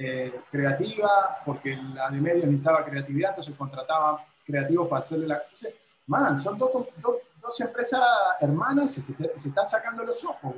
eh, 0.00 0.32
creativa, 0.48 1.40
porque 1.44 1.76
la 1.92 2.08
de 2.08 2.20
medios 2.20 2.46
necesitaba 2.46 2.84
creatividad, 2.84 3.30
entonces 3.30 3.56
contrataban 3.56 4.16
creativos 4.46 4.86
para 4.86 5.00
hacerle 5.00 5.26
la 5.26 5.42
man, 6.06 6.40
son 6.40 6.56
dos, 6.56 6.70
dos, 7.00 7.60
empresas 7.60 8.00
hermanas 8.40 8.96
y 8.96 9.02
se, 9.02 9.12
están 9.48 9.66
sacando 9.66 10.04
los 10.04 10.24
ojos. 10.24 10.54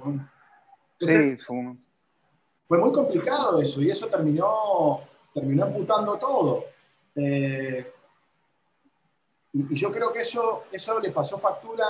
sí, 1.00 1.38
fue... 1.38 2.78
muy 2.78 2.92
complicado 2.92 3.62
eso 3.62 3.80
y 3.80 3.90
eso 3.90 4.08
terminó, 4.08 5.00
terminó 5.32 5.66
emputando 5.68 6.18
todo. 6.18 6.64
Eh, 7.14 7.90
Y, 9.52 9.74
yo 9.74 9.90
creo 9.90 10.12
que 10.12 10.20
eso, 10.20 10.64
eso 10.70 11.00
le 11.00 11.10
pasó 11.10 11.38
factura 11.38 11.86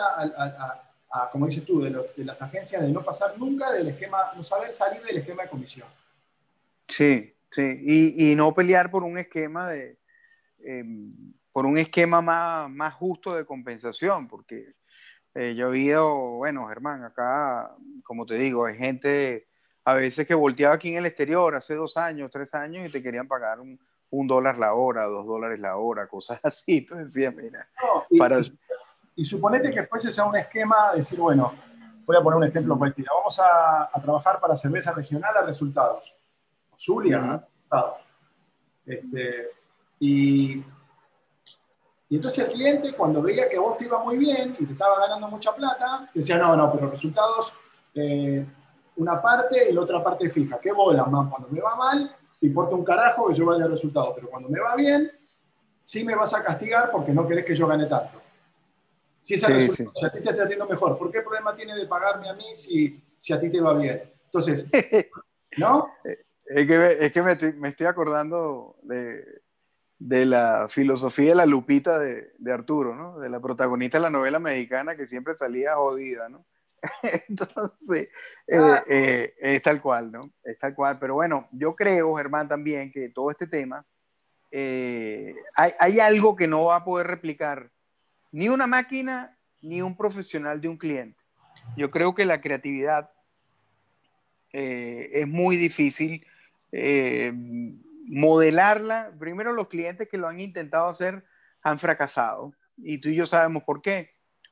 a, 1.11 1.31
como 1.33 1.47
dices 1.47 1.65
tú, 1.65 1.81
de, 1.81 1.91
de, 1.91 2.25
las 2.25 2.41
agencias 2.43 2.81
de 2.81 2.89
no 2.89 3.01
pasar 3.01 3.37
nunca 3.37 3.73
del 3.73 3.89
esquema, 3.89 4.31
no 4.37 4.43
saber 4.45 4.73
salir 4.73 5.03
del 5.03 5.19
esquema 5.19 5.43
de 5.43 5.49
comisión. 5.49 5.89
Sí, 6.89 7.35
sí, 7.51 7.81
y, 7.83 8.33
y 8.33 8.35
no 8.37 8.55
pelear 8.55 8.91
por 8.91 9.05
un 9.05 9.19
esquema 9.19 9.69
de, 9.69 9.99
em, 10.61 11.11
por 11.53 11.67
un 11.67 11.79
esquema 11.79 12.23
más, 12.23 12.71
más 12.71 12.95
justo 12.95 13.35
de 13.35 13.45
compensación, 13.45 14.29
porque 14.29 14.75
eh, 15.35 15.55
yo 15.55 15.67
he 15.67 15.71
oído, 15.71 16.37
bueno, 16.37 16.67
Germán, 16.69 17.05
acá, 17.05 17.75
como 18.03 18.27
te 18.27 18.35
digo, 18.35 18.67
hay 18.67 18.77
gente 18.77 19.49
a 19.85 19.95
veces 19.95 20.27
que 20.27 20.35
volteaba 20.35 20.75
aquí 20.75 20.91
en 20.91 20.99
el 20.99 21.07
exterior 21.07 21.55
hace 21.55 21.75
dos 21.75 21.97
años, 21.97 22.31
tres 22.31 22.55
años 22.55 22.87
y 22.87 22.93
te 22.93 23.03
querían 23.03 23.29
pagar 23.29 23.61
un, 23.61 23.79
un 24.11 24.27
dólar 24.27 24.59
la 24.59 24.75
hora, 24.75 25.05
dos 25.05 25.27
dólares 25.27 25.59
la 25.61 25.77
hora, 25.77 26.07
cosas 26.07 26.41
así. 26.45 26.85
Tú 26.85 26.97
decías, 26.97 27.35
mira. 27.35 27.69
y, 28.11 28.19
para... 28.19 28.39
y, 29.17 29.25
suponete 29.25 29.71
que 29.71 29.85
fueses 29.85 30.19
a 30.19 30.27
un 30.27 30.37
esquema, 30.37 30.93
decir, 30.95 31.19
bueno, 31.19 31.53
voy 32.05 32.17
a 32.17 32.21
poner 32.21 32.39
un 32.39 32.45
ejemplo 32.45 32.77
cualquiera, 32.77 33.13
vamos 33.17 33.39
a, 33.41 33.91
a 33.93 34.03
trabajar 34.03 34.41
para 34.41 34.57
cerveza 34.57 34.93
regional 34.93 35.37
a 35.37 35.43
resultados. 35.43 36.15
Zulia, 36.81 37.21
uh 37.21 37.47
resultados. 37.71 38.01
Este, 38.87 39.51
y 40.01 40.65
y 42.11 42.17
entonces 42.17 42.45
el 42.45 42.53
cliente, 42.53 42.93
cuando 42.95 43.23
veía 43.23 43.49
que 43.49 43.57
vos 43.57 43.77
te 43.77 43.85
iba 43.85 44.03
muy 44.03 44.19
bien 44.19 44.57
y 44.59 44.67
te 44.67 44.73
estaba 44.73 44.99
ganando 44.99 45.29
mucha 45.29 45.55
plata, 45.55 46.11
decía, 46.13 46.37
no, 46.39 46.57
no, 46.57 46.73
pero 46.73 46.91
resultados, 46.91 47.55
eh, 47.95 48.45
una 48.97 49.23
parte 49.23 49.71
y 49.71 49.73
la 49.73 49.81
otra 49.83 50.03
parte 50.03 50.29
fija. 50.29 50.59
¿Qué 50.59 50.73
bola, 50.73 51.05
man? 51.05 51.31
Cuando 51.31 51.49
me 51.51 51.61
va 51.61 51.77
mal, 51.77 52.17
te 52.41 52.49
importa 52.49 52.75
un 52.75 52.85
carajo 52.85 53.29
que 53.29 53.35
yo 53.35 53.47
vaya 53.47 53.65
al 53.65 53.71
resultado, 53.71 54.13
pero 54.13 54.29
cuando 54.29 54.49
me 54.49 54.59
va 54.59 54.75
bien, 54.75 55.09
sí 55.85 56.03
me 56.03 56.17
vas 56.17 56.35
a 56.35 56.43
castigar 56.43 56.91
porque 56.91 57.13
no 57.13 57.29
querés 57.29 57.45
que 57.45 57.55
yo 57.55 57.69
gane 57.69 57.87
tanto. 57.87 58.21
Si 59.21 59.35
ese 59.35 59.47
resultado, 59.47 59.93
si 59.95 60.05
a 60.05 60.11
ti 60.11 60.21
te 60.21 60.31
está 60.31 60.43
haciendo 60.43 60.67
mejor, 60.67 60.99
¿por 60.99 61.13
qué 61.13 61.21
problema 61.21 61.55
tiene 61.55 61.77
de 61.77 61.87
pagarme 61.87 62.29
a 62.29 62.33
mí 62.33 62.53
si, 62.55 63.01
si 63.17 63.33
a 63.33 63.39
ti 63.39 63.51
te 63.51 63.61
va 63.61 63.75
bien? 63.75 64.03
Entonces, 64.25 64.69
¿no? 65.59 65.93
Es 66.53 66.67
que, 66.67 66.97
es 67.01 67.13
que 67.13 67.23
me, 67.23 67.37
me 67.53 67.69
estoy 67.69 67.87
acordando 67.87 68.77
de, 68.83 69.25
de 70.01 70.25
la 70.25 70.67
filosofía 70.71 71.29
de 71.29 71.35
la 71.35 71.47
lupita 71.47 71.99
de, 71.99 72.53
Arturo, 72.53 72.97
¿no? 72.97 73.19
De 73.21 73.29
la 73.29 73.39
protagonista 73.39 73.99
de 73.99 74.03
la 74.03 74.11
novela 74.11 74.39
mexicana 74.39 74.97
que 74.97 75.07
siempre 75.07 75.35
salía 75.35 75.77
jodida, 75.77 76.29
¿no? 76.31 76.47
Entonces, 77.29 78.09
eh, 78.47 78.57
ah. 78.59 78.83
eh, 78.89 79.35
es 79.39 79.61
tal 79.61 79.83
cual, 79.83 80.11
¿no? 80.11 80.33
Es 80.43 80.59
tal 80.59 80.75
cual. 80.75 80.99
Pero 80.99 81.15
bueno, 81.15 81.49
yo 81.53 81.77
creo, 81.77 82.17
Germán, 82.17 82.49
también 82.49 82.91
que 82.91 83.11
todo 83.11 83.31
este 83.31 83.47
tema, 83.47 83.87
eh, 84.51 85.35
hay, 85.55 85.73
hay, 85.79 86.01
algo 86.01 86.35
que 86.35 86.49
no 86.49 86.65
va 86.65 86.77
a 86.77 86.85
poder 86.85 87.07
replicar 87.07 87.71
ni 88.33 88.49
una 88.49 88.67
máquina 88.67 89.39
ni 89.61 89.83
un 89.83 89.95
profesional 89.95 90.63
de 90.63 90.69
un 90.69 90.79
cliente. 90.79 91.23
Yo 91.77 91.91
creo 91.91 92.15
que 92.15 92.25
la 92.25 92.41
creatividad 92.41 93.11
es 94.53 95.29
muy 95.29 95.57
difícil 95.57 96.27
modelarla, 98.07 99.13
primero 99.19 99.53
los 99.53 99.69
clientes 99.69 100.09
que 100.09 100.19
lo 100.19 100.29
han 100.29 100.41
intentado 100.41 100.89
hacer 100.89 101.25
han 101.63 101.79
fracasado 101.79 102.55
y 102.77 102.99
tú 102.99 103.09
y 103.09 103.15
yo 103.15 103.27
sabemos 103.27 103.63
por 103.65 103.83
qué. 103.83 104.09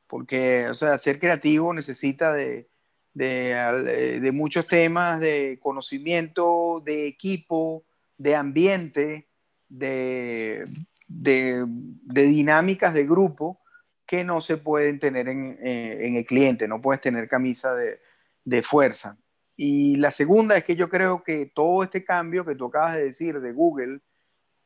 Porque, 0.06 0.66
o 0.68 0.74
ser 0.74 1.18
creativo 1.18 1.74
necesita 1.74 2.32
de, 2.32 2.70
de, 3.12 4.30
muchos 4.32 4.66
temas 4.66 5.20
de 5.20 5.58
conocimiento, 5.60 6.82
de 6.84 7.06
equipo, 7.06 7.84
de 8.16 8.34
ambiente, 8.34 9.28
de, 9.68 10.64
dinámicas 11.06 12.94
de 12.94 13.06
grupo 13.06 13.60
que 14.06 14.24
no 14.24 14.40
se 14.40 14.56
pueden 14.56 14.98
tener 14.98 15.28
en, 15.28 15.58
eh, 15.62 16.16
el 16.16 16.24
cliente, 16.24 16.66
no 16.66 16.80
puedes 16.80 17.02
tener 17.02 17.28
camisa 17.28 17.74
de 17.74 18.62
fuerza. 18.62 19.18
Y 19.60 19.96
la 19.96 20.12
segunda 20.12 20.56
es 20.56 20.62
que 20.62 20.76
yo 20.76 20.88
creo 20.88 21.24
que 21.24 21.46
todo 21.46 21.82
este 21.82 22.04
cambio 22.04 22.44
que 22.44 22.54
tú 22.54 22.66
acabas 22.66 22.94
de 22.94 23.06
decir 23.06 23.40
de 23.40 23.50
Google 23.50 23.98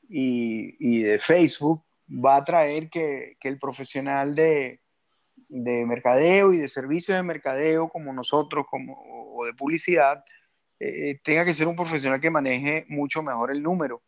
y, 0.07 0.77
y 0.79 1.03
de 1.03 1.19
Facebook 1.19 1.83
va 2.07 2.37
a 2.37 2.45
traer 2.45 2.91
que, 2.91 3.39
que 3.41 3.49
el 3.49 3.59
profesional 3.59 4.35
de, 4.35 4.83
de, 5.49 5.87
mercadeo 5.87 6.53
y 6.53 6.59
de 6.59 6.69
servicios 6.69 7.17
de 7.17 7.23
mercadeo 7.23 7.89
como 7.89 8.13
nosotros 8.13 8.67
como, 8.69 9.03
o 9.35 9.47
de 9.47 9.55
publicidad 9.55 10.23
eh, 10.79 11.19
tenga 11.25 11.47
que 11.47 11.55
ser 11.55 11.69
un 11.69 11.77
profesional 11.77 12.21
que 12.21 12.31
maneje 12.31 12.85
mucho 12.91 13.23
mejor 13.23 13.51
el 13.51 13.63
número 13.63 14.03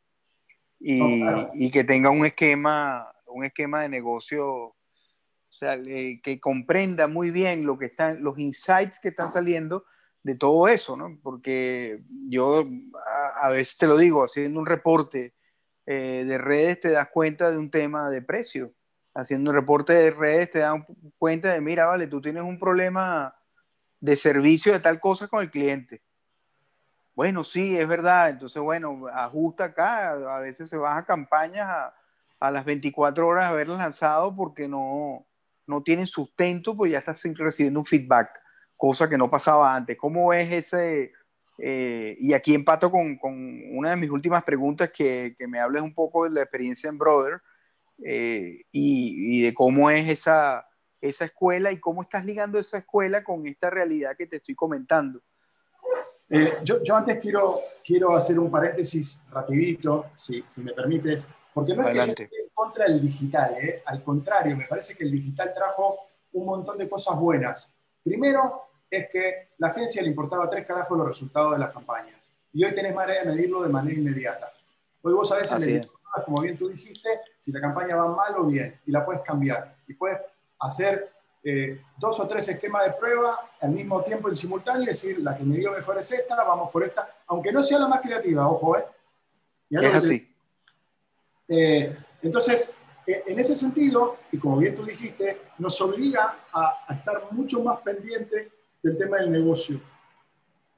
y, 0.79 1.23
y 1.55 1.71
que 1.71 1.85
tenga 1.85 2.11
un 2.11 2.27
esquema, 2.27 3.11
un 3.29 3.43
esquema 3.43 3.81
de 3.81 3.89
negocio 3.89 4.45
o 4.45 5.57
sea, 5.57 5.81
que 5.81 6.41
comprenda 6.43 7.09
muy 7.09 7.31
bien 7.31 7.65
lo 7.65 7.79
que 7.79 7.87
están, 7.87 8.23
los 8.23 8.39
insights 8.39 9.01
que 9.01 9.09
están 9.09 9.31
saliendo 9.31 9.87
de 10.25 10.35
todo 10.35 10.67
eso, 10.69 10.97
¿no? 10.97 11.19
Porque 11.23 12.03
yo 12.29 12.67
a, 13.41 13.51
veces 13.51 13.77
te 13.77 13.87
lo 13.87 13.97
digo, 13.97 14.25
haciendo 14.25 14.59
un 14.59 14.67
reporte 14.67 15.35
eh, 15.87 16.25
de 16.27 16.39
redes 16.39 16.81
te 16.81 16.91
das 16.91 17.09
cuenta 17.11 17.51
de 17.51 17.59
un 17.59 17.71
tema 17.71 18.09
de 18.11 18.23
precio. 18.23 18.73
Haciendo 19.15 19.51
un 19.51 19.57
reporte 19.57 19.93
de 19.93 20.11
redes 20.11 20.51
te 20.51 20.61
das 20.61 20.81
cuenta 21.19 21.53
de, 21.53 21.61
mira, 21.61 21.87
vale, 21.87 22.07
tú 22.07 22.23
tienes 22.23 22.43
un 22.43 22.59
problema 22.59 23.37
de 24.01 24.17
servicio 24.17 24.73
de 24.73 24.81
tal 24.81 24.99
cosa 24.99 25.29
con 25.29 25.43
el 25.43 25.51
cliente. 25.51 26.03
Bueno, 27.15 27.45
sí, 27.45 27.79
es 27.79 27.87
verdad. 27.87 28.31
Entonces, 28.31 28.61
bueno, 28.63 29.07
ajusta 29.13 29.65
acá. 29.65 30.37
A 30.37 30.41
veces 30.41 30.71
se 30.71 30.79
baja 30.79 31.05
campañas 31.05 31.69
a, 31.69 31.95
a 32.41 32.51
las 32.51 32.65
24 32.65 33.29
horas 33.29 33.45
haberlas 33.45 33.79
lanzado 33.79 34.35
porque 34.35 34.69
no, 34.69 35.27
no 35.67 35.83
tienen 35.83 36.07
sustento, 36.07 36.75
pues 36.75 36.93
ya 36.93 36.99
estás 36.99 37.23
recibiendo 37.37 37.81
un 37.81 37.87
feedback 37.87 38.44
cosa 38.77 39.09
que 39.09 39.19
no 39.19 39.31
pasaba 39.31 39.75
antes. 39.75 39.97
¿Cómo 39.97 40.33
es 40.33 40.53
ese? 40.53 41.13
Eh, 41.59 42.17
y 42.19 42.33
aquí 42.33 42.55
empato 42.55 42.91
con, 42.91 43.17
con, 43.17 43.35
una 43.77 43.91
de 43.91 43.97
mis 43.97 44.11
últimas 44.11 44.43
preguntas, 44.43 44.91
que, 44.91 45.35
que, 45.39 45.47
me 45.47 45.61
hables 45.61 45.83
un 45.83 45.95
poco 45.95 46.25
de 46.25 46.31
la 46.31 46.43
experiencia 46.43 46.89
en 46.89 46.99
Brother 46.99 47.41
eh, 48.05 48.63
y, 48.73 49.39
y, 49.39 49.43
de 49.43 49.55
cómo 49.55 49.89
es 49.91 50.09
esa, 50.09 50.67
esa 51.01 51.27
escuela 51.27 51.71
y 51.71 51.79
cómo 51.79 52.03
estás 52.03 52.25
ligando 52.25 52.59
esa 52.59 52.79
escuela 52.79 53.23
con 53.23 53.47
esta 53.47 53.71
realidad 53.71 54.17
que 54.19 54.27
te 54.27 54.37
estoy 54.37 54.55
comentando. 54.55 55.21
Eh, 56.29 56.55
yo, 56.65 56.83
yo, 56.83 56.97
antes 56.97 57.21
quiero, 57.21 57.61
quiero 57.85 58.17
hacer 58.17 58.39
un 58.39 58.51
paréntesis 58.51 59.23
rapidito, 59.31 60.07
si, 60.17 60.43
si 60.49 60.61
me 60.63 60.73
permites, 60.73 61.29
porque 61.53 61.75
no 61.75 61.89
es 61.89 62.15
que 62.17 62.29
contra 62.53 62.87
el 62.87 63.01
digital, 63.01 63.55
al 63.85 64.03
contrario, 64.03 64.57
me 64.57 64.67
parece 64.67 64.97
que 64.97 65.05
el 65.05 65.13
digital 65.13 65.53
trajo 65.55 65.99
un 66.33 66.47
montón 66.47 66.79
de 66.79 66.89
cosas 66.89 67.17
buenas. 67.17 67.74
Primero, 68.05 68.69
es 68.91 69.09
que 69.11 69.49
la 69.59 69.69
agencia 69.69 70.03
le 70.03 70.09
importaba 70.09 70.49
tres 70.49 70.67
carajos 70.67 70.97
los 70.97 71.09
resultados 71.09 71.53
de 71.53 71.59
las 71.59 71.73
campañas. 71.73 72.31
Y 72.53 72.65
hoy 72.65 72.75
tenés 72.75 72.95
manera 72.95 73.25
de 73.25 73.31
medirlo 73.33 73.63
de 73.63 73.71
manera 73.71 73.99
inmediata. 73.99 74.53
Hoy 75.03 75.13
vos 75.15 75.29
sabés, 75.29 75.51
en 75.53 75.63
el 75.63 75.89
como 76.25 76.41
bien 76.43 76.57
tú 76.57 76.69
dijiste, 76.69 77.09
si 77.39 77.51
la 77.51 77.61
campaña 77.61 77.97
va 77.97 78.15
mal 78.15 78.35
o 78.37 78.45
bien, 78.45 78.79
y 78.87 78.93
la 78.93 79.05
puedes 79.05 79.23
cambiar. 79.23 79.75
Y 79.89 79.95
puedes 79.95 80.19
hacer 80.61 81.11
eh, 81.43 81.81
dos 81.99 82.21
o 82.21 82.29
tres 82.29 82.49
esquemas 82.49 82.85
de 82.85 82.93
prueba 82.93 83.39
al 83.61 83.71
mismo 83.71 84.03
tiempo 84.03 84.29
en 84.29 84.37
simultáneo 84.37 84.83
y 84.83 84.87
decir, 84.87 85.19
la 85.19 85.37
que 85.37 85.43
me 85.43 85.57
dio 85.57 85.73
mejor 85.73 85.99
es 85.99 86.13
esta, 86.13 86.37
vamos 86.45 86.71
por 86.71 86.85
esta, 86.85 87.09
aunque 87.27 87.53
no 87.53 87.63
sea 87.63 87.79
la 87.79 87.89
más 87.89 88.01
creativa, 88.01 88.49
ojo, 88.49 88.77
¿eh? 88.79 88.85
es 89.71 89.95
así. 89.95 90.35
Eh, 91.49 91.97
entonces, 92.23 92.75
en 93.07 93.39
ese 93.39 93.55
sentido, 93.55 94.17
y 94.33 94.39
como 94.39 94.59
bien 94.59 94.77
tú 94.77 94.85
dijiste, 94.85 95.41
nos 95.59 95.81
obliga 95.81 96.39
a, 96.53 96.95
estar 96.95 97.23
mucho 97.33 97.63
más 97.63 97.81
pendiente 97.81 98.51
del 98.83 98.97
tema 98.97 99.19
del 99.19 99.31
negocio, 99.31 99.81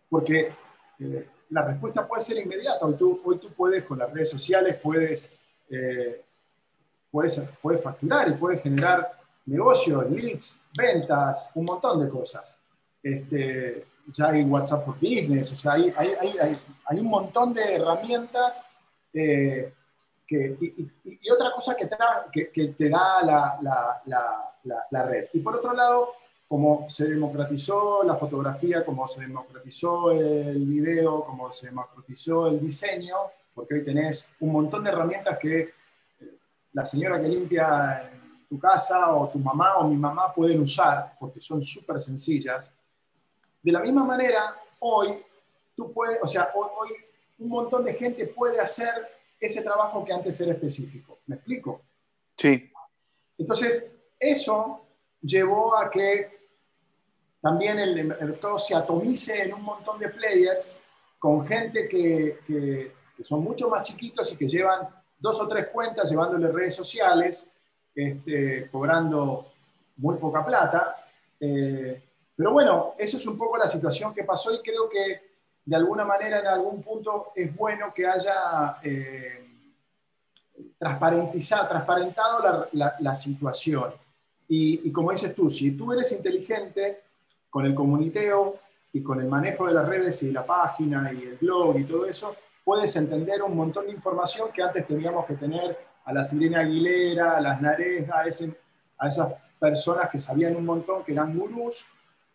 porque 0.08 0.52
eh, 0.98 1.28
la 1.50 1.62
respuesta 1.62 2.06
puede 2.06 2.20
ser 2.20 2.38
inmediata. 2.38 2.84
Hoy 2.84 2.94
tú, 2.94 3.20
hoy 3.24 3.38
tú 3.38 3.50
puedes, 3.52 3.84
con 3.84 3.98
las 3.98 4.12
redes 4.12 4.30
sociales, 4.30 4.76
puedes, 4.82 5.30
eh, 5.70 6.22
puedes, 7.10 7.40
puedes 7.62 7.82
facturar 7.82 8.28
y 8.28 8.32
puedes 8.32 8.62
generar 8.62 9.12
negocios, 9.46 10.10
leads, 10.10 10.60
ventas, 10.76 11.50
un 11.54 11.64
montón 11.64 12.04
de 12.04 12.10
cosas. 12.10 12.58
Este, 13.02 13.84
ya 14.12 14.28
hay 14.28 14.42
WhatsApp 14.42 14.84
for 14.84 14.94
Business, 14.94 15.52
o 15.52 15.56
sea, 15.56 15.72
hay, 15.72 15.92
hay, 15.96 16.14
hay, 16.20 16.58
hay 16.86 17.00
un 17.00 17.06
montón 17.06 17.52
de 17.54 17.74
herramientas 17.74 18.66
y, 20.28 21.30
otra 21.30 21.52
cosa 21.52 21.76
que 21.76 21.86
te, 21.86 22.88
da 22.88 23.22
la, 24.90 25.02
red. 25.04 25.28
Y 25.32 25.40
por 25.40 25.56
otro 25.56 25.72
lado, 25.72 26.14
como 26.48 26.88
se 26.88 27.08
democratizó 27.08 28.02
la 28.04 28.14
fotografía, 28.14 28.84
como 28.84 29.06
se 29.06 29.20
democratizó 29.20 30.12
el 30.12 30.64
video, 30.64 31.24
como 31.24 31.50
se 31.52 31.66
democratizó 31.68 32.48
el 32.48 32.60
diseño, 32.60 33.16
porque 33.54 33.74
hoy 33.74 33.84
tenés 33.84 34.28
un 34.40 34.52
montón 34.52 34.84
de 34.84 34.90
herramientas 34.90 35.38
que 35.38 35.60
eh, 35.60 35.72
la 36.72 36.84
señora 36.84 37.20
que 37.20 37.28
limpia 37.28 38.10
tu 38.48 38.58
casa 38.58 39.14
o 39.14 39.28
tu 39.28 39.38
mamá 39.38 39.78
o 39.78 39.88
mi 39.88 39.96
mamá 39.96 40.32
pueden 40.32 40.60
usar, 40.60 41.14
porque 41.18 41.40
son 41.40 41.62
súper 41.62 42.00
sencillas. 42.00 42.72
De 43.62 43.72
la 43.72 43.80
misma 43.80 44.04
manera, 44.04 44.54
hoy 44.80 45.18
tú 45.74 45.92
puedes, 45.92 46.18
o 46.22 46.26
sea, 46.26 46.50
hoy 46.54 46.90
un 47.38 47.48
montón 47.48 47.84
de 47.84 47.94
gente 47.94 48.26
puede 48.26 48.60
hacer 48.60 48.92
ese 49.40 49.62
trabajo 49.62 50.04
que 50.04 50.12
antes 50.12 50.40
era 50.40 50.52
específico. 50.52 51.18
¿Me 51.26 51.36
explico? 51.36 51.82
Sí. 52.36 52.70
Entonces, 53.38 53.96
eso 54.18 54.86
llevó 55.20 55.76
a 55.76 55.90
que 55.90 56.36
también 57.40 57.78
el 57.78 58.04
mercado 58.04 58.58
se 58.58 58.74
atomice 58.74 59.42
en 59.42 59.54
un 59.54 59.62
montón 59.62 59.98
de 59.98 60.08
players 60.08 60.74
con 61.18 61.46
gente 61.46 61.88
que, 61.88 62.38
que, 62.46 62.92
son 63.22 63.42
mucho 63.42 63.70
más 63.70 63.82
chiquitos 63.82 64.32
y 64.32 64.36
que 64.36 64.46
llevan 64.46 64.88
dos 65.18 65.40
o 65.40 65.48
tres 65.48 65.68
cuentas 65.68 66.10
llevándole 66.10 66.52
redes 66.52 66.74
sociales, 66.74 67.48
este, 67.94 68.68
cobrando 68.70 69.52
muy 69.96 70.16
poca 70.16 70.44
plata. 70.44 70.96
Eh, 71.40 72.02
pero 72.36 72.52
bueno, 72.52 72.94
eso 72.98 73.16
es 73.16 73.26
un 73.26 73.38
poco 73.38 73.56
la 73.56 73.66
situación 73.66 74.14
que 74.14 74.24
pasó 74.24 74.52
y 74.52 74.60
creo 74.60 74.88
que 74.88 75.25
de 75.66 75.74
alguna 75.74 76.04
manera 76.04 76.38
en 76.38 76.46
algún 76.46 76.80
punto 76.80 77.32
es 77.34 77.54
bueno 77.54 77.92
que 77.92 78.06
haya 78.06 78.78
eh, 78.84 79.44
transparentizado, 80.78 81.68
transparentado 81.68 82.68
la, 82.72 83.14
situación. 83.16 83.90
Y, 84.48 84.88
y, 84.88 84.92
como 84.92 85.10
dices 85.10 85.34
tú, 85.34 85.50
si 85.50 85.72
tú 85.72 85.92
eres 85.92 86.12
inteligente 86.12 87.00
con 87.50 87.66
el 87.66 87.74
comuniteo 87.74 88.54
y 88.92 89.02
con 89.02 89.20
el 89.20 89.26
manejo 89.26 89.66
de 89.66 89.74
las 89.74 89.88
redes 89.88 90.22
y 90.22 90.30
la 90.30 90.46
página 90.46 91.12
y 91.12 91.22
el 91.24 91.36
blog 91.36 91.80
y 91.80 91.84
todo 91.84 92.06
eso, 92.06 92.36
puedes 92.64 92.94
entender 92.94 93.42
un 93.42 93.56
montón 93.56 93.86
de 93.86 93.92
información 93.92 94.50
que 94.52 94.62
antes 94.62 94.86
teníamos 94.86 95.26
que 95.26 95.34
tener 95.34 95.76
a 96.04 96.12
la 96.12 96.22
Sirena 96.22 96.60
Aguilera, 96.60 97.36
a 97.36 97.40
las 97.40 97.60
Narejas, 97.60 98.42
a, 98.42 99.04
a 99.04 99.08
esas 99.08 99.34
personas 99.58 100.10
que 100.10 100.20
sabían 100.20 100.54
un 100.54 100.64
montón, 100.64 101.02
que 101.02 101.12
eran 101.12 101.36
gurús, 101.36 101.86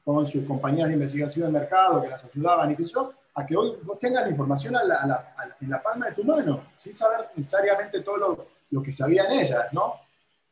con 0.04 0.26
sus 0.26 0.46
compañías 0.46 0.88
de 0.88 0.96
investigación 0.96 1.46
de 1.46 1.60
mercado 1.60 2.02
que 2.02 2.10
las 2.10 2.26
ayudaban 2.26 2.72
y 2.72 2.76
que 2.76 2.86
yo, 2.86 3.14
a 3.34 3.46
que 3.46 3.56
hoy 3.56 3.78
vos 3.84 3.98
tengas 4.00 4.24
la 4.24 4.30
información 4.30 4.76
en 4.76 5.70
la 5.70 5.82
palma 5.82 6.08
de 6.08 6.14
tu 6.14 6.24
mano, 6.24 6.66
sin 6.76 6.94
saber 6.94 7.28
necesariamente 7.36 8.02
todo 8.02 8.48
lo, 8.70 8.84
que 8.84 8.92
sabían 8.92 9.32
ellas, 9.32 9.72
¿no? 9.72 9.96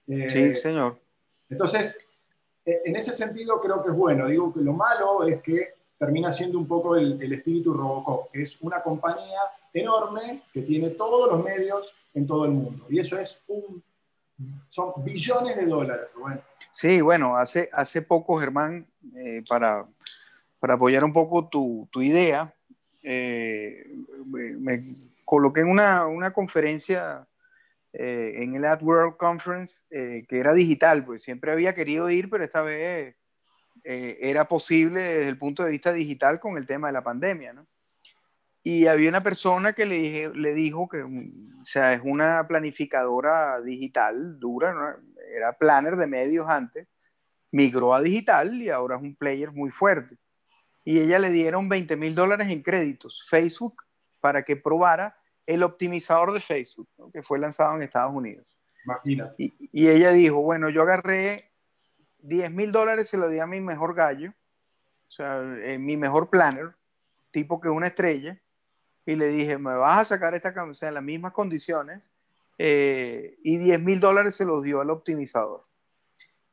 Eh, 0.08 0.30
sí, 0.30 0.56
señor. 0.56 0.98
Entonces, 1.50 2.00
e, 2.66 2.82
en 2.86 2.96
ese 2.96 3.14
sentido 3.14 3.60
creo 3.62 3.84
que 3.84 3.90
es 3.90 3.96
bueno. 3.96 4.28
Digo 4.28 4.54
que 4.54 4.62
lo 4.62 4.74
malo 4.74 5.24
es 5.24 5.42
que 5.42 5.74
termina 5.98 6.32
siendo 6.32 6.58
un 6.58 6.68
poco 6.68 6.96
el, 6.96 7.32
espíritu 7.32 7.74
Robocop, 7.74 8.32
que 8.32 8.44
es 8.44 8.62
una 8.62 8.82
compañía 8.82 9.40
enorme 9.74 10.44
que 10.54 10.62
tiene 10.62 10.90
todos 10.92 11.32
los 11.32 11.44
medios 11.44 11.96
en 12.14 12.26
todo 12.26 12.46
el 12.46 12.52
mundo. 12.52 12.86
Y 12.90 13.00
eso 13.00 13.20
es 13.20 13.42
un, 13.50 13.84
son 14.70 14.94
billones 15.04 15.58
de 15.58 15.66
dólares, 15.66 16.08
bueno. 16.18 16.42
Sí, 16.72 17.02
bueno, 17.02 17.36
hace, 17.36 17.70
hace 17.74 18.02
poco, 18.02 18.40
Germán, 18.40 18.88
eh, 19.16 19.44
para, 19.50 19.86
para 20.60 20.76
apoyar 20.76 21.04
un 21.04 21.12
poco 21.12 21.48
tu, 21.48 21.88
tu 21.92 22.02
idea, 22.02 22.54
eh, 23.04 23.86
me, 24.26 24.94
coloqué 25.26 25.62
en 25.62 25.70
una, 25.70 26.08
una 26.08 26.32
conferencia 26.32 27.28
eh, 27.94 28.34
en 28.38 28.56
el 28.56 28.66
Ad 28.66 28.82
World 28.82 29.18
Conference 29.18 29.86
que 29.90 30.40
era 30.40 30.54
digital, 30.54 31.06
pues 31.06 31.24
siempre 31.24 31.52
había 31.52 31.76
querido 31.76 32.10
ir, 32.10 32.30
pero 32.30 32.44
esta 32.44 32.62
vez 32.62 33.16
era 33.84 34.46
posible 34.46 35.02
desde 35.02 35.30
el 35.30 35.38
punto 35.38 35.64
de 35.64 35.72
vista 35.72 35.94
digital 35.94 36.40
con 36.40 36.58
el 36.58 36.68
tema 36.68 36.88
de 36.88 36.94
la 36.94 37.04
pandemia, 37.04 37.54
¿no? 37.54 37.66
Y 38.62 38.88
había 38.88 39.10
una 39.10 39.24
persona 39.24 39.74
que 39.74 39.86
le, 39.86 39.96
dije, 39.96 40.30
le 40.36 40.54
dijo 40.54 40.90
que, 40.90 41.02
o 41.02 41.66
sea, 41.66 41.94
es 41.94 42.02
una 42.04 42.46
planificadora 42.48 43.62
digital 43.62 44.38
dura, 44.40 44.74
¿no? 44.74 45.10
era 45.34 45.54
planner 45.54 45.96
de 45.96 46.08
medios 46.08 46.48
antes, 46.48 46.88
migró 47.52 47.94
a 47.94 48.02
digital 48.02 48.62
y 48.62 48.70
ahora 48.70 48.98
es 48.98 49.02
un 49.02 49.16
player 49.16 49.52
muy 49.52 49.72
fuerte. 49.72 50.18
Y 50.84 51.00
ella 51.00 51.20
le 51.20 51.30
dieron 51.30 51.70
20 51.70 51.96
mil 51.96 52.16
dólares 52.16 52.50
en 52.50 52.64
créditos, 52.64 53.26
Facebook, 53.30 53.84
para 54.20 54.44
que 54.44 54.56
probara 54.56 55.18
el 55.46 55.64
optimizador 55.64 56.34
de 56.34 56.42
Facebook, 56.42 56.88
que 57.12 57.24
fue 57.24 57.40
lanzado 57.40 57.76
en 57.76 57.84
Estados 57.84 58.14
Unidos. 58.14 58.46
Y, 59.38 59.54
y, 59.72 59.88
ella 59.90 60.12
dijo, 60.12 60.42
bueno, 60.42 60.70
yo 60.70 60.82
agarré 60.82 61.52
10 62.20 62.52
mil 62.52 62.72
dólares, 62.72 63.10
se 63.10 63.18
lo 63.18 63.30
di 63.30 63.40
a 63.40 63.46
mi 63.46 63.62
mejor 63.62 63.94
gallo, 63.94 64.32
o 65.08 65.12
sea, 65.12 65.42
eh, 65.64 65.78
mi 65.80 65.98
mejor 65.98 66.30
planner, 66.30 66.76
tipo 67.32 67.60
que 67.60 67.68
es 67.68 67.74
una 67.74 67.88
estrella, 67.88 68.40
y 69.06 69.16
le 69.16 69.28
dije, 69.28 69.58
me 69.58 69.76
vas 69.76 70.02
a 70.02 70.06
sacar 70.06 70.34
esta 70.36 70.54
camisa 70.54 70.88
en 70.88 70.94
las 70.94 71.04
mismas 71.04 71.32
condiciones 71.32 72.10
eh, 72.58 73.38
y 73.44 73.58
10 73.58 73.82
mil 73.82 74.00
dólares 74.00 74.36
se 74.36 74.46
los 74.46 74.62
dio 74.64 74.82
al 74.82 74.90
optimizador. 74.92 75.66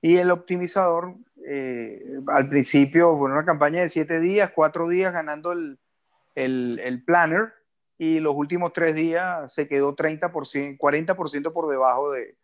Y 0.00 0.16
el 0.16 0.30
optimizador, 0.30 1.14
eh, 1.46 2.02
al 2.28 2.48
principio, 2.48 3.16
fue 3.16 3.30
una 3.30 3.44
campaña 3.44 3.80
de 3.80 3.88
7 3.88 4.20
días, 4.20 4.52
4 4.54 4.88
días 4.88 5.12
ganando 5.12 5.52
el, 5.52 5.78
el, 6.34 6.80
el, 6.82 7.04
planner 7.04 7.52
y 7.98 8.20
los 8.20 8.34
últimos 8.34 8.72
3 8.72 8.94
días 8.94 9.52
se 9.52 9.66
quedó 9.66 9.96
30%, 9.96 10.78
40% 10.78 11.52
por 11.52 11.70
debajo 11.70 12.12
de, 12.12 12.36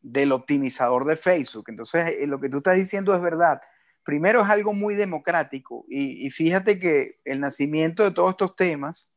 del 0.00 0.32
optimizador 0.32 1.04
de 1.04 1.16
Facebook. 1.16 1.66
Entonces, 1.68 2.16
eh, 2.18 2.26
lo 2.26 2.40
que 2.40 2.48
tú 2.48 2.58
estás 2.58 2.76
diciendo 2.76 3.14
es 3.14 3.22
verdad. 3.22 3.60
Primero 4.04 4.40
es 4.40 4.48
algo 4.48 4.72
muy 4.72 4.94
democrático 4.94 5.84
y, 5.88 6.26
y 6.26 6.30
fíjate 6.30 6.78
que 6.78 7.16
el 7.24 7.40
nacimiento 7.40 8.04
de 8.04 8.10
todos 8.10 8.30
estos 8.30 8.56
temas 8.56 9.12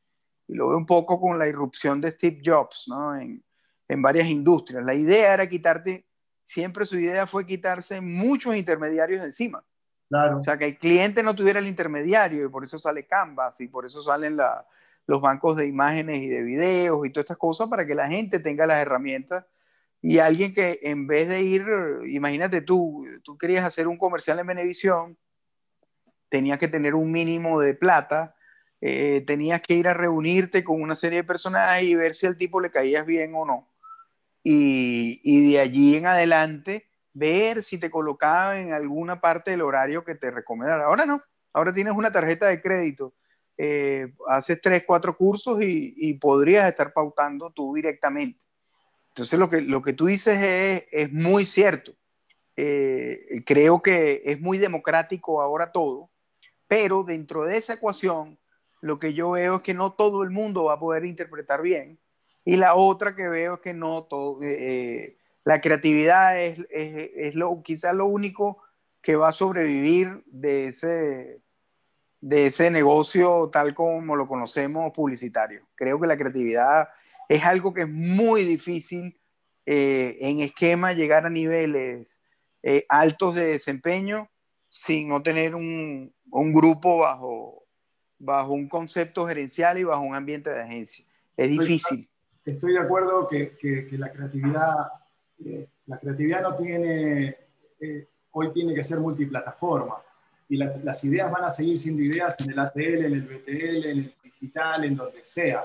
y 0.52 0.56
lo 0.56 0.68
veo 0.68 0.78
un 0.78 0.86
poco 0.86 1.20
con 1.20 1.40
la 1.40 1.48
irrupción 1.48 2.02
de 2.02 2.12
Steve 2.12 2.42
Jobs 2.44 2.86
¿no? 2.88 3.16
en, 3.16 3.42
en 3.88 4.02
varias 4.02 4.28
industrias. 4.28 4.84
La 4.84 4.94
idea 4.94 5.34
era 5.34 5.48
quitarte, 5.48 6.06
siempre 6.52 6.86
su 6.86 6.98
idea 6.98 7.28
fue 7.28 7.46
quitarse 7.46 8.02
muchos 8.02 8.56
intermediarios 8.56 9.22
de 9.22 9.28
encima. 9.28 9.64
Claro. 10.10 10.38
O 10.38 10.42
sea, 10.42 10.58
que 10.58 10.66
el 10.66 10.78
cliente 10.78 11.24
no 11.24 11.36
tuviera 11.36 11.60
el 11.60 11.68
intermediario 11.68 12.46
y 12.46 12.50
por 12.50 12.64
eso 12.64 12.78
sale 12.78 13.06
Canvas 13.06 13.62
y 13.62 13.68
por 13.68 13.86
eso 13.86 14.02
salen 14.02 14.36
la, 14.36 14.66
los 15.08 15.22
bancos 15.22 15.56
de 15.56 15.68
imágenes 15.68 16.22
y 16.22 16.28
de 16.28 16.42
videos 16.42 17.06
y 17.06 17.10
todas 17.12 17.24
estas 17.24 17.38
cosas 17.38 17.70
para 17.70 17.88
que 17.88 17.96
la 17.96 18.08
gente 18.08 18.40
tenga 18.40 18.68
las 18.68 18.80
herramientas 18.80 19.46
y 20.02 20.20
alguien 20.20 20.54
que 20.54 20.80
en 20.84 21.08
vez 21.08 21.30
de 21.30 21.42
ir, 21.42 21.66
imagínate 22.08 22.62
tú, 22.62 23.06
tú 23.24 23.38
querías 23.38 23.64
hacer 23.64 23.88
un 23.88 23.98
comercial 23.98 24.40
en 24.40 24.48
Venevisión, 24.48 25.18
tenías 26.28 26.60
que 26.60 26.68
tener 26.68 26.96
un 26.96 27.12
mínimo 27.12 27.62
de 27.62 27.76
plata 27.76 28.36
eh, 28.84 29.22
tenías 29.28 29.62
que 29.62 29.76
ir 29.76 29.88
a 29.88 29.94
reunirte 29.94 30.64
con 30.64 30.82
una 30.82 30.96
serie 30.96 31.20
de 31.20 31.24
personajes 31.24 31.84
y 31.84 31.94
ver 31.94 32.16
si 32.16 32.26
al 32.26 32.36
tipo 32.36 32.60
le 32.60 32.72
caías 32.72 33.06
bien 33.06 33.32
o 33.36 33.46
no. 33.46 33.71
Y, 34.44 35.52
de 35.52 35.60
allí 35.60 35.96
en 35.96 36.08
adelante 36.08 36.88
ver 37.14 37.62
si 37.64 37.78
te 37.78 37.92
colocaba 37.92 38.60
en 38.60 38.74
alguna 38.74 39.22
parte 39.22 39.52
del 39.52 39.62
horario 39.62 40.04
que 40.04 40.16
te 40.16 40.32
recomendara. 40.32 40.86
Ahora 40.86 41.06
no, 41.06 41.22
ahora 41.54 41.74
tienes 41.74 41.94
una 41.96 42.12
tarjeta 42.12 42.48
de 42.48 42.62
crédito, 42.62 43.14
eh, 43.58 44.14
haces 44.28 44.60
tres, 44.62 44.84
cuatro 44.88 45.16
cursos 45.16 45.62
y, 45.62 45.94
y, 45.98 46.16
podrías 46.16 46.68
estar 46.68 46.94
pautando 46.94 47.52
tú 47.52 47.76
directamente. 47.76 48.46
Entonces 49.10 49.38
lo 49.38 49.50
que, 49.50 49.62
lo 49.62 49.82
que 49.82 49.94
tú 49.94 50.06
dices 50.06 50.40
es, 50.42 50.84
es 50.92 51.12
muy 51.12 51.46
cierto. 51.46 51.94
Eh, 52.56 53.44
creo 53.46 53.82
que 53.82 54.22
es 54.26 54.40
muy 54.40 54.58
democrático 54.58 55.42
ahora 55.42 55.72
todo, 55.72 56.10
pero 56.68 57.04
dentro 57.04 57.46
de 57.46 57.58
esa 57.58 57.74
ecuación 57.74 58.38
lo 58.82 59.00
que 59.00 59.14
yo 59.14 59.32
veo 59.32 59.58
es 59.58 59.62
que 59.62 59.74
no 59.74 59.94
todo 59.94 60.24
el 60.24 60.32
mundo 60.32 60.66
va 60.66 60.74
a 60.74 60.80
poder 60.80 61.06
interpretar 61.06 61.62
bien. 61.62 62.00
Y 62.44 62.58
la 62.58 62.76
otra 62.76 63.16
que 63.16 63.28
veo 63.28 63.56
es 63.56 63.60
que 63.62 63.74
no 63.74 64.04
todo, 64.04 64.42
eh, 64.42 64.58
eh, 64.60 65.18
la 65.44 65.62
creatividad 65.62 66.40
es, 66.42 66.60
es, 66.70 67.10
es, 67.16 67.36
lo, 67.36 67.62
quizás 67.62 67.94
lo 67.96 68.06
único 68.06 68.62
que 69.02 69.16
va 69.16 69.30
a 69.30 69.34
sobrevivir 69.34 70.24
de 70.26 70.68
ese, 70.68 71.42
de 72.20 72.48
ese 72.48 72.72
negocio 72.72 73.50
tal 73.52 73.74
como 73.74 74.16
lo 74.16 74.28
conocemos 74.28 74.92
publicitario. 74.94 75.68
Creo 75.76 76.00
que 76.00 76.08
la 76.08 76.18
creatividad 76.18 76.90
es 77.30 77.44
algo 77.44 77.74
que 77.74 77.82
es 77.82 77.90
muy 77.90 78.44
difícil 78.44 79.20
eh, 79.66 80.18
en 80.22 80.40
esquema 80.42 80.94
llegar 80.94 81.26
a 81.26 81.30
niveles 81.30 82.24
altos 82.90 83.34
de 83.34 83.46
desempeño 83.46 84.30
sin 84.70 85.10
no 85.10 85.24
tener 85.24 85.56
un, 85.56 86.14
un 86.32 86.54
grupo 86.54 87.00
bajo, 87.00 87.66
bajo 88.18 88.54
un 88.54 88.68
concepto 88.68 89.28
gerencial 89.28 89.78
y 89.78 89.84
bajo 89.84 90.02
un 90.02 90.16
ambiente 90.16 90.50
de 90.50 90.62
agencia. 90.62 91.06
Es 91.36 91.50
difícil. 91.50 92.11
Estoy 92.46 92.74
de 92.74 92.80
acuerdo 92.80 93.28
que, 93.28 93.56
que, 93.58 93.98
la 93.98 94.12
creatividad, 94.12 94.92
eh, 95.46 95.68
la 95.86 96.00
creatividad 96.00 96.42
no 96.42 96.56
tiene, 96.56 97.38
eh, 97.80 98.08
hoy 98.32 98.52
tiene 98.52 98.74
que 98.74 98.84
ser 98.84 99.00
multiplataforma. 99.00 99.96
Y 100.50 100.58
las 100.58 101.04
ideas 101.06 101.32
van 101.32 101.46
a 101.46 101.50
seguir 101.50 101.80
siendo 101.80 102.02
ideas 102.02 102.36
en 102.42 102.52
el 102.52 102.60
ATL, 102.60 103.06
en 103.06 103.14
el 103.14 103.22
BTL, 103.22 103.86
en 103.86 103.98
el 104.00 104.16
digital, 104.22 104.84
en 104.84 104.98
donde 104.98 105.20
sea. 105.20 105.64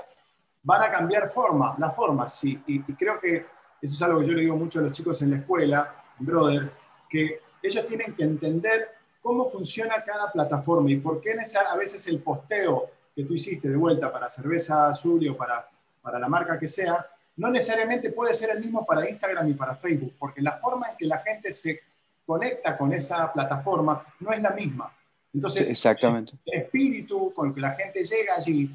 Van 0.63 0.81
a 0.81 0.91
cambiar 0.91 1.27
forma, 1.27 1.75
la 1.77 1.91
forma 1.91 2.29
sí. 2.29 2.61
Y, 2.67 2.75
y 2.75 2.93
creo 2.93 3.19
que 3.19 3.45
eso 3.81 3.93
es 3.93 4.01
algo 4.01 4.19
que 4.19 4.27
yo 4.27 4.33
le 4.33 4.41
digo 4.41 4.55
mucho 4.55 4.79
a 4.79 4.83
los 4.83 4.91
chicos 4.93 5.21
en 5.21 5.31
la 5.31 5.37
escuela, 5.37 5.93
brother, 6.19 6.71
que 7.09 7.41
ellos 7.61 7.85
tienen 7.85 8.15
que 8.15 8.23
entender 8.23 8.89
cómo 9.21 9.45
funciona 9.45 10.03
cada 10.05 10.31
plataforma 10.31 10.89
y 10.89 10.97
por 10.97 11.19
qué 11.19 11.31
a 11.33 11.75
veces 11.75 12.07
el 12.07 12.19
posteo 12.19 12.89
que 13.13 13.23
tú 13.23 13.33
hiciste 13.33 13.69
de 13.69 13.75
vuelta 13.75 14.11
para 14.11 14.29
cerveza 14.29 14.89
azul 14.89 15.27
o 15.27 15.35
para, 15.35 15.67
para 16.07 16.19
la 16.19 16.29
marca 16.29 16.57
que 16.57 16.69
sea, 16.69 17.05
no 17.35 17.51
necesariamente 17.51 18.11
puede 18.11 18.33
ser 18.33 18.51
el 18.51 18.61
mismo 18.61 18.85
para 18.85 19.09
Instagram 19.09 19.49
y 19.49 19.53
para 19.55 19.75
Facebook, 19.75 20.13
porque 20.17 20.41
la 20.41 20.53
forma 20.53 20.91
en 20.91 20.95
que 20.95 21.05
la 21.05 21.17
gente 21.17 21.51
se 21.51 21.81
conecta 22.25 22.77
con 22.77 22.93
esa 22.93 23.33
plataforma 23.33 24.05
no 24.21 24.31
es 24.31 24.41
la 24.41 24.51
misma. 24.51 24.89
Entonces, 25.33 25.69
Exactamente. 25.69 26.31
el 26.45 26.61
espíritu 26.61 27.33
con 27.33 27.49
el 27.49 27.53
que 27.53 27.59
la 27.59 27.71
gente 27.71 28.05
llega 28.05 28.35
allí 28.35 28.71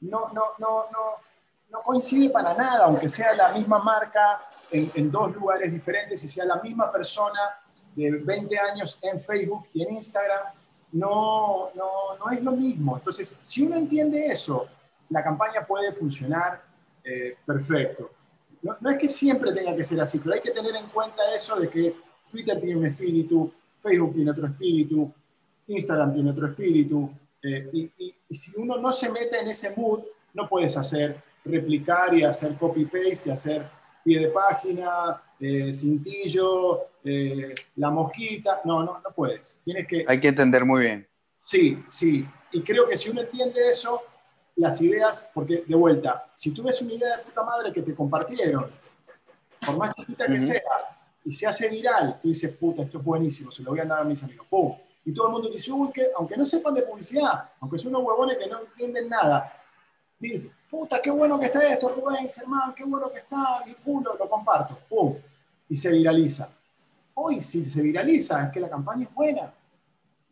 no, 0.00 0.28
no, 0.34 0.42
no, 0.58 0.84
no, 0.92 1.00
no 1.70 1.82
coincide 1.82 2.28
para 2.28 2.52
nada, 2.52 2.84
aunque 2.84 3.08
sea 3.08 3.32
la 3.32 3.48
misma 3.54 3.78
marca 3.78 4.42
en, 4.70 4.90
en, 4.94 5.10
dos 5.10 5.34
lugares 5.34 5.72
diferentes 5.72 6.22
y 6.22 6.28
sea 6.28 6.44
la 6.44 6.56
misma 6.56 6.92
persona 6.92 7.40
de 7.96 8.10
20 8.10 8.58
años 8.58 8.98
en 9.00 9.22
Facebook 9.22 9.68
y 9.72 9.84
en 9.84 9.94
Instagram, 9.94 10.48
no, 10.92 11.70
no, 11.74 12.18
no 12.18 12.30
es 12.30 12.42
lo 12.42 12.52
mismo. 12.52 12.98
Entonces, 12.98 13.38
si 13.40 13.62
uno 13.62 13.76
entiende 13.76 14.26
eso, 14.26 14.68
la 15.08 15.24
campaña 15.24 15.64
puede 15.66 15.90
funcionar 15.92 16.73
eh, 17.04 17.36
perfecto. 17.44 18.10
No, 18.62 18.76
no, 18.80 18.90
es 18.90 18.98
que 18.98 19.08
siempre 19.08 19.52
tenga 19.52 19.76
que 19.76 19.84
ser 19.84 20.00
así, 20.00 20.18
pero 20.18 20.34
hay 20.34 20.40
que 20.40 20.50
tener 20.50 20.74
en 20.74 20.86
cuenta 20.86 21.34
eso 21.34 21.56
de 21.56 21.68
que 21.68 21.94
Twitter 22.30 22.58
tiene 22.60 22.76
un 22.76 22.86
espíritu, 22.86 23.52
Facebook 23.80 24.14
tiene 24.14 24.30
otro 24.30 24.46
espíritu, 24.46 25.12
Instagram 25.66 26.14
tiene 26.14 26.30
otro 26.30 26.46
espíritu, 26.46 27.10
eh, 27.42 27.68
y, 27.72 27.90
y, 27.98 28.14
y, 28.28 28.34
si 28.34 28.52
uno 28.56 28.78
no 28.78 28.90
se 28.90 29.12
mete 29.12 29.38
en 29.38 29.48
ese 29.48 29.74
mood, 29.76 30.00
no 30.32 30.48
puedes 30.48 30.76
hacer 30.78 31.16
replicar 31.44 32.14
y 32.14 32.24
hacer 32.24 32.54
copy-paste 32.54 33.28
y 33.28 33.32
hacer 33.32 33.66
pie 34.02 34.20
de 34.20 34.28
página, 34.28 35.22
eh, 35.38 35.72
cintillo, 35.74 36.84
la 37.76 37.90
mosquita. 37.90 38.62
No, 38.64 38.82
no, 38.82 39.00
no 39.00 39.10
puedes. 39.14 39.58
Tienes 39.62 39.86
que... 39.86 40.04
Hay 40.08 40.20
que 40.20 40.28
entender 40.28 40.64
muy 40.64 40.80
bien. 40.82 41.06
Sí, 41.38 41.84
sí. 41.90 42.26
Y 42.52 42.62
creo 42.62 42.88
que 42.88 42.96
si 42.96 43.10
uno 43.10 43.20
entiende 43.20 43.68
eso, 43.68 44.00
las 44.56 44.80
ideas, 44.80 45.28
porque 45.34 45.64
de 45.66 45.74
vuelta, 45.74 46.30
si 46.34 46.50
tú 46.52 46.62
ves 46.62 46.80
una 46.82 46.92
idea 46.92 47.16
de 47.16 47.22
puta 47.24 47.44
madre 47.44 47.72
que 47.72 47.82
te 47.82 47.94
compartieron, 47.94 48.70
por 49.64 49.76
más 49.76 49.94
chiquita 49.94 50.26
que 50.26 50.32
uh 50.32 50.36
-huh. 50.36 50.40
sea, 50.40 50.62
y 51.24 51.32
se 51.32 51.46
hace 51.46 51.68
viral, 51.68 52.20
tú 52.20 52.28
dices, 52.28 52.56
puta, 52.56 52.82
esto 52.82 52.98
es 52.98 53.04
buenísimo, 53.04 53.50
se 53.50 53.62
lo 53.62 53.70
voy 53.70 53.80
a 53.80 53.84
dar 53.84 54.02
a 54.02 54.04
mis 54.04 54.22
amigos. 54.22 54.46
¡Pum! 54.48 54.76
Y 55.06 55.12
todo 55.12 55.26
el 55.26 55.32
mundo 55.32 55.48
dice, 55.48 55.72
uy, 55.72 55.90
que, 55.90 56.08
aunque 56.16 56.36
no 56.36 56.44
sepan 56.44 56.74
de 56.74 56.82
publicidad, 56.82 57.50
aunque 57.60 57.78
son 57.78 57.94
unos 57.94 58.06
huevones 58.06 58.38
que 58.38 58.46
no 58.46 58.60
entienden 58.60 59.08
nada, 59.08 59.52
dice, 60.18 60.50
puta, 60.70 61.00
qué 61.02 61.10
bueno 61.10 61.38
que 61.38 61.46
está 61.46 61.66
esto, 61.66 61.88
Rubén, 61.88 62.30
Germán, 62.34 62.74
qué 62.74 62.84
bueno 62.84 63.10
que 63.10 63.18
está, 63.18 63.62
y 63.66 63.74
pum, 63.74 64.02
lo, 64.02 64.14
lo 64.14 64.28
comparto, 64.28 64.78
pum, 64.88 65.14
y 65.68 65.76
se 65.76 65.90
viraliza. 65.90 66.48
Hoy, 67.14 67.42
si 67.42 67.64
se 67.64 67.80
viraliza, 67.80 68.44
es 68.44 68.52
que 68.52 68.60
la 68.60 68.68
campaña 68.68 69.04
es 69.04 69.14
buena. 69.14 69.52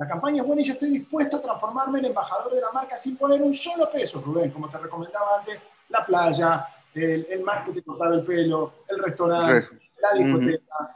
La 0.02 0.08
campaña 0.08 0.42
es 0.42 0.46
buena 0.48 0.62
y 0.62 0.64
yo 0.64 0.72
estoy 0.72 0.90
dispuesto 0.90 1.36
a 1.36 1.40
transformarme 1.40 2.00
en 2.00 2.06
embajador 2.06 2.52
de 2.52 2.60
la 2.60 2.72
marca 2.72 2.96
sin 2.96 3.16
poner 3.16 3.40
un 3.40 3.54
solo 3.54 3.88
peso, 3.88 4.20
Rubén, 4.20 4.50
como 4.50 4.68
te 4.68 4.76
recomendaba 4.76 5.38
antes, 5.38 5.60
la 5.90 6.04
playa, 6.04 6.66
el, 6.92 7.24
el 7.30 7.42
mar 7.44 7.64
que 7.64 7.70
te 7.70 7.82
cortaba 7.82 8.12
el 8.16 8.24
pelo, 8.24 8.82
el 8.88 8.98
restaurante, 8.98 9.68
la 10.00 10.18
discoteca, 10.18 10.74
uh 10.80 10.82
-huh. 10.82 10.94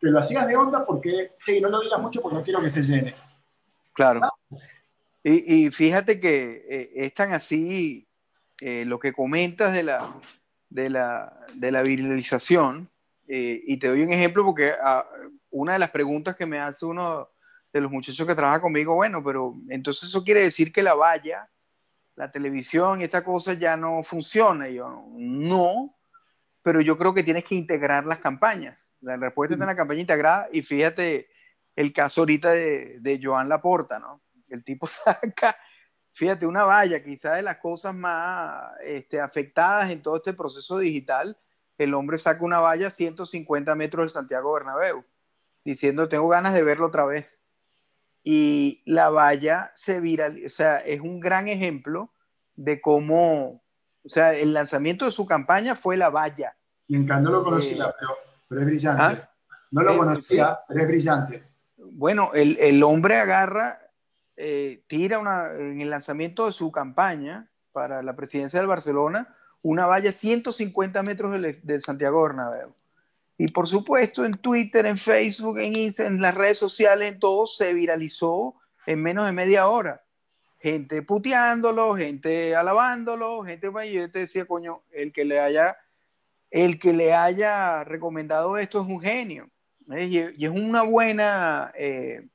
que 0.00 0.06
lo 0.06 0.18
hacías 0.18 0.46
de 0.46 0.56
onda 0.56 0.86
porque, 0.86 1.32
che, 1.44 1.60
no 1.60 1.68
lo 1.68 1.80
digas 1.80 2.00
mucho 2.00 2.22
porque 2.22 2.36
no 2.38 2.42
quiero 2.42 2.62
que 2.62 2.70
se 2.70 2.82
llene. 2.82 3.14
Claro. 3.92 4.20
Y, 5.22 5.66
y, 5.66 5.70
fíjate 5.70 6.18
que 6.18 6.64
eh, 6.66 6.90
es 6.94 7.12
tan 7.12 7.34
así 7.34 8.06
eh, 8.58 8.86
lo 8.86 8.98
que 8.98 9.12
comentas 9.12 9.74
de 9.74 9.82
la, 9.82 10.14
de 10.70 10.88
la, 10.88 11.44
de 11.52 11.70
la 11.70 11.82
viralización, 11.82 12.88
eh, 13.28 13.60
y 13.66 13.76
te 13.76 13.88
doy 13.88 14.00
un 14.00 14.12
ejemplo 14.14 14.46
porque 14.46 14.70
uh, 14.70 15.28
una 15.50 15.74
de 15.74 15.78
las 15.78 15.90
preguntas 15.90 16.36
que 16.36 16.46
me 16.46 16.58
hace 16.58 16.86
uno 16.86 17.28
de 17.76 17.82
los 17.82 17.92
muchachos 17.92 18.26
que 18.26 18.34
trabaja 18.34 18.60
conmigo, 18.60 18.94
bueno, 18.94 19.22
pero 19.22 19.54
entonces 19.68 20.04
eso 20.04 20.24
quiere 20.24 20.40
decir 20.40 20.72
que 20.72 20.82
la 20.82 20.94
valla, 20.94 21.50
la 22.14 22.30
televisión 22.30 23.00
y 23.00 23.04
esta 23.04 23.22
cosa 23.22 23.52
ya 23.52 23.76
no 23.76 24.02
funciona. 24.02 24.66
Y 24.68 24.76
yo, 24.76 25.04
no, 25.12 25.94
pero 26.62 26.80
yo 26.80 26.96
creo 26.96 27.12
que 27.12 27.22
tienes 27.22 27.44
que 27.44 27.54
integrar 27.54 28.06
las 28.06 28.18
campañas. 28.18 28.94
La 29.02 29.18
respuesta 29.18 29.54
está 29.54 29.64
en 29.64 29.68
la 29.68 29.76
campaña 29.76 30.00
integrada 30.00 30.48
y 30.50 30.62
fíjate 30.62 31.28
el 31.74 31.92
caso 31.92 32.22
ahorita 32.22 32.52
de, 32.52 32.96
de 33.00 33.20
Joan 33.22 33.50
Laporta, 33.50 33.98
¿no? 33.98 34.22
El 34.48 34.64
tipo 34.64 34.86
saca, 34.86 35.54
fíjate, 36.14 36.46
una 36.46 36.64
valla, 36.64 37.04
quizá 37.04 37.34
de 37.34 37.42
las 37.42 37.58
cosas 37.58 37.94
más 37.94 38.72
este, 38.84 39.20
afectadas 39.20 39.90
en 39.90 40.00
todo 40.00 40.16
este 40.16 40.32
proceso 40.32 40.78
digital, 40.78 41.38
el 41.76 41.92
hombre 41.92 42.16
saca 42.16 42.42
una 42.42 42.60
valla 42.60 42.86
a 42.86 42.90
150 42.90 43.74
metros 43.74 44.04
del 44.04 44.10
Santiago 44.10 44.54
Bernabéu, 44.54 45.04
diciendo, 45.62 46.08
tengo 46.08 46.26
ganas 46.28 46.54
de 46.54 46.62
verlo 46.62 46.86
otra 46.86 47.04
vez 47.04 47.42
y 48.28 48.82
la 48.86 49.08
valla 49.08 49.70
se 49.76 50.00
viraliza, 50.00 50.46
o 50.46 50.48
sea, 50.48 50.78
es 50.78 51.00
un 51.00 51.20
gran 51.20 51.46
ejemplo 51.46 52.12
de 52.56 52.80
cómo, 52.80 53.62
o 54.04 54.08
sea, 54.08 54.34
el 54.34 54.52
lanzamiento 54.52 55.04
de 55.04 55.12
su 55.12 55.26
campaña 55.26 55.76
fue 55.76 55.96
la 55.96 56.10
valla. 56.10 56.56
Me 56.88 56.98
encanta, 56.98 57.20
no 57.20 57.30
lo 57.30 57.44
conocía, 57.44 57.84
eh, 57.84 57.94
pero, 58.00 58.10
pero, 58.48 58.60
es 58.62 58.66
brillante. 58.66 59.02
¿ah? 59.04 59.30
No 59.70 59.82
lo 59.82 59.92
eh, 59.92 59.96
conocía, 59.96 60.48
sí. 60.48 60.64
pero 60.66 60.80
es 60.80 60.88
brillante. 60.88 61.44
Bueno, 61.76 62.32
el, 62.34 62.58
el 62.58 62.82
hombre 62.82 63.14
agarra, 63.14 63.78
eh, 64.36 64.82
tira 64.88 65.20
una, 65.20 65.52
en 65.52 65.80
el 65.80 65.88
lanzamiento 65.88 66.46
de 66.46 66.52
su 66.52 66.72
campaña 66.72 67.48
para 67.70 68.02
la 68.02 68.16
presidencia 68.16 68.58
del 68.58 68.66
Barcelona, 68.66 69.36
una 69.62 69.86
valla 69.86 70.10
150 70.10 71.00
metros 71.04 71.30
del, 71.30 71.60
del 71.62 71.80
Santiago 71.80 72.24
Bernabéu. 72.24 72.74
Y 73.38 73.48
por 73.48 73.68
supuesto, 73.68 74.24
en 74.24 74.32
Twitter, 74.32 74.86
en 74.86 74.96
Facebook, 74.96 75.58
en 75.58 75.76
Instagram, 75.76 76.14
en 76.14 76.22
las 76.22 76.34
redes 76.34 76.58
sociales, 76.58 77.12
en 77.12 77.18
todo 77.18 77.46
se 77.46 77.74
viralizó 77.74 78.54
en 78.86 79.02
menos 79.02 79.26
de 79.26 79.32
media 79.32 79.68
hora. 79.68 80.02
Gente 80.58 81.02
puteándolo, 81.02 81.94
gente 81.94 82.56
alabándolo, 82.56 83.42
gente, 83.44 83.68
bueno, 83.68 83.92
yo 83.92 84.10
te 84.10 84.20
decía, 84.20 84.46
coño, 84.46 84.82
el 84.90 85.12
que 85.12 85.24
le 85.24 85.38
haya, 85.38 85.76
el 86.50 86.78
que 86.78 86.94
le 86.94 87.12
haya 87.12 87.84
recomendado 87.84 88.56
esto 88.56 88.80
es 88.80 88.86
un 88.86 89.00
genio. 89.00 89.50
y, 89.88 90.18
es 90.18 90.50
una 90.50 90.82
buena, 90.82 91.72
eh, 91.76 92.26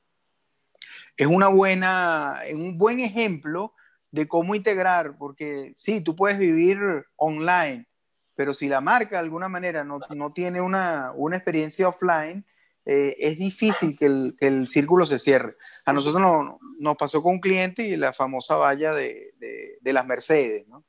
es 1.16 1.26
una 1.26 1.48
buena, 1.48 2.40
un 2.54 2.78
buen 2.78 3.00
ejemplo 3.00 3.74
de 4.12 4.28
cómo 4.28 4.54
integrar, 4.54 5.16
porque 5.18 5.72
sí, 5.76 6.00
tú 6.02 6.14
puedes 6.14 6.38
vivir 6.38 6.78
online, 7.16 7.86
pero 8.34 8.54
si 8.54 8.68
la 8.68 8.80
marca 8.80 9.16
de 9.16 9.22
alguna 9.22 9.48
manera 9.48 9.84
no, 9.84 10.00
no 10.14 10.32
tiene 10.32 10.60
una, 10.60 11.12
una, 11.14 11.36
experiencia 11.36 11.88
offline, 11.88 12.44
eh, 12.84 13.16
es 13.18 13.38
difícil 13.38 13.96
que 13.96 14.06
el, 14.06 14.36
que 14.38 14.48
el, 14.48 14.66
círculo 14.66 15.06
se 15.06 15.18
cierre. 15.18 15.56
A 15.84 15.92
nosotros 15.92 16.20
no, 16.20 16.58
nos 16.78 16.96
pasó 16.96 17.22
con 17.22 17.34
un 17.34 17.40
cliente 17.40 17.82
y 17.86 17.96
la 17.96 18.12
famosa 18.12 18.56
valla 18.56 18.94
de, 18.94 19.34
de, 19.38 19.78
de 19.80 19.92
las 19.92 20.06
Mercedes, 20.06 20.66
¿no? 20.68 20.84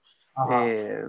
Eh, 0.65 1.03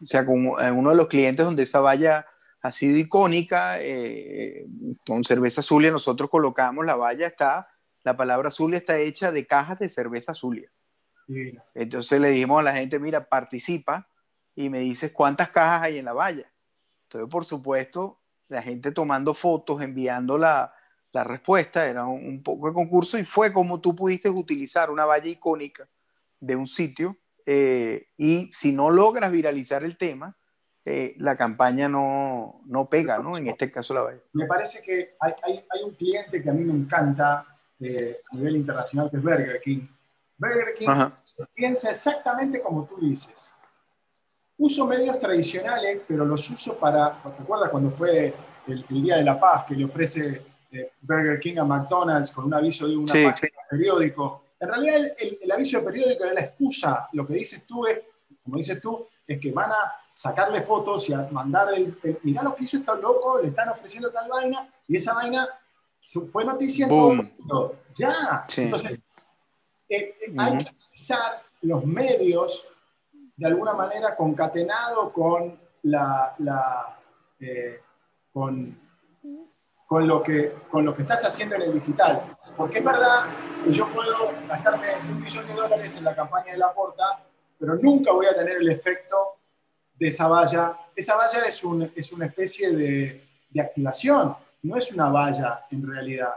o 0.00 0.04
sea, 0.04 0.24
con 0.24 0.46
uno 0.46 0.90
de 0.90 0.96
los 0.96 1.08
clientes 1.08 1.44
donde 1.44 1.64
esa 1.64 1.80
valla 1.80 2.26
ha 2.62 2.72
sido 2.72 2.98
icónica, 2.98 3.76
eh, 3.80 4.66
con 5.06 5.24
cerveza 5.24 5.62
Zulia 5.62 5.90
nosotros 5.90 6.30
colocamos 6.30 6.84
la 6.84 6.96
valla, 6.96 7.26
está, 7.26 7.68
la 8.02 8.16
palabra 8.16 8.50
Zulia 8.50 8.78
está 8.78 8.98
hecha 8.98 9.30
de 9.30 9.46
cajas 9.46 9.78
de 9.78 9.88
cerveza 9.88 10.34
Zulia. 10.34 10.70
Entonces 11.74 12.20
le 12.20 12.30
dijimos 12.30 12.60
a 12.60 12.62
la 12.62 12.72
gente, 12.72 12.98
mira, 12.98 13.28
participa, 13.28 14.08
y 14.56 14.68
me 14.70 14.80
dices 14.80 15.12
cuántas 15.12 15.50
cajas 15.50 15.82
hay 15.82 15.98
en 15.98 16.06
la 16.06 16.14
valla. 16.14 16.50
Entonces, 17.04 17.30
por 17.30 17.44
supuesto, 17.44 18.18
la 18.48 18.62
gente 18.62 18.90
tomando 18.90 19.34
fotos, 19.34 19.82
enviando 19.82 20.38
la, 20.38 20.74
la 21.12 21.22
respuesta, 21.22 21.86
era 21.86 22.06
un, 22.06 22.26
un, 22.26 22.42
poco 22.42 22.68
de 22.68 22.74
concurso 22.74 23.18
y 23.18 23.24
fue 23.24 23.52
como 23.52 23.80
tú 23.80 23.94
pudiste 23.94 24.28
utilizar 24.30 24.90
una 24.90 25.04
valla 25.04 25.28
icónica 25.28 25.88
de 26.40 26.56
un 26.56 26.66
sitio 26.66 27.16
eh, 27.44 28.08
y 28.16 28.50
si 28.52 28.72
no 28.72 28.90
logras 28.90 29.30
viralizar 29.30 29.84
el 29.84 29.96
tema, 29.96 30.36
eh, 30.84 31.14
la 31.18 31.36
campaña 31.36 31.88
no, 31.88 32.62
no 32.66 32.88
pega, 32.88 33.18
¿no? 33.18 33.36
En 33.36 33.48
este 33.48 33.70
caso 33.70 33.92
la 33.92 34.02
valla. 34.02 34.20
Me 34.32 34.46
parece 34.46 34.82
que 34.82 35.10
hay, 35.20 35.32
hay, 35.42 35.64
hay 35.70 35.82
un 35.84 35.94
cliente 35.94 36.42
que 36.42 36.50
a 36.50 36.52
mí 36.52 36.64
me 36.64 36.72
encanta 36.72 37.46
eh, 37.80 38.16
a 38.32 38.36
nivel 38.36 38.56
internacional, 38.56 39.10
que 39.10 39.16
es 39.16 39.22
Burger 39.22 39.60
King. 39.62 39.86
Burger 40.38 40.74
King 40.74 40.88
Ajá. 40.88 41.12
piensa 41.54 41.90
exactamente 41.90 42.60
como 42.60 42.84
tú 42.84 42.98
dices 43.00 43.55
Uso 44.58 44.86
medios 44.86 45.18
tradicionales, 45.20 46.00
pero 46.08 46.24
los 46.24 46.48
uso 46.50 46.78
para, 46.78 47.12
¿te 47.22 47.42
acuerdas 47.42 47.70
cuando 47.70 47.90
fue 47.90 48.34
el, 48.66 48.84
el 48.88 49.02
Día 49.02 49.16
de 49.16 49.24
la 49.24 49.38
Paz 49.38 49.66
que 49.66 49.74
le 49.74 49.84
ofrece 49.84 50.42
eh, 50.72 50.92
Burger 51.00 51.38
King 51.38 51.58
a 51.58 51.64
McDonald's 51.64 52.30
con 52.30 52.46
un 52.46 52.54
aviso 52.54 52.88
de 52.88 52.96
una 52.96 53.12
sí. 53.12 53.24
página 53.24 53.50
de 53.70 53.76
periódico? 53.76 54.42
En 54.58 54.68
realidad 54.68 54.96
el, 54.96 55.12
el, 55.18 55.38
el, 55.42 55.52
aviso 55.52 55.78
de 55.78 55.84
periódico 55.84 56.24
es 56.24 56.34
la 56.34 56.40
excusa. 56.40 57.08
Lo 57.12 57.26
que 57.26 57.34
dices 57.34 57.66
tú 57.66 57.86
es, 57.86 58.00
como 58.42 58.56
dices 58.56 58.80
tú, 58.80 59.06
es 59.26 59.38
que 59.38 59.52
van 59.52 59.72
a 59.72 59.92
sacarle 60.14 60.62
fotos 60.62 61.10
y 61.10 61.12
a 61.12 61.28
mandar 61.30 61.74
el, 61.74 61.94
el 62.02 62.18
mirá 62.22 62.42
lo 62.42 62.54
que 62.54 62.64
hizo 62.64 62.78
este 62.78 62.90
loco, 63.02 63.38
le 63.42 63.48
están 63.48 63.68
ofreciendo 63.68 64.10
tal 64.10 64.30
vaina, 64.30 64.66
y 64.88 64.96
esa 64.96 65.12
vaina 65.12 65.46
fue 66.30 66.44
noticia 66.44 66.84
en 66.84 66.90
todo 66.90 67.12
el 67.12 67.32
mundo. 67.36 67.76
Ya. 67.94 68.46
Sí. 68.48 68.62
Entonces, 68.62 69.02
eh, 69.88 70.16
eh, 70.20 70.30
uh 70.30 70.34
-huh. 70.34 70.40
hay 70.40 70.64
que 70.64 70.70
utilizar 70.70 71.42
los 71.62 71.84
medios 71.84 72.66
de 73.36 73.46
alguna 73.46 73.74
manera 73.74 74.16
concatenado 74.16 75.12
con, 75.12 75.58
la, 75.82 76.34
la 76.38 76.98
eh, 77.38 77.80
con, 78.32 78.80
con, 79.86 80.08
lo 80.08 80.22
que, 80.22 80.54
con 80.70 80.84
lo 80.84 80.94
que 80.94 81.02
estás 81.02 81.24
haciendo 81.24 81.56
en 81.56 81.62
el 81.62 81.74
digital. 81.74 82.36
Porque 82.56 82.78
es 82.78 82.84
verdad 82.84 83.24
que 83.64 83.72
yo 83.72 83.86
puedo 83.88 84.32
gastarme 84.48 84.88
un 85.08 85.20
millón 85.20 85.46
de 85.46 85.54
dólares 85.54 85.96
en 85.98 86.04
la 86.04 86.14
campaña 86.14 86.52
de 86.52 86.58
la 86.58 86.72
porta, 86.72 87.22
pero 87.58 87.74
nunca 87.76 88.12
voy 88.12 88.26
a 88.26 88.34
tener 88.34 88.56
el 88.56 88.68
efecto 88.70 89.36
de 89.94 90.08
esa 90.08 90.28
valla. 90.28 90.76
Esa 90.94 91.16
valla 91.16 91.40
es, 91.46 91.62
un, 91.62 91.92
es 91.94 92.12
una 92.12 92.26
especie 92.26 92.74
de, 92.74 93.22
de 93.50 93.60
activación, 93.60 94.34
no 94.62 94.76
es 94.76 94.92
una 94.92 95.10
valla 95.10 95.66
en 95.70 95.86
realidad. 95.86 96.34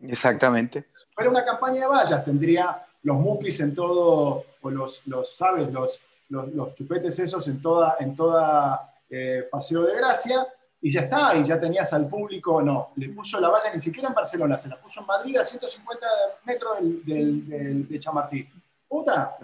Exactamente. 0.00 0.88
Si 0.92 1.06
fuera 1.14 1.30
una 1.30 1.44
campaña 1.44 1.80
de 1.80 1.86
vallas, 1.86 2.24
tendría 2.24 2.82
los 3.02 3.16
mupis 3.16 3.60
en 3.60 3.74
todo, 3.74 4.44
o 4.60 4.70
los, 4.70 5.06
los 5.06 5.36
¿sabes? 5.36 5.70
Los, 5.72 6.00
los, 6.34 6.74
chupetes 6.74 7.18
esos 7.18 7.46
en 7.48 7.62
toda, 7.62 7.96
en 8.00 8.14
toda 8.14 8.94
eh, 9.08 9.48
Paseo 9.50 9.82
de 9.82 9.96
Gracia, 9.96 10.46
y 10.80 10.92
ya 10.92 11.02
está, 11.02 11.34
y 11.36 11.46
ya 11.46 11.58
tenías 11.58 11.92
al 11.94 12.08
público, 12.08 12.60
no, 12.60 12.90
le 12.96 13.08
puso 13.08 13.40
la 13.40 13.48
valla 13.48 13.72
ni 13.72 13.80
siquiera 13.80 14.08
en 14.08 14.14
Barcelona, 14.14 14.58
se 14.58 14.68
la 14.68 14.76
puso 14.76 15.00
en 15.00 15.06
Madrid 15.06 15.36
a 15.38 15.44
150 15.44 16.06
metros 16.44 16.78
del, 17.04 17.88
de 17.88 17.98
Chamartí. 17.98 18.46
Puta, 18.86 19.36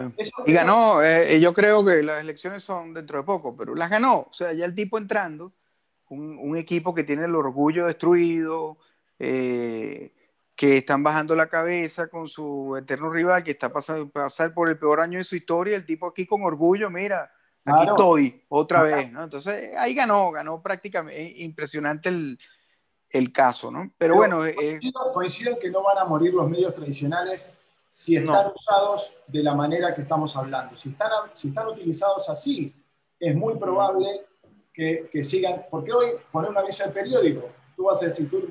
y 0.45 0.53
ganó, 0.53 1.01
eh, 1.01 1.39
yo 1.39 1.53
creo 1.53 1.83
que 1.83 2.03
las 2.03 2.21
elecciones 2.21 2.63
son 2.63 2.93
dentro 2.93 3.17
de 3.17 3.23
poco, 3.23 3.55
pero 3.57 3.73
las 3.73 3.89
ganó, 3.89 4.27
o 4.29 4.33
sea, 4.33 4.53
ya 4.53 4.65
el 4.65 4.75
tipo 4.75 4.97
entrando, 4.97 5.51
un, 6.09 6.37
un 6.37 6.57
equipo 6.57 6.93
que 6.93 7.03
tiene 7.03 7.25
el 7.25 7.35
orgullo 7.35 7.87
destruido, 7.87 8.77
eh, 9.23 10.11
que 10.61 10.77
están 10.77 11.01
bajando 11.01 11.35
la 11.35 11.49
cabeza 11.49 12.07
con 12.07 12.27
su 12.27 12.77
eterno 12.77 13.09
rival, 13.09 13.43
que 13.43 13.49
está 13.49 13.73
pasando 13.73 14.07
pasar 14.07 14.53
por 14.53 14.69
el 14.69 14.77
peor 14.77 14.99
año 14.99 15.17
de 15.17 15.23
su 15.23 15.35
historia, 15.35 15.75
el 15.75 15.87
tipo 15.87 16.05
aquí 16.05 16.27
con 16.27 16.43
orgullo, 16.43 16.87
mira, 16.91 17.31
aquí 17.65 17.87
estoy, 17.89 18.45
otra 18.47 18.83
vez, 18.83 19.11
¿no? 19.11 19.23
Entonces 19.23 19.75
ahí 19.75 19.95
ganó, 19.95 20.29
ganó 20.29 20.61
prácticamente, 20.61 21.33
impresionante 21.41 22.09
el, 22.09 22.37
el 23.09 23.33
caso, 23.33 23.71
¿no? 23.71 23.91
Pero, 23.97 24.13
bueno... 24.13 24.45
Eh, 24.45 24.79
coincido, 25.11 25.53
en 25.53 25.59
que 25.59 25.71
no 25.71 25.81
van 25.81 25.97
a 25.97 26.05
morir 26.05 26.31
los 26.31 26.47
medios 26.47 26.75
tradicionales 26.75 27.51
si 27.89 28.17
están 28.17 28.51
usados 28.55 29.15
de 29.25 29.41
la 29.41 29.55
manera 29.55 29.95
que 29.95 30.03
estamos 30.03 30.35
hablando. 30.35 30.77
Si 30.77 30.89
están, 30.89 31.09
si 31.33 31.47
están 31.47 31.69
utilizados 31.69 32.29
así, 32.29 32.71
es 33.19 33.35
muy 33.35 33.55
probable 33.57 34.27
que, 34.71 35.09
que 35.11 35.23
sigan, 35.23 35.65
porque 35.71 35.91
hoy 35.91 36.09
poner 36.31 36.51
un 36.51 36.57
aviso 36.59 36.83
de 36.83 36.91
periódico, 36.91 37.49
tú 37.75 37.85
vas 37.85 37.99
a 38.03 38.05
decir, 38.05 38.29
tú 38.29 38.47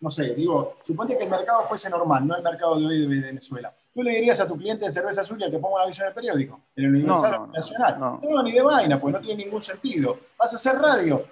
no 0.00 0.10
sé, 0.10 0.34
digo, 0.34 0.76
suponte 0.82 1.16
que 1.16 1.24
el 1.24 1.30
mercado 1.30 1.62
fuese 1.64 1.90
normal, 1.90 2.26
no 2.26 2.36
el 2.36 2.42
mercado 2.42 2.78
de 2.78 2.86
hoy 2.86 3.00
de 3.00 3.20
Venezuela. 3.20 3.72
¿Tú 3.94 4.02
le 4.02 4.10
dirías 4.12 4.38
a 4.40 4.46
tu 4.46 4.56
cliente 4.56 4.84
de 4.84 4.90
cerveza 4.90 5.24
suya 5.24 5.50
que 5.50 5.58
ponga 5.58 5.76
una 5.76 5.86
visión 5.86 6.06
de 6.06 6.14
periódico? 6.14 6.60
En 6.76 6.84
el 6.84 6.90
Universal 6.96 7.50
Nacional. 7.50 7.98
No, 7.98 8.20
no, 8.22 8.42
ni 8.42 8.52
de 8.52 8.60
vaina, 8.60 9.00
pues 9.00 9.14
no 9.14 9.20
tiene 9.20 9.44
ningún 9.44 9.62
sentido. 9.62 10.18
¿Vas 10.38 10.52
a 10.52 10.56
hacer 10.56 10.78
radio? 10.78 11.24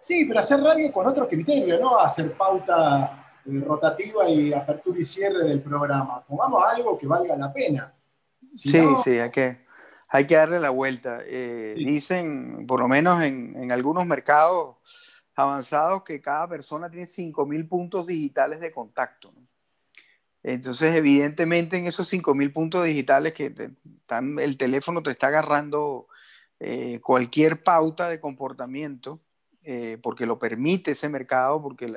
Sí, 0.00 0.24
pero 0.26 0.40
hacer 0.40 0.60
radio 0.60 0.90
con 0.92 1.06
otro 1.06 1.28
criterio, 1.28 1.78
no 1.78 1.98
hacer 1.98 2.32
pauta 2.32 3.38
eh, 3.46 3.62
rotativa 3.64 4.28
y 4.28 4.52
apertura 4.52 4.98
y 4.98 5.04
cierre 5.04 5.44
del 5.44 5.60
programa. 5.60 6.20
Pongamos 6.26 6.62
algo 6.64 6.98
que 6.98 7.06
valga 7.06 7.36
la 7.36 7.52
pena. 7.52 7.92
sí, 8.52 8.80
sí, 9.04 9.18
hay 9.18 9.30
que, 9.30 9.64
hay 10.08 10.26
que 10.26 10.34
darle 10.34 10.58
la 10.58 10.70
vuelta. 10.70 11.20
Eh, 11.24 11.74
dicen, 11.76 12.66
por 12.66 12.80
lo 12.80 12.88
menos 12.88 13.22
en, 13.22 13.54
en 13.56 13.70
algunos 13.70 14.06
mercados, 14.06 14.76
avanzados 15.38 16.02
que 16.02 16.20
cada 16.20 16.48
persona 16.48 16.90
tiene 16.90 17.06
5.000 17.06 17.68
puntos 17.68 18.06
digitales 18.06 18.60
de 18.60 18.72
contacto. 18.72 19.32
Entonces, 20.42 20.94
evidentemente, 20.94 21.76
en 21.76 21.86
esos 21.86 22.12
5.000 22.12 22.52
puntos 22.52 22.84
digitales 22.84 23.34
que 23.34 23.46
están, 23.46 24.38
el 24.38 24.56
teléfono 24.56 25.02
te 25.02 25.10
está 25.10 25.28
agarrando 25.28 26.08
eh, 26.60 27.00
cualquier 27.00 27.62
pauta 27.62 28.08
de 28.08 28.20
comportamiento, 28.20 29.20
eh, 29.62 29.98
porque 30.02 30.26
lo 30.26 30.38
permite 30.38 30.92
ese 30.92 31.08
mercado, 31.08 31.60
porque 31.60 31.92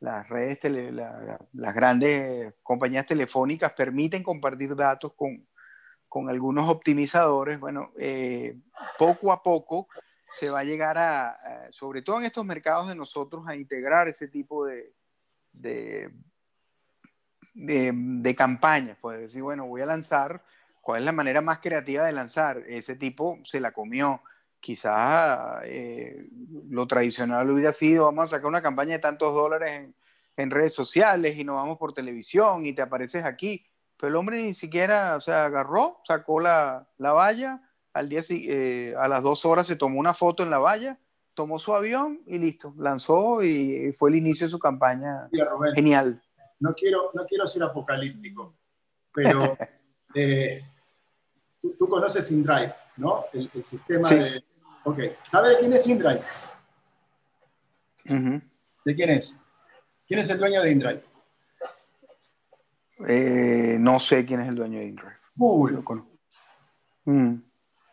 las 0.00 0.28
redes, 0.28 0.58
las 0.92 1.74
grandes 1.74 2.54
compañías 2.62 3.06
telefónicas 3.06 3.72
permiten 3.72 4.22
compartir 4.22 4.74
datos 4.74 5.12
con, 5.14 5.46
con 6.08 6.30
algunos 6.30 6.68
optimizadores. 6.68 7.60
Bueno, 7.60 7.92
eh, 7.98 8.56
poco 8.98 9.32
a 9.32 9.42
poco 9.42 9.88
se 10.28 10.50
va 10.50 10.60
a 10.60 10.64
llegar 10.64 10.98
a, 10.98 11.68
sobre 11.70 12.02
todo 12.02 12.18
en 12.18 12.26
estos 12.26 12.44
mercados 12.44 12.88
de 12.88 12.94
nosotros, 12.94 13.46
a 13.46 13.56
integrar 13.56 14.08
ese 14.08 14.28
tipo 14.28 14.66
de, 14.66 14.92
de, 15.52 16.10
de, 17.54 18.34
campañas. 18.34 18.98
Puedes 19.00 19.22
decir, 19.22 19.42
bueno, 19.42 19.66
voy 19.66 19.80
a 19.80 19.86
lanzar, 19.86 20.42
¿cuál 20.80 21.00
es 21.00 21.04
la 21.04 21.12
manera 21.12 21.40
más 21.40 21.58
creativa 21.58 22.04
de 22.04 22.12
lanzar? 22.12 22.58
Ese 22.66 22.96
tipo 22.96 23.38
se 23.44 23.60
la 23.60 23.72
comió. 23.72 24.22
Quizás 24.60 25.62
eh, 25.64 26.28
lo 26.68 26.86
tradicional 26.86 27.50
hubiera 27.50 27.72
sido, 27.72 28.06
vamos 28.06 28.26
a 28.26 28.36
sacar 28.36 28.46
una 28.46 28.62
campaña 28.62 28.94
de 28.94 28.98
tantos 28.98 29.32
dólares 29.32 29.70
en, 29.70 29.94
en 30.36 30.50
redes 30.50 30.74
sociales 30.74 31.36
y 31.36 31.44
nos 31.44 31.56
vamos 31.56 31.78
por 31.78 31.92
televisión 31.92 32.64
y 32.64 32.74
te 32.74 32.82
apareces 32.82 33.24
aquí. 33.24 33.66
Pero 33.96 34.10
el 34.10 34.16
hombre 34.16 34.42
ni 34.42 34.54
siquiera, 34.54 35.16
o 35.16 35.20
sea, 35.20 35.44
agarró, 35.44 36.00
sacó 36.04 36.40
la, 36.40 36.88
la 36.98 37.12
valla, 37.12 37.62
al 37.96 38.10
día, 38.10 38.20
eh, 38.28 38.94
a 38.98 39.08
las 39.08 39.22
dos 39.22 39.46
horas 39.46 39.66
se 39.66 39.76
tomó 39.76 39.98
una 39.98 40.12
foto 40.12 40.42
en 40.42 40.50
la 40.50 40.58
valla, 40.58 40.98
tomó 41.32 41.58
su 41.58 41.74
avión 41.74 42.20
y 42.26 42.38
listo, 42.38 42.74
lanzó 42.76 43.42
y 43.42 43.92
fue 43.96 44.10
el 44.10 44.16
inicio 44.16 44.46
de 44.46 44.50
su 44.50 44.58
campaña. 44.58 45.28
Genial. 45.74 46.22
No 46.60 46.74
quiero, 46.74 47.10
no 47.14 47.24
quiero 47.26 47.46
ser 47.46 47.62
apocalíptico, 47.62 48.54
pero 49.12 49.56
eh, 50.14 50.62
tú, 51.58 51.88
conoces 51.88 52.30
InDrive, 52.32 52.74
¿no? 52.98 53.24
El, 53.32 53.50
sistema 53.64 54.10
de... 54.10 54.44
Ok, 54.84 54.98
¿sabe 55.22 55.50
de 55.50 55.58
quién 55.58 55.72
es 55.72 55.86
InDrive? 55.86 56.22
¿De 58.84 58.94
quién 58.94 59.10
es? 59.10 59.40
¿Quién 60.06 60.20
es 60.20 60.30
el 60.30 60.38
dueño 60.38 60.62
de 60.62 60.70
InDrive? 60.70 61.02
Eh, 63.08 63.76
no 63.80 63.98
sé 63.98 64.24
quién 64.26 64.40
es 64.40 64.48
el 64.48 64.54
dueño 64.54 64.78
de 64.80 64.86
InDrive. 64.86 65.16
Google. 65.34 65.82
Mm. 67.04 67.45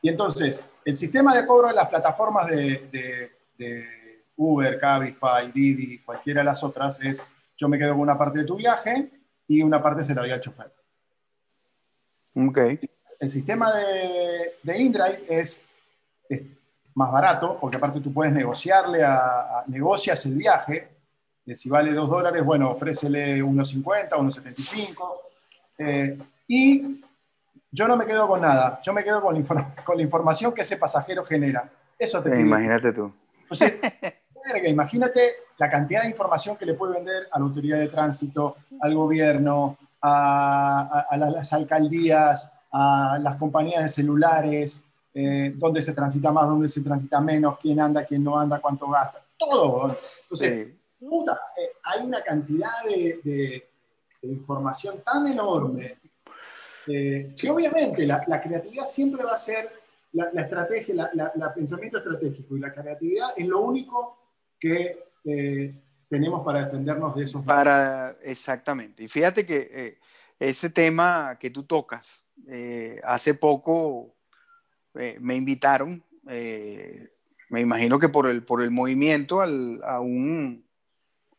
Y 0.03 0.09
entonces, 0.09 0.67
el 0.83 0.93
sistema 0.93 1.33
de 1.33 1.47
cobro 1.47 1.69
de 1.69 1.75
las 1.75 1.87
plataformas 1.87 2.47
de, 2.47 3.31
Uber, 4.35 4.77
Cabify, 4.77 5.49
Didi, 5.49 5.99
cualquiera 5.99 6.41
de 6.41 6.45
las 6.45 6.61
otras, 6.61 7.01
es 7.01 7.25
yo 7.55 7.69
me 7.69 7.79
quedo 7.79 7.93
con 7.93 8.01
una 8.01 8.17
parte 8.17 8.39
de 8.39 8.45
tu 8.45 8.57
viaje 8.57 9.09
y 9.47 9.61
una 9.61 9.81
parte 9.81 10.03
se 10.03 10.13
la 10.13 10.21
doy 10.21 10.31
al 10.31 10.41
chofer. 10.41 10.69
Okay. 12.35 12.79
El 13.17 13.29
sistema 13.29 13.73
de, 13.73 14.55
de 14.61 14.77
InDrive 14.77 15.23
es, 15.29 15.63
más 16.95 17.09
barato, 17.09 17.57
porque 17.61 17.77
aparte 17.77 18.01
tú 18.01 18.11
puedes 18.11 18.33
negociarle 18.33 19.05
a, 19.05 19.63
negocias 19.67 20.25
el 20.25 20.33
viaje, 20.33 20.89
si 21.47 21.69
vale 21.69 21.93
2 21.93 22.09
dólares, 22.09 22.43
bueno, 22.43 22.69
ofrécele 22.69 23.41
1.50, 23.41 24.09
1.75, 24.09 25.17
eh, 25.77 26.17
y 26.47 27.01
yo 27.73 27.87
no 27.87 27.97
me 27.97 28.05
quedo 28.05 28.27
con 28.27 28.39
nada, 28.39 28.79
yo 28.83 28.93
me 28.93 29.03
quedo 29.03 29.19
con 29.19 29.33
la, 29.33 29.75
con 29.83 29.97
la 29.97 30.03
información 30.03 30.53
que 30.53 30.61
ese 30.61 30.77
pasajero 30.77 31.25
genera. 31.25 31.67
Eso 31.97 32.21
te 32.21 32.31
eh, 32.31 32.39
Imagínate 32.39 32.93
tú. 32.93 33.11
Entonces, 33.41 33.79
imagínate 34.65 35.31
la 35.57 35.69
cantidad 35.71 36.03
de 36.03 36.09
información 36.09 36.55
que 36.55 36.67
le 36.67 36.75
puede 36.75 36.93
vender 36.93 37.27
a 37.31 37.39
la 37.39 37.45
autoridad 37.45 37.79
de 37.79 37.87
tránsito, 37.87 38.57
al 38.79 38.93
gobierno, 38.93 39.77
a, 40.01 41.07
las 41.17 41.51
alcaldías, 41.51 42.51
a 42.71 43.17
las 43.19 43.37
compañías 43.37 43.81
de 43.81 43.89
celulares, 43.89 44.83
eh, 45.11 45.51
dónde 45.55 45.81
se 45.81 45.93
transita 45.93 46.31
más, 46.31 46.45
dónde 46.45 46.67
se 46.67 46.81
transita 46.81 47.19
menos, 47.21 47.57
quién 47.59 47.79
anda, 47.79 48.05
quién 48.05 48.23
no 48.23 48.39
anda, 48.39 48.59
cuánto 48.59 48.87
gasta, 48.87 49.19
todo. 49.35 49.97
Entonces, 50.21 50.67
puta, 50.99 51.39
eh, 51.57 51.77
hay 51.85 52.05
una 52.05 52.21
cantidad 52.21 52.83
de, 52.87 53.19
de 53.23 54.27
información 54.27 55.01
tan 55.03 55.25
enorme 55.25 56.02
eh, 56.87 57.33
que 57.39 57.49
obviamente 57.49 58.05
la, 58.05 58.41
creatividad 58.41 58.85
siempre 58.85 59.23
va 59.23 59.33
a 59.33 59.37
ser 59.37 59.69
la, 60.11 60.29
estrategia, 60.41 61.11
el 61.13 61.53
pensamiento 61.55 61.97
estratégico 61.97 62.57
y 62.57 62.59
la 62.59 62.73
creatividad 62.73 63.29
es 63.37 63.47
lo 63.47 63.61
único 63.61 64.17
que 64.59 65.05
eh, 65.23 65.73
tenemos 66.09 66.43
para 66.43 66.65
defendernos 66.65 67.15
de 67.15 67.23
esos. 67.23 67.43
Para, 67.45 68.17
exactamente. 68.21 69.03
Y 69.03 69.07
fíjate 69.07 69.45
que 69.45 69.69
eh, 69.71 69.97
ese 70.39 70.69
tema 70.69 71.37
que 71.39 71.49
tú 71.49 71.63
tocas, 71.63 72.25
hace 73.03 73.35
poco 73.35 74.15
me 74.93 75.35
invitaron, 75.35 76.03
me 76.23 77.61
imagino 77.61 77.97
que 77.97 78.09
por 78.09 78.27
el, 78.27 78.43
por 78.43 78.61
el 78.61 78.71
movimiento, 78.71 79.41
a, 79.41 79.99
un, 80.01 80.65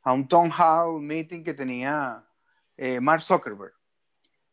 a 0.03 0.12
un 0.12 0.26
town 0.26 0.51
hall 0.51 1.03
meeting 1.03 1.42
que 1.42 1.53
tenía 1.53 2.24
Mark 3.01 3.20
Zuckerberg 3.20 3.73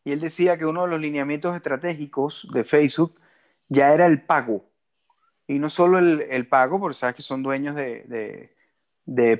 y 0.04 0.12
él 0.12 0.20
decía 0.20 0.58
que 0.58 0.66
uno 0.66 0.84
de 0.84 0.90
los 0.90 1.00
lineamientos 1.00 1.56
estratégicos 1.56 2.48
de 2.54 2.64
Facebook 2.64 3.20
ya 3.70 3.94
era 3.94 4.06
el 4.06 4.24
pago. 4.24 4.66
Y 5.48 5.60
no 5.60 5.70
solo 5.70 6.00
el, 6.00 6.48
pago, 6.48 6.80
porque 6.80 6.94
sabes 6.96 7.16
que 7.16 7.22
son 7.22 7.44
dueños 7.44 7.76
de, 7.76 8.56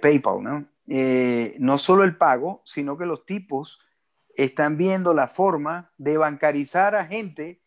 PayPal, 0.02 0.44
¿no? 0.44 0.66
Eh, 0.88 1.56
no 1.60 1.78
solo 1.78 2.04
el 2.04 2.18
pago, 2.18 2.62
sino 2.66 2.98
que 2.98 3.06
los 3.06 3.26
tipos 3.26 3.80
están 4.36 4.78
viendo 4.78 5.14
la 5.14 5.28
forma 5.28 5.92
de 5.98 6.18
bancarizar 6.18 6.96
a 6.96 7.06
gente 7.06 7.62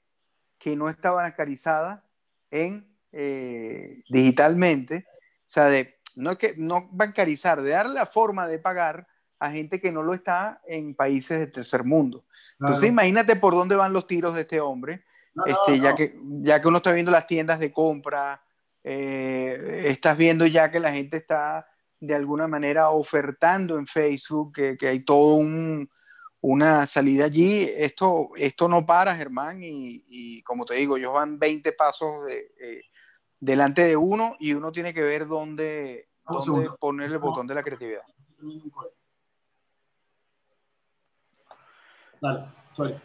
que 0.59 0.76
no 0.76 0.88
está 0.88 1.11
bancarizada 1.11 2.05
en, 2.51 2.86
eh, 3.12 4.03
digitalmente. 4.09 5.07
O 5.09 5.51
sea, 5.51 5.66
de, 5.66 5.99
no, 6.16 6.32
es 6.32 6.36
que, 6.36 6.55
no 6.57 6.88
bancarizar, 6.92 7.62
de 7.62 7.70
darle 7.70 7.95
la 7.95 8.07
forma 8.07 8.47
de 8.47 8.59
pagar 8.59 9.07
a 9.38 9.51
gente 9.51 9.80
que 9.80 9.92
no 9.92 10.03
lo 10.03 10.14
está 10.14 10.61
en 10.66 10.95
países 10.95 11.38
del 11.38 11.53
tercer 11.53 11.84
mundo. 11.84 12.24
Entonces 12.61 12.88
imagínate 12.88 13.36
por 13.36 13.55
dónde 13.55 13.76
van 13.76 13.92
los 13.92 14.07
tiros 14.07 14.34
de 14.34 14.42
este 14.42 14.61
hombre, 14.61 15.05
este, 15.46 15.80
Ya, 15.80 15.94
que, 15.94 16.16
ya 16.22 16.61
que 16.61 16.68
uno 16.68 16.76
está 16.76 16.92
viendo 16.92 17.11
las 17.11 17.26
tiendas 17.26 17.59
de 17.59 17.72
compra, 17.72 18.42
eh, 18.82 19.84
estás 19.86 20.16
viendo 20.16 20.46
ya 20.46 20.70
que 20.70 20.78
la 20.78 20.92
gente 20.92 21.16
está 21.16 21.66
de 21.98 22.14
alguna 22.14 22.46
manera 22.46 22.90
ofertando 22.90 23.78
en 23.78 23.86
Facebook, 23.86 24.52
que, 24.78 24.88
hay 24.88 25.00
todo 25.00 25.36
un, 25.36 25.90
una 26.40 26.86
salida 26.86 27.24
allí. 27.24 27.68
Esto, 27.76 28.30
esto 28.36 28.68
no 28.68 28.84
para, 28.84 29.16
Germán, 29.16 29.61
y, 29.62 30.42
como 30.42 30.64
te 30.64 30.74
digo, 30.74 30.96
ellos 30.96 31.12
van 31.12 31.38
20 31.38 31.72
pasos 31.72 32.30
eh, 32.30 32.82
delante 33.40 33.84
de 33.84 33.96
uno 33.96 34.36
y 34.38 34.52
uno 34.52 34.70
tiene 34.70 34.94
que 34.94 35.02
ver 35.02 35.26
dónde, 35.26 36.07
dónde 36.28 36.70
poner 36.78 37.11
el 37.11 37.18
botón 37.18 37.46
de 37.46 37.55
la 37.55 37.62
creatividad. 37.62 38.02
Dale, 42.25 42.45
sorry. 42.72 42.97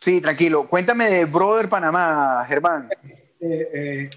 Sí, 0.00 0.20
tranquilo. 0.20 0.68
Cuéntame 0.68 1.10
de 1.10 1.24
Brother 1.24 1.68
Panamá, 1.68 2.44
Germán. 2.46 2.88
Eh, 3.40 3.70
eh, 3.74 4.10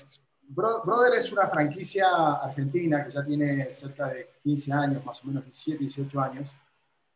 Brother 0.50 1.18
es 1.18 1.32
una 1.34 1.48
franquicia 1.48 2.36
argentina 2.36 3.04
que 3.04 3.12
ya 3.12 3.24
tiene 3.24 3.74
cerca 3.74 4.08
de 4.08 4.30
15 4.44 4.74
años, 4.74 5.04
más 5.04 5.24
o 5.24 5.28
menos 5.28 5.44
17, 5.46 5.80
18 5.80 6.22
años, 6.22 6.56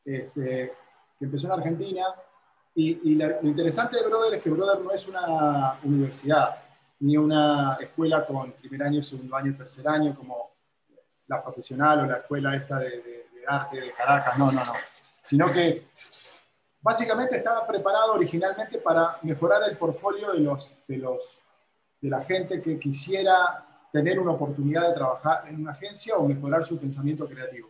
este, 0.03 0.73
que 1.19 1.25
empezó 1.25 1.45
en 1.47 1.53
Argentina. 1.53 2.03
Y, 2.73 3.13
lo 3.13 3.43
interesante 3.43 3.97
de 3.97 4.07
Brother 4.07 4.33
es 4.33 4.41
que 4.41 4.49
Brother 4.49 4.83
no 4.83 4.91
es 4.91 5.07
una 5.07 5.77
universidad, 5.83 6.55
ni 7.01 7.15
una 7.15 7.77
escuela 7.79 8.25
con 8.25 8.53
primer 8.53 8.87
año, 8.87 9.03
segundo 9.03 9.35
año, 9.35 9.55
tercer 9.55 9.87
año, 9.87 10.15
como 10.15 10.49
la 11.27 11.43
profesional 11.43 11.99
o 11.99 12.05
la 12.07 12.17
escuela 12.17 12.55
esta 12.55 12.79
de, 12.79 12.89
de 12.89 13.25
arte 13.47 13.79
de 13.81 13.91
Caracas, 13.91 14.35
no, 14.39 14.51
no, 14.51 14.65
no. 14.65 14.73
Sino 15.21 15.51
que 15.51 15.83
básicamente 16.83 17.37
estaba 17.37 17.65
preparado 17.65 18.13
originalmente 18.13 18.77
para 18.77 19.17
mejorar 19.23 19.63
el 19.67 19.77
portfolio 19.77 20.33
de, 20.33 20.39
los, 20.41 20.75
de, 20.85 20.97
los, 20.97 21.39
de 22.01 22.09
la 22.09 22.21
gente 22.21 22.61
que 22.61 22.77
quisiera 22.77 23.65
tener 23.91 24.19
una 24.19 24.33
oportunidad 24.33 24.89
de 24.89 24.93
trabajar 24.93 25.47
en 25.47 25.61
una 25.61 25.71
agencia 25.71 26.17
o 26.17 26.27
mejorar 26.27 26.63
su 26.63 26.77
pensamiento 26.77 27.25
creativo. 27.25 27.69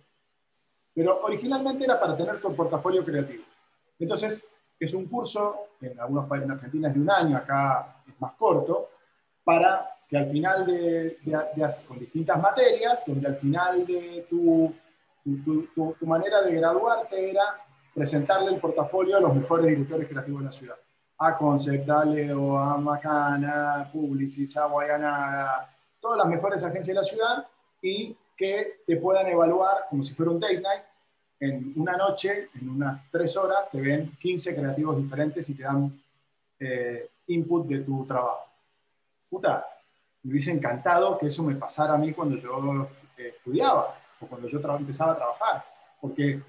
Pero 0.96 1.22
originalmente 1.24 1.84
era 1.84 2.00
para 2.00 2.18
tener 2.18 2.42
tu 2.42 2.56
portafolio 2.56 3.06
creativo. 3.06 3.44
Entonces, 4.00 4.46
es 4.80 4.94
un 4.94 5.06
curso, 5.06 5.68
en 5.80 6.00
algunos 6.00 6.28
países 6.28 6.46
en 6.46 6.56
Argentina 6.56 6.88
es 6.88 6.96
de 6.96 7.00
un 7.00 7.10
año, 7.10 7.38
acá 7.38 7.98
es 8.08 8.20
más 8.20 8.34
corto, 8.34 8.90
para 9.44 9.90
que 10.10 10.18
al 10.18 10.32
final 10.32 10.66
de, 10.66 11.20
con 11.88 12.00
distintas 12.00 12.42
materias, 12.42 13.04
donde 13.06 13.28
al 13.28 13.36
final 13.36 13.86
de 13.86 14.26
tu, 14.30 14.74
tu, 15.24 15.94
tu 16.00 16.06
manera 16.06 16.42
de 16.42 16.56
graduarte 16.56 17.30
era 17.30 17.64
presentarle 17.94 18.52
el 18.52 18.60
portafolio 18.60 19.18
a 19.18 19.22
los 19.22 19.36
mejores 19.36 19.68
directores 19.68 20.08
creativos 20.08 20.40
de 20.40 20.46
la 20.46 20.52
ciudad. 20.52 20.76
A 21.20 21.38
Concept, 21.38 21.90
a 21.90 22.06
Leo, 22.06 22.58
a 22.58 22.78
Macana, 22.78 23.90
Publicis, 23.92 24.58
a 24.58 24.66
Guayanara, 24.66 25.70
todas 26.00 26.18
las 26.18 26.28
mejores 26.28 26.64
agencias 26.64 26.88
de 26.88 26.94
la 26.94 27.04
ciudad 27.04 27.48
y 27.82 28.16
que 28.36 28.82
te 28.86 28.98
puedan 28.98 29.28
evaluar 29.28 29.86
como 29.90 30.04
si 30.04 30.14
fuera 30.14 30.32
un 30.32 30.40
date 30.40 30.60
night. 30.60 30.84
En 31.40 31.74
una 31.76 31.98
noche, 31.98 32.50
en 32.60 32.70
unas 32.70 33.02
tres 33.12 33.36
horas, 33.38 33.70
te 33.72 33.80
ven 33.80 34.12
15 34.20 34.56
creativos 34.56 34.98
diferentes 34.98 35.50
y 35.50 35.56
te 35.56 35.64
dan 35.64 35.92
eh, 36.60 37.10
input 37.28 37.68
de 37.68 37.80
tu 37.80 38.06
trabajo. 38.06 38.48
Me 40.24 40.32
hubiese 40.32 40.52
encantado 40.52 41.18
que 41.18 41.28
eso 41.28 41.44
me 41.44 41.56
pasara 41.56 41.96
a 41.96 41.98
mí 41.98 42.14
cuando 42.14 42.38
yo 42.38 42.88
eh, 43.18 43.34
estudiaba 43.36 43.96
o 44.22 44.28
cuando 44.28 44.48
yo 44.48 44.60
empezaba 44.60 45.14
a 45.14 45.16
trabajar, 45.16 45.64
porque 46.00 46.40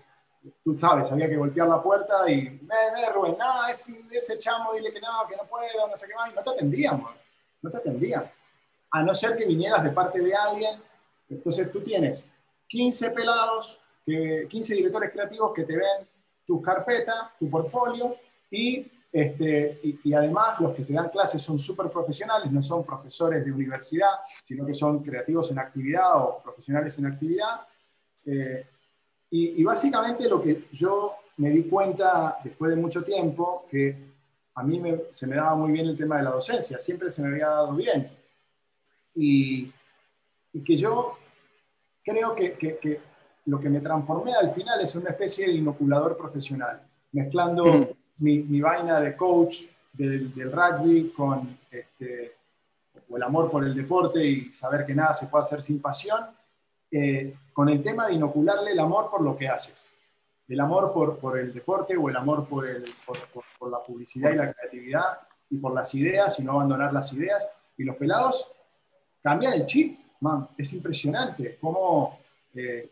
tú 0.63 0.79
sabes, 0.79 1.11
había 1.13 1.29
que 1.29 1.37
golpear 1.37 1.69
la 1.69 1.83
puerta 1.83 2.31
y, 2.31 2.61
me, 2.63 3.13
Rubén, 3.13 3.37
no, 3.39 3.69
ese, 3.69 4.05
ese 4.11 4.39
chamo, 4.39 4.75
dile 4.75 4.93
que 4.93 5.01
no, 5.01 5.27
que 5.29 5.37
no 5.37 5.45
puedo, 5.45 5.89
no 5.89 5.97
sé 5.97 6.07
qué 6.07 6.15
más, 6.15 6.31
y 6.31 6.35
no 6.35 6.43
te 6.43 6.51
atendíamos, 6.51 7.11
no 7.63 7.71
te 7.71 7.77
atendían. 7.79 8.31
A 8.91 9.03
no 9.03 9.15
ser 9.15 9.37
que 9.37 9.47
vinieras 9.47 9.83
de 9.83 9.91
parte 9.91 10.21
de 10.21 10.35
alguien, 10.35 10.81
entonces 11.29 11.71
tú 11.73 11.83
tienes 11.83 12.27
15 12.69 13.11
pelados, 13.11 13.81
que, 14.05 14.47
15 14.49 14.75
directores 14.75 15.11
creativos 15.11 15.53
que 15.55 15.65
te 15.65 15.77
ven 15.77 16.09
tu 16.47 16.61
carpeta, 16.61 17.33
tu 17.39 17.49
portfolio, 17.49 18.17
y, 18.51 18.91
este, 19.11 19.81
y, 19.83 20.13
además 20.13 20.61
los 20.61 20.75
que 20.75 20.85
te 20.85 20.93
dan 20.93 21.09
clases 21.09 21.41
son 21.41 21.59
súper 21.59 21.91
profesionales, 21.91 22.51
no 22.53 22.63
son 22.63 22.85
profesores 22.85 23.45
de 23.45 23.51
universidad, 23.51 24.11
sino 24.43 24.67
que 24.67 24.75
son 24.75 25.03
creativos 25.03 25.51
en 25.51 25.59
actividad 25.59 26.21
o 26.23 26.43
profesionales 26.43 26.99
en 26.99 27.07
actividad. 27.07 27.61
Eh, 28.27 28.67
y, 29.37 29.65
básicamente 29.65 30.29
lo 30.29 30.41
que 30.41 30.67
yo 30.73 31.17
me 31.39 31.51
di 31.51 31.65
cuenta 31.65 32.39
después 32.45 32.71
de 32.71 32.81
mucho 32.81 33.03
tiempo, 33.03 33.67
que 33.69 33.97
a 34.55 34.63
mí 34.63 34.81
se 35.11 35.27
me 35.27 35.35
daba 35.35 35.57
muy 35.57 35.73
bien 35.73 35.87
el 35.87 35.97
tema 35.97 36.19
de 36.19 36.23
la 36.23 36.31
docencia, 36.31 36.79
siempre 36.79 37.11
se 37.11 37.21
me 37.21 37.29
había 37.29 37.49
dado 37.49 37.75
bien. 37.75 38.09
Y, 39.17 39.73
que 40.65 40.77
yo 40.77 41.19
creo 42.05 42.33
que, 42.37 42.53
que, 42.53 43.01
lo 43.47 43.59
que 43.59 43.69
me 43.69 43.81
transformé 43.81 44.35
al 44.35 44.55
final 44.55 44.81
es 44.81 44.95
una 44.95 45.11
especie 45.11 45.49
de 45.49 45.55
inoculador 45.55 46.17
profesional, 46.17 46.81
mezclando 47.11 47.65
mm. 47.65 47.89
mi, 48.19 48.39
mi, 48.39 48.61
vaina 48.61 49.01
de 49.01 49.17
coach 49.17 49.63
del, 49.93 50.33
del 50.33 50.53
rugby 50.53 51.11
con 51.11 51.59
este, 51.73 52.37
el 53.13 53.23
amor 53.25 53.51
por 53.51 53.65
el 53.65 53.75
deporte 53.75 54.25
y 54.25 54.53
saber 54.53 54.87
que 54.87 54.95
nada 54.95 55.13
se 55.13 55.27
puede 55.27 55.43
hacer 55.43 55.61
sin 55.61 55.83
pasión 55.83 56.25
eh, 56.93 57.35
con 57.55 57.69
el 57.69 57.83
tema 57.83 58.09
de 58.09 58.15
inocularle 58.15 58.73
el 58.73 58.81
amor 58.81 59.09
por 59.11 59.23
lo 59.23 59.37
que 59.37 59.49
haces. 59.49 59.91
El 60.47 60.61
amor 60.61 60.93
por, 60.93 61.17
por 61.19 61.39
el 61.39 61.55
deporte 61.55 61.97
o 61.97 62.11
el 62.11 62.17
amor 62.17 62.47
por, 62.47 62.69
el, 62.69 62.85
por, 63.07 63.17
por, 63.59 63.71
la 63.71 63.79
publicidad 63.79 64.33
y 64.33 64.37
la 64.37 64.53
creatividad 64.53 65.21
y 65.49 65.57
por 65.57 65.73
las 65.73 65.95
ideas 65.95 66.39
y 66.39 66.43
no 66.43 66.53
abandonar 66.53 66.93
las 66.93 67.13
ideas. 67.13 67.49
Y 67.79 67.85
los 67.85 67.97
pelados 67.97 68.53
cambian 69.23 69.55
el 69.55 69.65
chip, 69.65 69.99
man. 70.21 70.47
Es 70.59 70.73
impresionante 70.75 71.57
cómo... 71.61 72.19
Eh, 72.55 72.91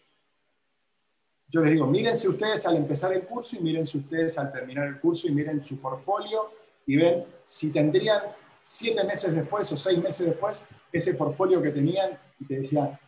yo 1.49 1.61
les 1.61 1.73
digo, 1.73 1.87
mírense 1.87 2.29
ustedes 2.29 2.65
al 2.65 2.77
empezar 2.77 3.13
el 3.13 3.25
curso 3.25 3.57
y 3.57 3.61
mírense 3.61 3.99
ustedes 3.99 4.39
al 4.39 4.51
terminar 4.51 4.87
el 4.87 4.99
curso 4.99 5.29
y 5.29 5.33
miren 5.33 5.63
su 5.63 5.79
portfolio 5.79 6.51
y 6.87 6.97
ven 6.97 7.25
si 7.45 7.71
tendrían 7.71 8.23
siete 8.63 9.05
meses 9.05 9.35
después 9.35 9.71
o 9.71 9.77
seis 9.77 10.03
meses 10.03 10.29
después 10.29 10.65
ese 10.91 11.13
portfolio 11.13 11.61
que 11.61 11.71
tenían 11.71 12.19
y 12.41 12.47
te 12.47 12.55
decían, 12.55 12.99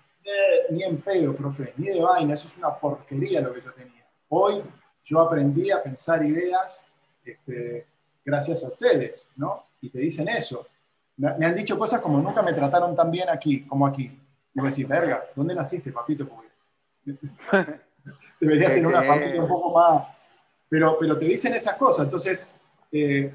ni 0.71 0.83
en 0.83 0.99
pedo, 0.99 1.35
profe, 1.35 1.75
ni 1.77 1.89
de 1.89 2.01
vaina, 2.01 2.35
eso 2.35 2.47
es 2.47 2.57
una 2.57 2.75
porquería 2.75 3.41
lo 3.41 3.53
que 3.53 3.61
yo 3.61 3.73
tenía. 3.73 4.07
Hoy 4.29 4.63
yo 5.05 5.21
aprendí 5.21 5.71
a 5.71 5.83
pensar 5.83 6.25
ideas 6.25 6.85
este, 7.25 7.87
gracias 8.25 8.65
a 8.65 8.69
ustedes, 8.69 9.27
¿no? 9.37 9.67
Y 9.81 9.91
te 9.91 9.99
dicen 9.99 10.29
eso. 10.29 10.67
Me, 11.17 11.29
han 11.29 11.55
dicho 11.55 11.79
cosas 11.79 12.01
como 12.01 12.21
nunca 12.21 12.43
me 12.43 12.53
trataron 12.53 12.97
tan 12.97 13.11
bien 13.11 13.29
aquí 13.29 13.65
como 13.65 13.87
aquí. 13.87 14.05
Y 14.05 14.59
voy 14.59 14.67
a 14.67 14.71
decir, 14.71 14.87
verga, 14.87 15.25
¿dónde 15.35 15.55
naciste, 15.55 15.93
papito? 15.93 16.29
deberías 18.41 18.71
tener 18.71 18.87
una 18.87 19.03
familia 19.03 19.43
un 19.43 19.49
poco 19.49 19.73
más... 19.73 20.05
Pero, 20.69 20.97
pero 20.99 21.19
te 21.19 21.27
dicen 21.27 21.55
esas 21.55 21.77
cosas, 21.77 22.07
entonces... 22.07 22.49
Eh, 22.91 23.33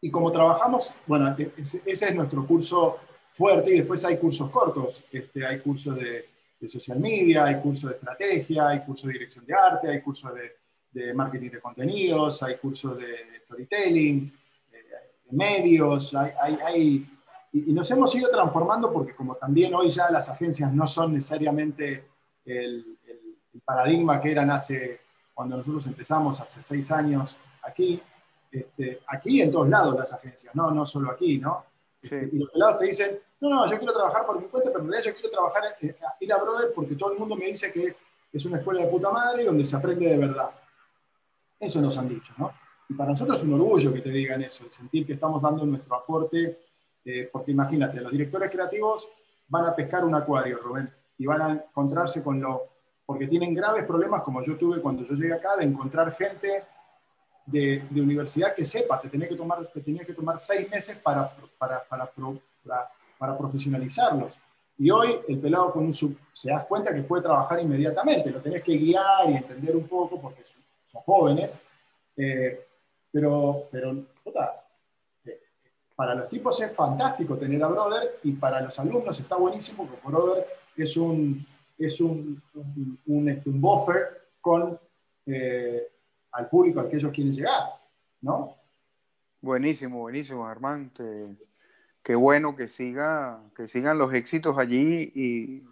y 0.00 0.10
como 0.10 0.30
trabajamos, 0.30 0.92
bueno, 1.06 1.34
e, 1.38 1.50
ese 1.56 1.82
es 1.86 2.14
nuestro 2.14 2.46
curso 2.46 2.98
fuerte 3.34 3.74
y 3.74 3.78
después 3.78 4.04
hay 4.04 4.16
cursos 4.16 4.48
cortos, 4.48 5.04
este, 5.10 5.44
hay 5.44 5.58
cursos 5.58 5.96
de, 5.96 6.32
social 6.66 6.98
media, 6.98 7.44
hay 7.44 7.60
cursos 7.60 7.90
de 7.90 7.96
estrategia, 7.96 8.68
hay 8.68 8.80
cursos 8.80 9.06
de 9.08 9.12
dirección 9.12 9.44
de 9.44 9.52
arte, 9.52 9.90
hay 9.90 10.00
cursos 10.00 10.32
de, 10.34 11.12
marketing 11.12 11.50
de 11.50 11.60
contenidos, 11.60 12.42
hay 12.42 12.56
cursos 12.56 12.96
de 12.96 13.40
storytelling, 13.44 14.32
de, 14.72 15.36
medios, 15.36 16.14
hay, 16.14 16.56
hay, 16.64 17.06
y, 17.52 17.72
nos 17.72 17.90
hemos 17.90 18.14
ido 18.14 18.30
transformando 18.30 18.90
porque 18.90 19.14
como 19.14 19.34
también 19.34 19.74
hoy 19.74 19.90
ya 19.90 20.10
las 20.10 20.30
agencias 20.30 20.72
no 20.72 20.86
son 20.86 21.12
necesariamente 21.12 22.04
el, 22.46 22.86
paradigma 23.64 24.20
que 24.20 24.30
eran 24.30 24.50
hace, 24.50 25.00
cuando 25.34 25.56
nosotros 25.56 25.86
empezamos 25.86 26.40
hace 26.40 26.62
seis 26.62 26.90
años 26.90 27.36
aquí, 27.62 28.00
este, 28.50 29.00
aquí 29.06 29.40
en 29.40 29.50
todos 29.52 29.68
lados 29.68 29.96
las 29.96 30.12
agencias, 30.12 30.54
no, 30.54 30.70
no 30.70 30.86
solo 30.86 31.10
aquí, 31.10 31.38
¿no? 31.38 31.64
Y 32.10 32.38
los 32.38 32.50
pelados 32.50 32.78
te 32.78 32.86
dicen, 32.86 33.18
no, 33.40 33.48
no, 33.48 33.70
yo 33.70 33.78
quiero 33.78 33.92
trabajar 33.92 34.26
por 34.26 34.40
mi 34.40 34.46
cuenta, 34.48 34.70
pero 34.70 34.84
en 34.84 34.90
realidad 34.90 35.10
yo 35.10 35.14
quiero 35.14 35.30
trabajar, 35.30 35.62
eh, 35.80 35.96
ir 36.20 36.32
a 36.32 36.36
Brother 36.38 36.72
porque 36.74 36.94
todo 36.94 37.12
el 37.12 37.18
mundo 37.18 37.36
me 37.36 37.46
dice 37.46 37.72
que 37.72 37.96
es 38.32 38.44
una 38.46 38.58
escuela 38.58 38.82
de 38.82 38.88
puta 38.88 39.10
madre 39.10 39.44
donde 39.44 39.64
se 39.64 39.76
aprende 39.76 40.06
de 40.08 40.18
verdad. 40.18 40.50
Eso 41.58 41.80
nos 41.80 41.96
han 41.98 42.08
dicho, 42.08 42.32
¿no? 42.36 42.52
Y 42.88 42.94
para 42.94 43.10
nosotros 43.10 43.38
es 43.38 43.44
un 43.44 43.54
orgullo 43.54 43.92
que 43.92 44.00
te 44.00 44.10
digan 44.10 44.42
eso, 44.42 44.64
sentir 44.70 45.06
que 45.06 45.14
estamos 45.14 45.40
dando 45.40 45.64
nuestro 45.64 45.96
aporte, 45.96 46.58
eh, 47.04 47.28
porque 47.32 47.52
imagínate, 47.52 48.00
los 48.00 48.12
directores 48.12 48.50
creativos 48.50 49.08
van 49.48 49.66
a 49.66 49.74
pescar 49.74 50.04
un 50.04 50.14
acuario, 50.14 50.58
Rubén, 50.58 50.90
y 51.18 51.26
van 51.26 51.42
a 51.42 51.52
encontrarse 51.52 52.22
con 52.22 52.40
lo, 52.40 52.68
porque 53.06 53.26
tienen 53.26 53.54
graves 53.54 53.84
problemas 53.84 54.22
como 54.22 54.42
yo 54.42 54.56
tuve 54.56 54.80
cuando 54.80 55.04
yo 55.04 55.14
llegué 55.14 55.32
acá, 55.32 55.56
de 55.56 55.64
encontrar 55.64 56.12
gente 56.12 56.64
de, 57.46 57.82
de, 57.90 58.00
universidad 58.00 58.54
que 58.54 58.64
sepa, 58.64 59.00
te 59.00 59.08
tenía 59.08 59.28
que 59.28 59.36
tomar, 59.36 59.66
te 59.66 59.80
tenía 59.80 60.04
que 60.04 60.14
tomar 60.14 60.38
seis 60.38 60.68
meses 60.70 60.96
para, 60.98 61.30
para, 61.58 61.82
para, 61.84 62.10
para, 63.18 63.38
profesionalizarlos. 63.38 64.38
Y 64.78 64.90
hoy 64.90 65.18
el 65.28 65.38
pelado 65.38 65.72
con 65.72 65.84
un 65.84 65.92
sub, 65.92 66.16
se 66.32 66.50
das 66.50 66.64
cuenta 66.66 66.94
que 66.94 67.02
puede 67.02 67.22
trabajar 67.22 67.60
inmediatamente, 67.60 68.30
lo 68.30 68.40
tenés 68.40 68.62
que 68.62 68.76
guiar 68.76 69.30
y 69.30 69.36
entender 69.36 69.76
un 69.76 69.86
poco 69.86 70.20
porque 70.20 70.42
son, 70.44 70.62
jóvenes, 71.02 71.60
eh, 72.16 72.66
pero, 73.10 73.64
pero 73.70 73.92
eh, 75.24 75.40
para 75.96 76.14
los 76.14 76.28
tipos 76.28 76.60
es 76.60 76.72
fantástico 76.72 77.36
tener 77.36 77.62
a 77.62 77.68
Brother 77.68 78.18
y 78.22 78.32
para 78.32 78.60
los 78.60 78.78
alumnos 78.78 79.18
está 79.18 79.36
buenísimo 79.36 79.86
porque 79.86 80.06
Brother 80.06 80.46
es 80.76 80.96
un, 80.96 81.44
es 81.78 82.00
un, 82.00 82.40
un, 82.54 82.98
un, 83.06 83.28
este, 83.28 83.50
buffer 83.50 84.28
con... 84.40 84.78
Eh, 85.26 85.88
al 86.34 86.48
público 86.48 86.80
al 86.80 86.88
que 86.88 86.96
ellos 86.96 87.12
quieren 87.12 87.32
llegar, 87.32 87.62
¿no? 88.20 88.56
Buenísimo, 89.44 89.98
buenísimo, 89.98 90.48
Germán. 90.48 90.90
qué 92.02 92.14
bueno 92.14 92.56
que, 92.56 92.66
siga, 92.66 93.42
que 93.54 93.66
sigan 93.66 93.98
los 93.98 94.14
éxitos 94.14 94.56
allí 94.56 95.12
y 95.14 95.62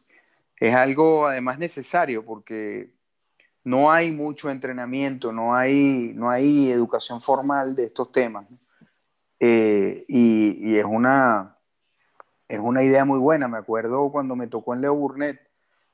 es 0.59 0.75
algo 0.75 1.27
además 1.27 1.59
necesario 1.59 2.23
porque 2.23 2.93
no 3.65 3.91
hay 3.91 4.13
mucho 4.13 4.51
entrenamiento, 4.51 5.33
no 5.33 5.55
hay, 5.55 6.13
no 6.15 6.29
hay 6.29 6.71
educación 6.71 7.23
formal 7.23 7.75
de 7.75 7.85
estos 7.85 8.13
temas. 8.13 8.45
Eh, 9.41 10.05
y, 10.07 10.77
es, 10.77 10.85
una, 10.85 11.57
es 12.49 12.61
una 12.61 12.83
idea 12.83 13.07
muy 13.07 13.21
buena. 13.21 13.49
Me 13.49 13.57
acuerdo 13.57 14.13
cuando 14.13 14.37
me 14.37 14.49
tocó 14.49 14.75
en 14.75 14.83
Leo 14.83 14.95
Burnett 14.95 15.41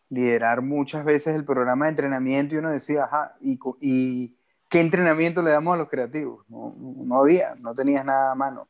liderar 0.09 0.63
muchas 0.63 1.05
veces 1.05 1.37
el 1.37 1.45
programa 1.45 1.85
de 1.85 1.91
entrenamiento 1.91 2.57
y 2.57 2.59
uno 2.59 2.73
decía, 2.73 3.05
ajá, 3.05 3.37
¿y, 3.41 3.61
y 3.81 4.38
qué 4.69 4.81
entrenamiento 4.81 5.43
le 5.43 5.53
damos 5.53 5.75
a 5.75 5.79
los 5.79 5.89
creativos? 5.89 6.45
No, 6.49 6.75
no 6.79 7.21
había, 7.21 7.55
no 7.57 7.75
tenías 7.75 8.05
nada 8.05 8.33
a 8.33 8.35
mano. 8.35 8.69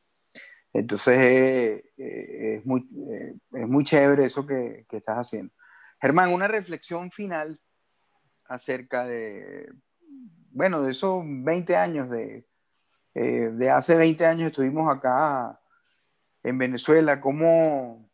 Entonces 0.73 1.19
eh, 1.19 1.93
eh, 1.97 2.57
es, 2.59 2.67
muy, 2.67 2.89
es 3.53 3.69
muy 3.69 3.85
chévere 3.85 4.25
eso 4.25 4.47
que, 4.47 4.87
estás 4.91 5.19
haciendo. 5.19 5.53
Germán, 6.01 6.33
una 6.33 6.47
reflexión 6.47 7.11
final 7.11 7.59
acerca 8.47 9.05
de, 9.05 9.73
bueno, 10.51 10.83
de 10.83 10.93
esos 10.93 11.23
20 11.25 11.77
años, 11.77 12.09
de, 12.09 12.47
eh, 13.15 13.51
de 13.53 13.71
hace 13.71 13.97
20 13.97 14.25
años 14.27 14.47
estuvimos 14.49 14.93
acá 14.95 15.61
en 16.45 16.59
Venezuela, 16.59 17.21
¿cómo, 17.21 18.09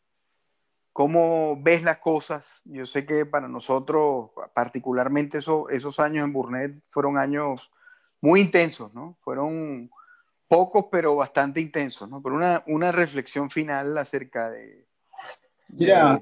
¿cómo 0.93 1.61
ves 1.62 1.82
las 1.82 1.99
cosas? 1.99 2.62
Yo 2.64 2.87
sé 2.87 3.05
que 3.05 3.26
para 3.26 3.49
nosotros, 3.49 4.30
particularmente 4.55 5.39
esos 5.39 6.01
años 6.01 6.24
en 6.24 6.32
Burnet, 6.32 6.82
fueron 6.87 7.18
años 7.18 7.70
muy 8.25 8.41
intensos, 8.41 8.93
¿no? 8.95 9.16
Fueron 9.20 9.91
pocos, 10.49 10.87
pero 10.91 11.16
bastante 11.16 11.61
intensos, 11.61 12.09
¿no? 12.09 12.22
Pero 12.22 12.37
una, 12.37 12.62
una 12.66 12.93
reflexión 12.93 13.51
final 13.51 13.97
acerca 13.99 14.51
de, 14.51 14.87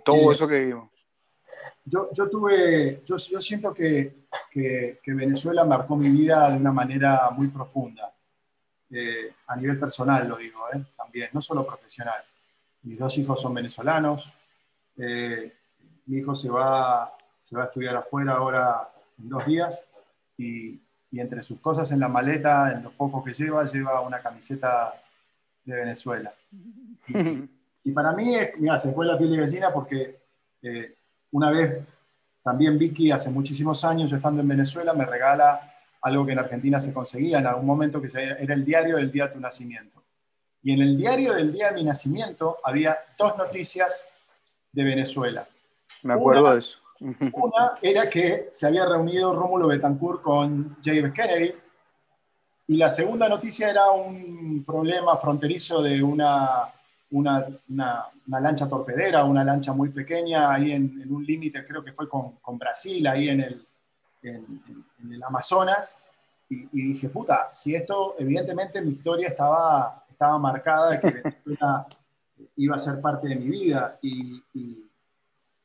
todo 0.05 0.31
eh, 0.31 0.35
eso 0.35 0.49
que 0.49 0.59
vimos 0.59 0.93
yo, 1.85 2.11
yo 2.13 2.29
tuve, 2.29 3.03
yo, 3.05 3.17
yo 3.17 3.41
siento 3.41 3.75
que, 3.75 4.27
que, 4.51 4.99
Venezuela 5.07 5.65
marcó 5.65 5.97
mi 5.97 6.09
vida 6.09 6.51
de 6.51 6.57
una 6.57 6.73
manera 6.73 7.31
muy 7.31 7.49
profunda, 7.49 8.13
eh, 8.91 9.35
a 9.47 9.57
nivel 9.57 9.79
personal 9.79 10.29
lo 10.29 10.37
digo, 10.37 10.61
eh, 10.73 10.83
también, 10.97 11.31
no 11.33 11.41
solo 11.41 11.67
profesional. 11.67 12.23
Mis 12.83 12.99
dos 12.99 13.17
hijos 13.19 13.41
son 13.41 13.55
venezolanos, 13.55 14.33
eh, 14.97 15.53
mi 16.07 16.19
hijo 16.19 16.35
se 16.35 16.51
va, 16.51 17.13
se 17.39 17.57
va 17.57 17.65
a 17.65 17.67
estudiar 17.67 17.97
afuera 17.97 18.33
ahora 18.33 18.93
en 19.19 19.29
dos 19.29 19.47
días 19.47 19.87
y, 20.37 20.81
y, 21.13 21.21
entre 21.21 21.43
sus 21.43 21.61
cosas 21.61 21.93
en 21.93 22.01
la 22.01 22.09
maleta, 22.09 22.73
en 22.73 22.83
lo 22.83 22.91
poco 22.91 23.23
que 23.23 23.33
lleva, 23.33 23.65
lleva 23.71 24.01
una 24.01 24.19
camiseta 24.19 24.93
de 25.65 25.77
Venezuela. 25.77 26.33
Y, 27.85 27.93
para 27.93 28.13
mí, 28.13 28.35
mira, 28.59 28.79
se 28.79 28.93
fue 28.93 29.07
la 29.07 29.19
piel 29.19 29.31
de 29.33 29.37
gallina 29.37 29.73
porque 29.73 30.23
una 31.31 31.51
vez, 31.51 31.85
también 32.43 32.79
Vicky, 32.79 33.11
hace 33.11 33.31
muchísimos 33.31 33.85
años, 33.85 34.11
yo 34.11 34.17
estando 34.17 34.41
en 34.41 34.49
Venezuela, 34.49 34.93
me 34.93 35.05
regala 35.05 35.61
algo 36.03 36.27
que 36.27 36.33
en 36.33 36.39
Argentina 36.41 36.81
se 36.81 36.93
conseguía 36.93 37.39
en 37.39 37.47
algún 37.47 37.67
momento, 37.67 38.01
que 38.01 38.09
era 38.19 38.55
el 38.55 38.65
diario 38.65 38.97
del 38.97 39.13
día 39.13 39.29
de 39.29 39.35
tu 39.35 39.41
nacimiento. 39.41 40.03
Y 40.63 40.73
en 40.73 40.81
el 40.81 40.97
diario 40.97 41.35
del 41.35 41.53
día 41.53 41.69
de 41.69 41.75
mi 41.75 41.85
nacimiento 41.85 42.59
había 42.63 42.97
dos 43.19 43.37
noticias 43.37 44.05
de 44.73 44.85
Venezuela. 44.85 45.47
Me 46.03 46.15
acuerdo 46.15 46.53
de 46.53 46.59
eso. 46.61 46.79
Una 47.33 47.73
era 47.81 48.09
que 48.09 48.49
se 48.53 48.67
había 48.67 48.87
reunido 48.87 49.35
Rómulo 49.35 49.69
Betancourt 49.69 50.23
con 50.23 50.77
J. 50.85 51.13
Kennedy, 51.13 51.53
y 52.69 52.77
la 52.77 52.89
segunda 52.89 53.29
noticia 53.29 53.69
era 53.69 53.91
un 53.91 54.65
problema 54.65 55.17
fronterizo 55.17 55.83
de 55.83 56.03
una 56.03 56.73
una, 57.13 57.47
una, 57.69 58.41
lancha 58.41 58.69
torpedera, 58.69 59.25
una 59.25 59.45
lancha 59.45 59.73
muy 59.73 59.91
pequeña, 59.91 60.53
ahí 60.53 60.73
en, 60.73 61.07
un 61.13 61.25
límite, 61.25 61.65
creo 61.67 61.85
que 61.85 61.93
fue 61.93 62.09
con, 62.09 62.37
con, 62.41 62.59
Brasil, 62.59 63.07
ahí 63.07 63.29
en 63.29 63.41
el, 63.41 63.67
en, 64.23 64.63
el 65.11 65.23
Amazonas, 65.23 65.99
y, 66.49 66.67
dije, 66.73 67.09
puta, 67.09 67.49
si 67.51 67.75
esto, 67.75 68.17
evidentemente 68.19 68.81
mi 68.83 68.93
historia 68.93 69.29
estaba, 69.29 70.05
estaba 70.11 70.39
marcada 70.39 70.91
de 70.91 71.01
que 71.01 71.23
iba 72.57 72.77
a 72.77 72.79
ser 72.79 73.01
parte 73.01 73.29
de 73.29 73.37
mi 73.37 73.49
vida, 73.49 73.99
y, 74.03 74.43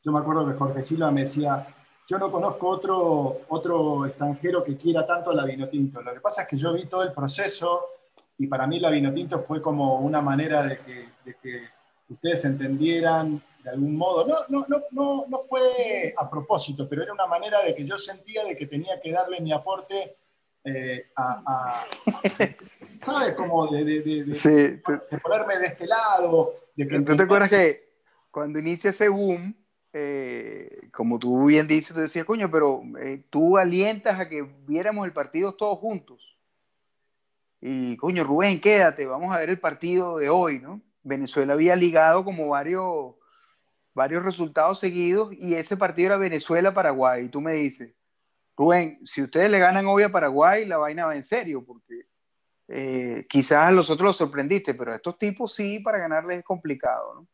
yo 0.08 0.14
me 0.14 0.20
acuerdo 0.20 0.48
que 0.48 0.58
Jorge 0.58 0.82
Silva 0.82 1.12
me 1.12 1.22
decía, 1.22 1.68
yo 2.08 2.18
no 2.18 2.32
conozco 2.32 2.70
otro, 2.70 3.42
otro 3.50 4.06
extranjero 4.06 4.64
que 4.64 4.78
quiera 4.78 5.06
tanto 5.06 5.34
la 5.34 5.44
Vinotinto. 5.44 6.02
Lo 6.02 6.14
que 6.14 6.22
pasa 6.22 6.44
es 6.44 6.48
que 6.48 6.56
yo 6.56 6.72
vi 6.72 6.86
todo 6.86 7.04
el 7.04 7.12
proceso 7.12 7.88
y 8.38 8.48
para 8.48 8.68
mí 8.68 8.80
la 8.80 8.90
Vinotinto 8.90 9.38
fue 9.40 9.62
como 9.62 10.00
una 10.00 10.22
manera 10.22 10.64
de 10.64 10.78
que, 10.78 11.10
de 11.26 11.36
que 11.44 11.62
ustedes 12.08 12.46
entendieran 12.46 13.42
de 13.62 13.70
algún 13.70 13.98
modo. 13.98 14.26
No, 14.26 14.36
no, 14.48 14.66
no, 14.70 14.84
no, 14.92 15.26
no 15.28 15.40
fue 15.40 16.14
a 16.16 16.30
propósito, 16.30 16.88
pero 16.88 17.04
era 17.04 17.12
una 17.12 17.28
manera 17.28 17.62
de 17.62 17.76
que 17.76 17.84
yo 17.84 17.98
sentía 17.98 18.46
de 18.46 18.56
que 18.56 18.66
tenía 18.66 19.02
que 19.02 19.12
darle 19.12 19.42
mi 19.42 19.52
aporte 19.52 20.16
eh, 20.64 21.12
a, 21.18 21.84
¿sabes? 22.98 23.34
Como 23.34 23.68
de, 23.68 23.84
de, 23.84 24.24
de, 24.24 24.82
ponerme 25.22 25.58
de 25.58 25.66
este 25.66 25.86
lado. 25.86 26.54
De 26.78 26.88
que, 26.88 27.02
¿Tú 27.02 27.14
te 27.14 27.24
acuerdas 27.24 27.50
que 27.50 27.90
cuando 28.32 28.58
inicia 28.60 28.92
ese 28.92 29.10
boom, 29.10 29.67
eh, 30.00 30.90
como 30.92 31.18
tú 31.18 31.46
bien 31.46 31.66
dices, 31.66 31.96
tú 31.96 32.02
decías, 32.02 32.26
coño, 32.26 32.52
pero 32.52 32.84
eh, 33.00 33.24
tú 33.32 33.58
alientas 33.58 34.20
a 34.20 34.30
que 34.30 34.44
viéramos 34.68 35.08
el 35.08 35.12
partido 35.12 35.56
todos 35.56 35.80
juntos. 35.80 36.38
Y 37.60 37.98
coño, 37.98 38.24
Rubén, 38.24 38.62
quédate, 38.62 39.08
vamos 39.08 39.36
a 39.36 39.40
ver 39.40 39.50
el 39.50 39.60
partido 39.60 40.20
de 40.20 40.30
hoy, 40.30 40.60
¿no? 40.60 40.82
Venezuela 41.02 41.54
había 41.54 41.76
ligado 41.76 42.24
como 42.24 42.50
varios, 42.50 43.16
varios 43.96 44.24
resultados 44.24 44.80
seguidos 44.80 45.34
y 45.34 45.56
ese 45.56 45.76
partido 45.76 46.08
era 46.08 46.18
Venezuela-Paraguay. 46.18 47.26
Y 47.26 47.30
tú 47.30 47.42
me 47.42 47.54
dices, 47.54 47.96
Rubén, 48.56 49.00
si 49.04 49.24
ustedes 49.24 49.50
le 49.50 49.58
ganan 49.58 49.88
hoy 49.88 50.04
a 50.04 50.12
Paraguay, 50.12 50.66
la 50.66 50.78
vaina 50.78 51.08
va 51.08 51.16
en 51.16 51.24
serio, 51.24 51.64
porque 51.66 52.06
eh, 52.68 53.26
quizás 53.28 53.66
a 53.66 53.72
los 53.72 53.90
otros 53.90 54.10
los 54.10 54.18
sorprendiste, 54.18 54.76
pero 54.76 54.92
a 54.92 54.98
estos 54.98 55.18
tipos 55.18 55.56
sí, 55.56 55.80
para 55.80 55.98
ganarles 55.98 56.38
es 56.38 56.44
complicado, 56.44 57.16
¿no? 57.16 57.28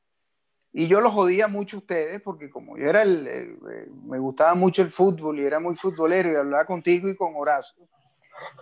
Y 0.73 0.87
yo 0.87 1.01
los 1.01 1.13
jodía 1.13 1.47
mucho 1.47 1.77
a 1.77 1.79
ustedes, 1.79 2.21
porque 2.21 2.49
como 2.49 2.77
yo 2.77 2.89
era 2.89 3.03
el, 3.03 3.27
eh, 3.27 3.87
me 4.05 4.17
gustaba 4.17 4.55
mucho 4.55 4.81
el 4.81 4.91
fútbol 4.91 5.39
y 5.39 5.45
era 5.45 5.59
muy 5.59 5.75
futbolero 5.75 6.31
y 6.31 6.35
hablaba 6.35 6.65
contigo 6.65 7.07
y 7.07 7.15
con 7.15 7.33
Horacio, 7.35 7.87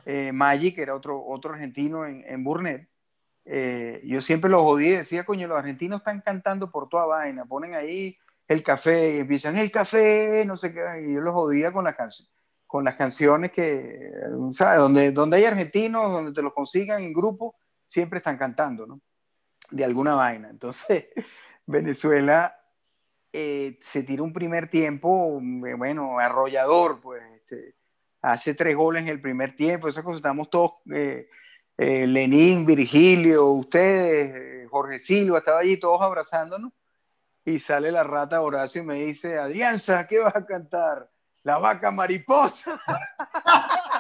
eh, 0.06 0.34
Magic, 0.34 0.76
que 0.76 0.82
era 0.82 0.94
otro, 0.94 1.26
otro 1.26 1.54
argentino 1.54 2.06
en, 2.06 2.24
en 2.28 2.44
Burnet, 2.44 2.92
eh, 3.46 4.02
yo 4.06 4.22
siempre 4.22 4.50
los 4.50 4.62
jodí 4.62 4.88
y 4.88 4.98
decía, 4.98 5.26
coño, 5.26 5.48
los 5.48 5.58
argentinos 5.58 6.00
están 6.00 6.22
cantando 6.22 6.70
por 6.70 6.90
toda 6.90 7.06
vaina, 7.06 7.46
ponen 7.46 7.74
ahí 7.74 8.18
el 8.48 8.64
café 8.64 9.16
y 9.16 9.20
empiezan 9.20 9.58
el 9.58 9.72
café, 9.72 10.44
no 10.46 10.56
sé 10.56 10.74
qué, 10.74 10.82
y 11.06 11.14
yo 11.14 11.22
los 11.22 11.34
jodía 11.34 11.72
con 11.72 11.86
las, 11.86 12.30
con 12.68 12.84
las 12.84 12.96
canciones 12.96 13.52
que, 13.52 14.12
¿sabes? 14.52 14.80
Donde, 14.80 15.12
donde 15.12 15.38
hay 15.38 15.46
argentinos, 15.46 16.12
donde 16.12 16.34
te 16.34 16.42
los 16.42 16.54
consigan 16.54 17.02
en 17.04 17.14
grupo, 17.14 17.56
siempre 17.88 18.18
están 18.18 18.38
cantando, 18.38 18.86
¿no? 18.86 19.02
De 19.70 19.86
alguna 19.86 20.16
vaina. 20.16 20.50
Entonces, 20.50 21.06
Venezuela 21.72 22.56
eh, 23.34 23.80
se 23.82 24.04
tira 24.04 24.24
un 24.24 24.34
primer 24.34 24.70
tiempo, 24.70 25.40
bueno, 25.42 26.20
arrollador, 26.20 27.00
pues, 27.02 27.24
este, 27.36 27.76
hace 28.22 28.54
tres 28.54 28.76
goles 28.76 29.04
en 29.04 29.10
el 29.10 29.22
primer 29.22 29.56
tiempo, 29.56 29.88
esas 29.88 30.04
cosas, 30.04 30.18
estamos 30.18 30.50
todos, 30.50 30.74
eh, 30.94 31.28
eh, 31.78 32.06
Lenín, 32.06 32.66
Virgilio, 32.66 33.48
ustedes, 33.48 34.36
eh, 34.36 34.68
Jorge 34.70 35.00
Silva, 35.00 35.40
estaba 35.40 35.60
allí 35.60 35.78
todos 35.78 36.02
abrazándonos, 36.02 36.72
y 37.44 37.60
sale 37.60 37.92
la 37.92 38.04
rata 38.04 38.42
Horacio 38.42 38.84
y 38.84 38.86
me 38.86 38.96
dice, 38.96 39.40
Adrianza, 39.40 40.06
¿qué 40.06 40.20
vas 40.20 40.36
a 40.36 40.46
cantar? 40.46 41.10
La 41.44 41.58
vaca 41.58 41.90
mariposa. 41.90 42.80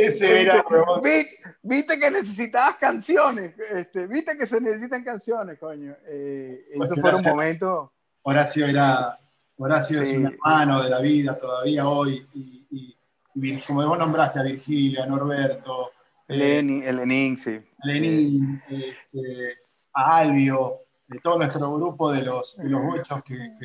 Ese 0.00 0.42
era, 0.42 0.64
¿Viste, 1.02 1.38
viste, 1.62 1.98
que 1.98 2.10
necesitabas 2.10 2.76
canciones, 2.76 3.52
este, 3.72 4.06
viste 4.06 4.36
que 4.36 4.46
se 4.46 4.60
necesitan 4.60 5.04
canciones, 5.04 5.58
coño. 5.58 5.94
Eh, 6.06 6.66
eso 6.72 6.96
fue 6.96 7.14
un 7.14 7.22
momento. 7.22 7.92
Horacio 8.22 8.66
era, 8.66 9.18
Horacio 9.56 10.00
es 10.00 10.12
un 10.12 10.26
hermano 10.26 10.82
de 10.82 10.90
la 10.90 11.00
vida 11.00 11.36
todavía 11.36 11.88
hoy, 11.88 12.26
y, 12.34 12.66
y, 12.70 12.96
y 13.34 13.60
como 13.60 13.86
vos 13.86 13.98
nombraste 13.98 14.40
a 14.40 14.42
Virgilia, 14.42 15.04
a 15.04 15.06
Norberto, 15.06 15.92
Lenin, 16.28 16.84
Lenin, 16.96 17.36
sí. 17.36 17.60
Lenin, 17.82 18.62
este, 18.68 19.58
a 19.92 20.18
Albio, 20.18 20.82
de 21.08 21.18
todo 21.18 21.38
nuestro 21.38 21.74
grupo 21.74 22.12
de 22.12 22.22
los, 22.22 22.56
de 22.56 22.68
los 22.68 22.80
ocho 22.94 23.22
que, 23.26 23.56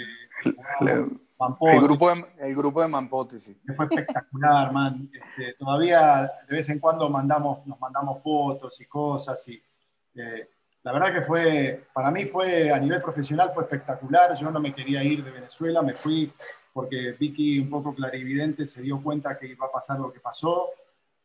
el, 1.38 1.82
grupo 1.82 2.14
de, 2.14 2.26
el 2.40 2.56
grupo 2.56 2.82
de 2.82 2.88
Mampote, 2.88 3.40
sí. 3.40 3.57
fue 3.76 3.86
espectacular, 3.86 4.72
man. 4.72 5.02
Este, 5.02 5.53
todavía 5.60 6.32
de 6.48 6.56
vez 6.56 6.70
en 6.70 6.80
cuando 6.80 7.10
mandamos, 7.10 7.66
nos 7.68 7.80
mandamos 7.80 8.22
fotos 8.22 8.80
y 8.80 8.86
cosas. 8.86 9.45
Y, 9.49 9.62
eh, 10.16 10.49
la 10.84 10.94
verdad 10.94 11.14
que 11.14 11.22
fue, 11.22 11.88
para 11.94 12.10
mí 12.12 12.26
fue, 12.26 12.72
a 12.72 12.80
nivel 12.80 13.02
profesional 13.02 13.49
fue 13.52 13.64
espectacular. 13.64 14.36
Yo 14.36 14.49
no 14.49 14.60
me 14.60 14.74
quería 14.74 15.03
ir 15.03 15.24
de 15.24 15.32
Venezuela, 15.32 15.82
me 15.82 15.94
fui 15.94 16.32
porque 16.72 17.16
Vicky, 17.18 17.60
un 17.60 17.70
poco 17.70 17.95
clarividente, 17.95 18.66
se 18.66 18.82
dio 18.82 19.02
cuenta 19.02 19.38
que 19.38 19.48
iba 19.48 19.66
a 19.66 19.72
pasar 19.72 19.98
lo 19.98 20.12
que 20.12 20.20
pasó 20.20 20.72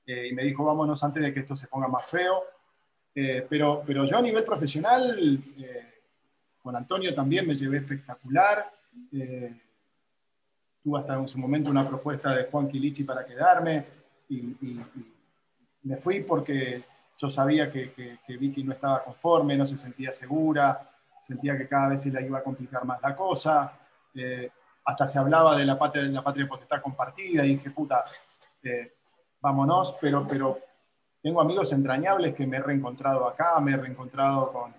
eh, 0.07 0.29
y 0.29 0.33
me 0.33 0.45
dijo, 0.45 0.65
vámonos 0.65 1.03
antes 1.03 1.23
de 1.23 1.35
que 1.35 1.41
esto 1.41 1.57
se 1.57 1.67
ponga 1.67 1.89
más 1.89 2.07
feo. 2.07 2.43
Eh, 3.15 3.45
pero, 3.49 3.83
pero 3.85 4.05
yo 4.05 4.17
a 4.17 4.23
nivel 4.23 4.45
profesional, 4.45 5.41
con 6.63 6.77
Antonio 6.77 7.15
también 7.15 7.47
me 7.47 7.55
llevé 7.55 7.79
espectacular. 7.79 8.71
Tuve 10.83 11.01
hasta 11.01 11.15
en 11.15 11.29
su 11.29 11.39
momento 11.39 11.71
una 11.71 11.87
propuesta 11.87 12.35
de 12.35 12.45
Juan 12.45 12.69
Quilichi 12.69 13.05
para 13.05 13.25
quedarme 13.25 13.85
y, 14.29 14.57
me 15.83 15.97
fui 15.97 16.21
porque 16.21 16.83
yo 17.17 17.31
sabía 17.31 17.71
que, 17.71 18.19
Vicky 18.29 18.63
no 18.63 18.73
estaba 18.73 19.03
conforme, 19.03 19.57
no 19.57 19.67
se 19.67 19.79
sentía 19.79 20.13
segura, 20.13 20.91
sentía 21.19 21.57
que 21.57 21.67
cada 21.67 21.89
vez 21.89 22.03
se 22.03 22.11
le 22.11 22.25
iba 22.27 22.39
a 22.39 22.43
complicar 22.43 22.85
más 22.85 23.01
la 23.03 23.17
cosa. 23.17 23.73
hasta 24.85 25.07
se 25.07 25.19
hablaba 25.19 25.57
de 25.57 25.65
la 25.65 25.79
patria, 25.79 26.05
de 26.05 26.11
la 26.11 26.23
patria 26.23 26.47
potestad 26.47 26.83
compartida 26.83 27.45
y 27.47 27.55
dije, 27.55 27.71
puta, 27.71 28.05
eh, 28.63 28.93
vámonos, 29.41 29.97
pero, 30.01 30.27
pero 30.29 30.59
tengo 31.23 31.41
amigos 31.41 31.73
entrañables 31.73 32.35
que 32.35 32.47
me 32.47 32.59
he 32.59 32.63
reencontrado 32.63 33.27
acá, 33.27 33.61
me 33.61 33.73
he 33.73 33.77
reencontrado 33.77 34.53
con, 34.53 34.75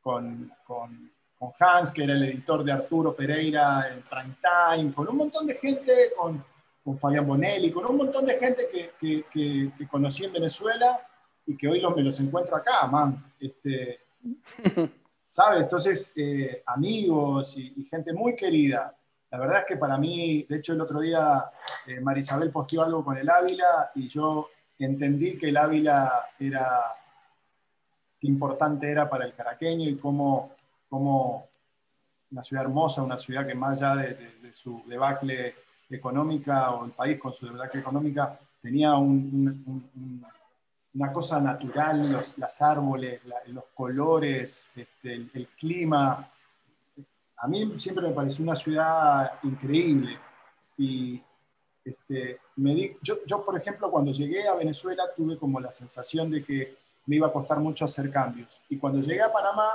con, 0.00 0.52
con, 0.64 1.11
Hans, 1.58 1.90
que 1.90 2.04
era 2.04 2.12
el 2.12 2.22
editor 2.24 2.62
de 2.62 2.72
Arturo 2.72 3.14
Pereira 3.14 3.88
en 3.92 4.02
Prime 4.02 4.36
Time, 4.40 4.92
con 4.92 5.08
un 5.08 5.16
montón 5.16 5.46
de 5.46 5.54
gente, 5.54 5.92
con, 6.16 6.44
con 6.84 6.98
Fabián 6.98 7.26
Bonelli, 7.26 7.70
con 7.70 7.86
un 7.86 7.96
montón 7.96 8.24
de 8.26 8.38
gente 8.38 8.68
que, 8.70 8.92
que, 9.00 9.72
que, 9.76 9.88
conocí 9.88 10.24
en 10.24 10.32
Venezuela 10.32 11.00
y 11.46 11.56
que 11.56 11.68
hoy 11.68 11.80
los, 11.80 11.94
me 11.96 12.02
los 12.02 12.18
encuentro 12.20 12.56
acá, 12.56 12.86
man. 12.86 13.32
Este, 13.40 14.00
¿Sabes? 15.28 15.62
Entonces, 15.62 16.12
eh, 16.16 16.62
amigos 16.66 17.56
y, 17.56 17.72
y 17.76 17.84
gente 17.84 18.12
muy 18.12 18.36
querida. 18.36 18.94
La 19.32 19.38
verdad 19.38 19.60
es 19.60 19.64
que 19.66 19.76
para 19.78 19.96
mí, 19.96 20.44
de 20.46 20.58
hecho 20.58 20.74
el 20.74 20.82
otro 20.82 21.00
día 21.00 21.50
eh, 21.86 22.00
Marisabel 22.00 22.50
posteó 22.50 22.82
algo 22.82 23.02
con 23.02 23.16
el 23.16 23.30
Ávila 23.30 23.90
y 23.94 24.06
yo 24.06 24.50
entendí 24.78 25.38
que 25.38 25.48
el 25.48 25.56
Ávila 25.56 26.26
era, 26.38 26.82
qué 28.20 28.26
importante 28.26 28.90
era 28.90 29.08
para 29.08 29.24
el 29.24 29.34
caraqueño 29.34 29.88
y 29.88 29.96
cómo, 29.96 30.54
cómo 30.92 31.48
una 32.30 32.42
ciudad 32.42 32.64
hermosa, 32.64 33.02
una 33.02 33.16
ciudad 33.16 33.46
que 33.46 33.54
más 33.54 33.80
allá 33.80 33.96
de, 34.02 34.52
su 34.52 34.82
debacle 34.86 35.54
económica 35.88 36.72
o 36.72 36.84
el 36.84 36.90
país 36.90 37.18
con 37.18 37.32
su 37.32 37.46
debacle 37.46 37.80
económica 37.80 38.38
tenía 38.60 38.94
una 38.96 39.52
cosa 41.10 41.40
natural, 41.40 42.12
los 42.12 42.36
las 42.36 42.60
árboles, 42.60 43.22
los 43.46 43.64
colores, 43.74 44.70
este, 44.76 45.14
el 45.32 45.48
clima, 45.58 46.30
a 47.38 47.48
mí 47.48 47.78
siempre 47.78 48.06
me 48.08 48.14
pareció 48.14 48.44
una 48.44 48.54
ciudad 48.54 49.32
increíble. 49.44 50.18
Y 50.76 51.22
este, 51.82 52.38
me 52.56 52.98
yo, 53.00 53.14
yo, 53.26 53.42
por 53.46 53.56
ejemplo, 53.56 53.90
cuando 53.90 54.12
llegué 54.12 54.46
a 54.46 54.56
Venezuela 54.56 55.04
tuve 55.16 55.38
como 55.38 55.58
la 55.58 55.70
sensación 55.70 56.30
de 56.30 56.44
que 56.44 56.76
me 57.06 57.16
iba 57.16 57.28
a 57.28 57.32
costar 57.32 57.58
mucho 57.60 57.86
hacer 57.86 58.10
cambios. 58.10 58.60
Y 58.68 58.76
cuando 58.76 59.00
llegué 59.00 59.22
a 59.22 59.32
Panamá 59.32 59.70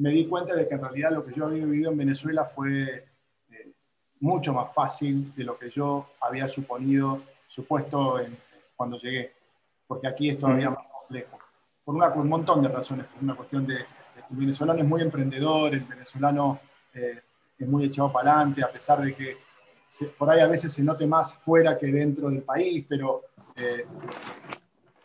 me 0.00 0.10
di 0.10 0.26
cuenta 0.26 0.54
de 0.54 0.66
que 0.66 0.74
en 0.74 0.80
realidad 0.80 1.12
lo 1.12 1.24
que 1.24 1.34
yo 1.34 1.46
había 1.46 1.64
vivido 1.64 1.90
en 1.90 1.98
Venezuela 1.98 2.44
fue 2.46 3.04
eh, 3.50 3.72
mucho 4.20 4.54
más 4.54 4.72
fácil 4.72 5.34
de 5.34 5.44
lo 5.44 5.58
que 5.58 5.68
yo 5.68 6.10
había 6.22 6.48
suponido, 6.48 7.20
supuesto 7.46 8.18
cuando 8.74 8.98
llegué. 8.98 9.32
Porque 9.86 10.08
aquí 10.08 10.30
es 10.30 10.38
todavía 10.38 10.70
más 10.70 10.84
complejo. 10.86 11.38
Por, 11.84 11.94
una, 11.94 12.08
un 12.14 12.28
montón 12.28 12.62
de 12.62 12.68
razones. 12.68 13.06
Por 13.06 13.22
una 13.22 13.34
cuestión 13.34 13.66
de, 13.66 13.74
de 13.74 13.84
el 14.30 14.36
venezolano 14.36 14.80
es 14.80 14.86
muy 14.86 15.02
emprendedor, 15.02 15.74
el 15.74 15.80
venezolano 15.80 16.60
eh, 16.94 17.20
es 17.58 17.68
muy 17.68 17.84
echado 17.84 18.10
para 18.10 18.32
adelante, 18.32 18.64
a 18.64 18.70
pesar 18.70 19.02
de 19.02 19.14
que 19.14 19.36
por 20.16 20.30
ahí 20.30 20.40
a 20.40 20.46
veces 20.46 20.72
se 20.72 20.82
note 20.82 21.06
más 21.06 21.38
fuera 21.38 21.76
que 21.76 21.88
dentro 21.88 22.30
del 22.30 22.42
país, 22.42 22.86
pero 22.88 23.22
eh, 23.56 23.84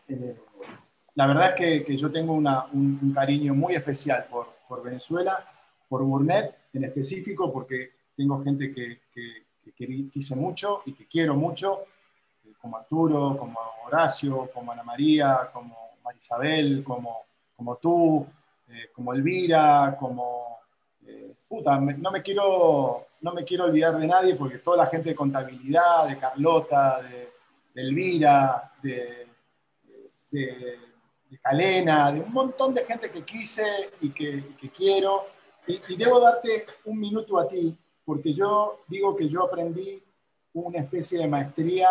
eh, 0.07 0.37
la 1.15 1.27
verdad 1.27 1.49
es 1.49 1.55
que, 1.55 1.83
que 1.83 1.97
yo 1.97 2.09
tengo 2.11 2.33
una, 2.33 2.65
un, 2.71 3.11
cariño 3.13 3.53
muy 3.55 3.73
especial 3.73 4.25
por, 4.29 4.54
por, 4.75 4.83
Venezuela, 4.83 5.45
por 5.87 6.03
Burnett 6.03 6.55
en 6.73 6.83
específico, 6.83 7.51
porque 7.51 7.91
tengo 8.15 8.43
gente 8.43 8.73
que, 8.73 8.99
quise 10.11 10.35
mucho 10.35 10.83
y 10.85 10.93
que 10.93 11.07
quiero 11.07 11.35
mucho, 11.35 11.85
como 12.61 12.77
Arturo, 12.77 13.35
como 13.37 13.59
Horacio, 13.85 14.49
como 14.53 14.71
Ana 14.71 14.83
María, 14.83 15.49
como 15.51 15.97
Marisabel, 16.03 16.83
como, 16.83 17.23
como 17.55 17.77
tú, 17.77 18.25
como 18.93 19.13
Elvira, 19.13 19.95
como 19.99 20.59
puta, 21.47 21.79
no 21.79 22.11
me 22.11 22.21
quiero, 22.21 23.07
no 23.21 23.33
me 23.33 23.43
quiero 23.43 23.65
olvidar 23.65 23.97
de 23.97 24.07
nadie 24.07 24.35
porque 24.35 24.59
toda 24.59 24.77
la 24.77 24.87
gente 24.87 25.09
de 25.09 25.15
contabilidad, 25.15 26.07
de 26.07 26.17
Carlota, 26.17 27.01
de, 27.01 27.29
Elvira, 27.75 28.71
de, 28.81 29.27
Calena, 31.41 32.11
de 32.11 32.21
un 32.21 32.31
montón 32.31 32.73
de 32.73 32.85
gente 32.85 33.09
que 33.09 33.23
quise 33.23 33.91
y 34.01 34.09
que, 34.09 34.43
quiero. 34.75 35.25
Y, 35.67 35.95
debo 35.95 36.19
darte 36.19 36.65
un 36.85 36.99
minuto 36.99 37.39
a 37.39 37.47
ti, 37.47 37.75
porque 38.03 38.33
yo 38.33 38.81
digo 38.87 39.15
que 39.15 39.27
yo 39.27 39.43
aprendí 39.43 40.01
una 40.53 40.79
especie 40.79 41.19
de 41.19 41.27
maestría 41.27 41.89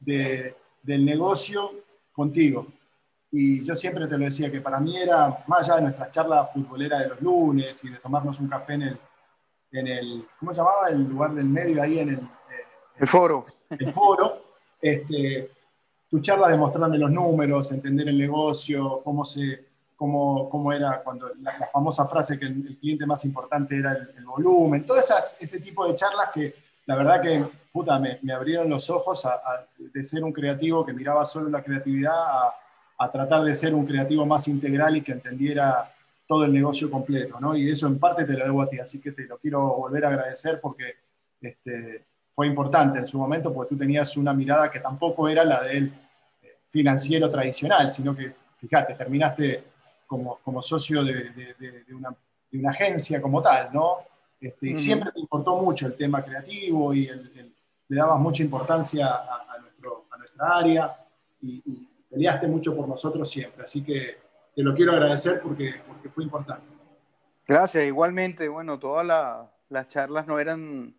del 0.00 1.04
negocio 1.04 1.72
contigo. 2.12 2.66
Y 3.30 3.64
yo 3.64 3.74
siempre 3.74 4.06
te 4.06 4.18
lo 4.18 4.24
decía, 4.24 4.50
que 4.50 4.60
para 4.60 4.78
mí 4.78 4.96
era, 4.98 5.42
más 5.46 5.60
allá 5.60 5.76
de 5.76 5.82
nuestra 5.82 6.10
charla 6.10 6.46
futbolera 6.46 6.98
de 6.98 7.08
los 7.08 7.22
lunes 7.22 7.82
y 7.84 7.88
de 7.88 7.96
tomarnos 7.96 8.38
un 8.40 8.48
café 8.48 8.74
en 8.74 8.82
el, 8.82 8.98
en 9.72 9.86
el 9.86 10.28
¿cómo 10.38 10.52
se 10.52 10.60
llamaba? 10.60 10.88
El 10.90 11.04
lugar 11.04 11.32
del 11.32 11.46
medio 11.46 11.82
ahí 11.82 11.98
en 11.98 12.10
el... 12.10 12.16
Eh, 12.16 12.66
el 12.98 13.08
foro. 13.08 13.46
El 13.70 13.90
foro. 13.90 14.42
Este, 14.82 15.50
tu 16.12 16.20
charla 16.20 16.48
de 16.48 16.98
los 16.98 17.10
números, 17.10 17.72
entender 17.72 18.08
el 18.08 18.18
negocio, 18.18 19.00
cómo, 19.02 19.24
se, 19.24 19.64
cómo, 19.96 20.48
cómo 20.48 20.72
era 20.72 21.02
cuando 21.02 21.32
la, 21.40 21.68
famosa 21.72 22.06
frase 22.06 22.38
que 22.38 22.44
el, 22.44 22.76
cliente 22.78 23.04
más 23.04 23.24
importante 23.24 23.76
era 23.76 23.92
el, 23.92 24.24
volumen, 24.24 24.86
todas 24.86 25.10
esas, 25.10 25.36
ese 25.40 25.58
tipo 25.58 25.88
de 25.88 25.96
charlas 25.96 26.28
que 26.32 26.54
la 26.86 26.96
verdad 26.96 27.20
que, 27.20 27.44
puta, 27.72 27.98
me, 27.98 28.20
me 28.22 28.32
abrieron 28.32 28.68
los 28.68 28.88
ojos 28.90 29.26
de 29.78 30.04
ser 30.04 30.22
un 30.22 30.32
creativo 30.32 30.86
que 30.86 30.92
miraba 30.92 31.24
solo 31.24 31.50
la 31.50 31.62
creatividad 31.62 32.14
a 32.14 32.54
a 33.02 33.10
tratar 33.10 33.42
de 33.42 33.54
ser 33.54 33.74
un 33.74 33.84
creativo 33.84 34.24
más 34.24 34.46
integral 34.48 34.96
y 34.96 35.02
que 35.02 35.12
entendiera 35.12 35.90
todo 36.26 36.44
el 36.44 36.52
negocio 36.52 36.90
completo, 36.90 37.38
¿no? 37.40 37.56
Y 37.56 37.70
eso 37.70 37.86
en 37.86 37.98
parte 37.98 38.24
te 38.24 38.34
lo 38.34 38.44
debo 38.44 38.62
a 38.62 38.68
ti, 38.68 38.78
así 38.78 39.00
que 39.00 39.12
te 39.12 39.24
lo 39.24 39.38
quiero 39.38 39.60
volver 39.76 40.04
a 40.04 40.08
agradecer 40.08 40.60
porque 40.60 40.94
este, 41.40 42.04
fue 42.32 42.46
importante 42.46 42.98
en 42.98 43.06
su 43.06 43.18
momento, 43.18 43.52
porque 43.52 43.74
tú 43.74 43.78
tenías 43.78 44.16
una 44.16 44.32
mirada 44.32 44.70
que 44.70 44.78
tampoco 44.78 45.28
era 45.28 45.44
la 45.44 45.62
del 45.62 45.86
eh, 45.86 45.90
financiero 46.72 47.30
tradicional, 47.30 47.92
sino 47.92 48.16
que, 48.16 48.32
fíjate, 48.58 48.94
terminaste 48.94 49.62
como, 50.06 50.38
como 50.42 50.60
socio 50.60 51.04
de, 51.04 51.30
de, 51.30 51.94
una, 51.94 52.14
de, 52.50 52.58
una, 52.58 52.70
agencia 52.70 53.20
como 53.22 53.40
tal, 53.40 53.70
¿no? 53.72 53.98
Este, 54.40 54.70
y 54.70 54.76
siempre 54.76 55.12
te 55.12 55.20
importó 55.20 55.56
mucho 55.56 55.86
el 55.86 55.94
tema 55.94 56.22
creativo 56.22 56.92
y 56.92 57.06
le 57.06 57.96
dabas 57.96 58.18
mucha 58.18 58.42
importancia 58.42 59.06
a, 59.06 59.58
nuestro, 59.60 60.06
a 60.10 60.16
nuestra 60.16 60.56
área 60.56 60.96
y, 61.40 61.62
y 61.64 61.88
peleaste 62.10 62.48
mucho 62.48 62.74
por 62.74 62.88
nosotros 62.88 63.30
siempre, 63.30 63.62
así 63.62 63.84
que 63.84 64.16
te 64.54 64.62
lo 64.62 64.74
quiero 64.74 64.92
agradecer 64.92 65.40
porque, 65.42 65.74
porque 65.86 66.08
fue 66.08 66.24
importante. 66.24 66.66
Gracias, 67.46 67.84
igualmente, 67.84 68.48
bueno, 68.48 68.78
todas 68.78 69.06
las 69.68 69.88
charlas 69.88 70.26
no 70.26 70.38
eran 70.38 70.94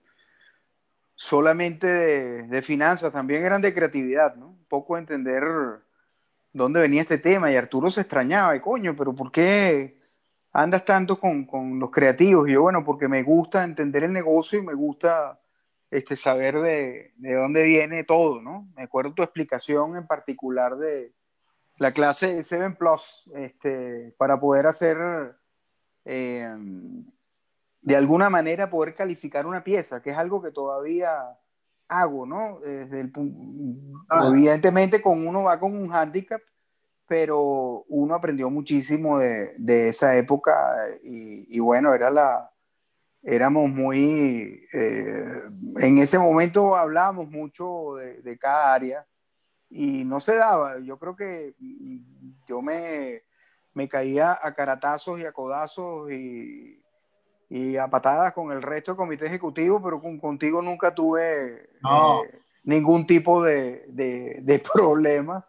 solamente 1.15 1.87
de, 1.87 2.61
finanzas, 2.61 3.11
también 3.11 3.43
eran 3.43 3.61
de 3.61 3.73
creatividad, 3.73 4.35
¿no? 4.35 4.52
Poco 4.73 4.97
entender 4.97 5.43
dónde 6.51 6.79
venía 6.79 7.03
este 7.03 7.19
tema 7.19 7.51
y 7.51 7.55
Arturo 7.55 7.91
se 7.91 8.01
extrañaba, 8.01 8.55
y 8.55 8.59
coño, 8.59 8.95
pero 8.97 9.13
¿por 9.13 9.31
qué 9.31 9.99
andas 10.51 10.83
tanto 10.83 11.19
con, 11.19 11.45
con 11.45 11.77
los 11.77 11.91
creativos? 11.91 12.49
Y 12.49 12.53
yo, 12.53 12.63
bueno, 12.63 12.83
porque 12.83 13.07
me 13.07 13.21
gusta 13.21 13.63
entender 13.63 14.03
el 14.03 14.11
negocio 14.11 14.57
y 14.57 14.63
me 14.63 14.73
gusta 14.73 15.39
este, 15.91 16.15
saber 16.15 16.59
de, 16.59 17.13
de, 17.17 17.35
dónde 17.35 17.61
viene 17.61 18.03
todo, 18.03 18.41
¿no? 18.41 18.67
Me 18.75 18.81
acuerdo 18.81 19.13
tu 19.13 19.21
explicación 19.21 19.95
en 19.95 20.07
particular 20.07 20.75
de 20.77 21.13
la 21.77 21.93
clase 21.93 22.41
7 22.41 22.71
Plus, 22.71 23.29
este, 23.35 24.15
para 24.17 24.39
poder 24.39 24.65
hacer, 24.65 24.97
eh, 26.03 26.51
de 27.79 27.95
alguna 27.95 28.31
manera, 28.31 28.71
poder 28.71 28.95
calificar 28.95 29.45
una 29.45 29.63
pieza, 29.63 30.01
que 30.01 30.09
es 30.09 30.17
algo 30.17 30.41
que 30.41 30.49
todavía 30.49 31.37
hago, 31.87 32.25
¿no? 32.25 32.59
Desde 32.59 33.01
el, 33.01 33.11
ah. 34.09 34.27
Evidentemente 34.29 35.01
con 35.01 35.27
uno 35.27 35.43
va 35.43 35.59
con 35.59 35.75
un 35.75 35.93
handicap, 35.93 36.41
pero 37.07 37.83
uno 37.87 38.15
aprendió 38.15 38.49
muchísimo 38.49 39.19
de, 39.19 39.53
de 39.57 39.89
esa 39.89 40.15
época 40.17 40.53
y, 41.03 41.55
y 41.55 41.59
bueno, 41.59 41.93
era 41.93 42.09
la, 42.09 42.53
éramos 43.23 43.69
muy, 43.69 44.67
eh, 44.73 45.41
en 45.77 45.97
ese 45.97 46.19
momento 46.19 46.75
hablábamos 46.75 47.29
mucho 47.29 47.95
de, 47.95 48.37
cada 48.37 48.73
área 48.73 49.07
y 49.69 50.03
no 50.03 50.19
se 50.19 50.35
daba. 50.35 50.79
Yo 50.79 50.99
creo 50.99 51.15
que 51.15 51.55
yo 52.47 52.61
me, 52.61 53.23
me 53.73 53.87
caía 53.87 54.37
a 54.41 54.53
caratazos 54.53 55.19
y 55.19 55.25
a 55.25 55.31
codazos 55.31 56.11
y, 56.11 56.82
y, 57.53 57.77
a 57.77 57.87
patadas 57.87 58.33
con 58.33 58.51
el 58.51 58.61
resto 58.61 58.91
del 58.91 58.97
comité 58.97 59.27
ejecutivo, 59.27 59.81
pero 59.81 60.01
con, 60.01 60.19
contigo 60.19 60.61
nunca 60.61 60.93
tuve 60.93 61.69
eh, 61.71 62.41
ningún 62.63 63.05
tipo 63.05 63.43
de, 63.43 63.85
de, 63.87 64.39
de 64.41 64.59
problema. 64.73 65.45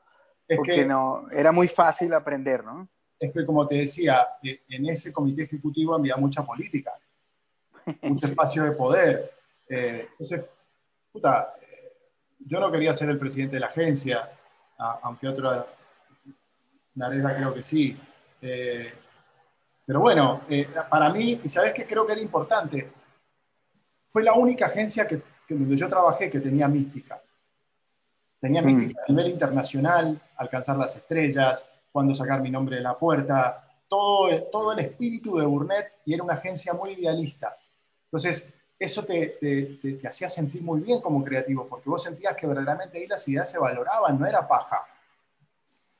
Es 0.47 0.59
porque 0.59 0.75
que, 0.75 0.85
no, 0.85 1.27
era 1.31 1.51
muy 1.53 1.69
fácil 1.69 2.13
aprender, 2.13 2.63
¿no? 2.63 2.87
Es 3.19 3.33
que, 3.33 3.47
como 3.47 3.67
te 3.67 3.77
decía, 3.77 4.27
e, 4.43 4.61
en 4.69 4.87
ese 4.87 5.13
comité 5.13 5.45
ejecutivo 5.45 5.95
había 5.95 6.17
mucha 6.17 6.45
política, 6.45 6.93
mucho 8.03 8.27
espacio 8.27 8.65
de 8.65 8.73
poder. 8.73 9.31
Eh, 9.69 10.09
entonces, 10.11 10.45
puta, 11.11 11.55
eh, 11.63 11.93
yo 12.39 12.61
no 12.61 12.71
quería 12.71 12.93
ser 12.93 13.09
el 13.09 13.19
presidente 13.19 13.57
de 13.57 13.61
la 13.61 13.69
agencia, 13.69 14.29
aunque 14.77 15.29
otra, 15.29 15.65
Nareda 16.95 17.35
creo 17.35 17.55
que 17.55 17.63
sí. 17.63 17.97
Eh, 18.43 18.93
pero 19.87 20.01
bueno, 20.01 20.41
para 20.89 21.11
mí, 21.11 21.41
y 21.43 21.49
sabes 21.49 21.73
que 21.75 21.87
creo 21.87 22.07
que 22.07 22.13
era 22.13 22.21
importante, 22.21 22.91
fue 24.07 24.23
la 24.23 24.35
única 24.35 24.67
agencia 24.67 25.07
que, 25.07 25.21
donde 25.49 25.77
yo 25.77 25.89
trabajé 25.89 26.31
que 26.31 26.41
tenía 26.41 26.69
mística. 26.69 27.21
Tenía 28.41 28.63
mm. 28.63 28.67
mística 28.67 29.03
a 29.07 29.13
nivel 29.13 29.33
internacional, 29.33 30.19
alcanzar 30.37 30.77
las 30.77 30.97
estrellas, 30.97 31.67
cuando 31.93 32.15
sacar 32.15 32.41
mi 32.41 32.51
nombre 32.51 32.77
de 32.77 32.83
la 32.83 32.99
puerta, 32.99 33.65
todo, 33.89 34.29
todo 34.51 34.73
el 34.73 34.81
espíritu 34.81 35.37
de 35.37 35.47
Burnett 35.47 35.93
y 36.05 36.15
era 36.15 36.25
una 36.25 36.35
agencia 36.35 36.73
muy 36.73 36.93
idealista. 36.93 37.57
Entonces, 38.07 38.53
eso 38.79 39.05
te, 39.05 39.39
te, 39.41 40.01
hacía 40.07 40.29
sentir 40.29 40.63
muy 40.63 40.81
bien 40.81 41.01
como 41.01 41.23
creativo, 41.23 41.67
porque 41.69 41.89
vos 41.89 42.03
sentías 42.03 42.37
que 42.37 42.47
verdaderamente 42.47 42.99
ahí 42.99 43.07
las 43.07 43.27
ideas 43.29 43.51
se 43.51 43.59
valoraban, 43.59 44.19
no 44.19 44.27
era 44.27 44.47
paja. 44.47 44.81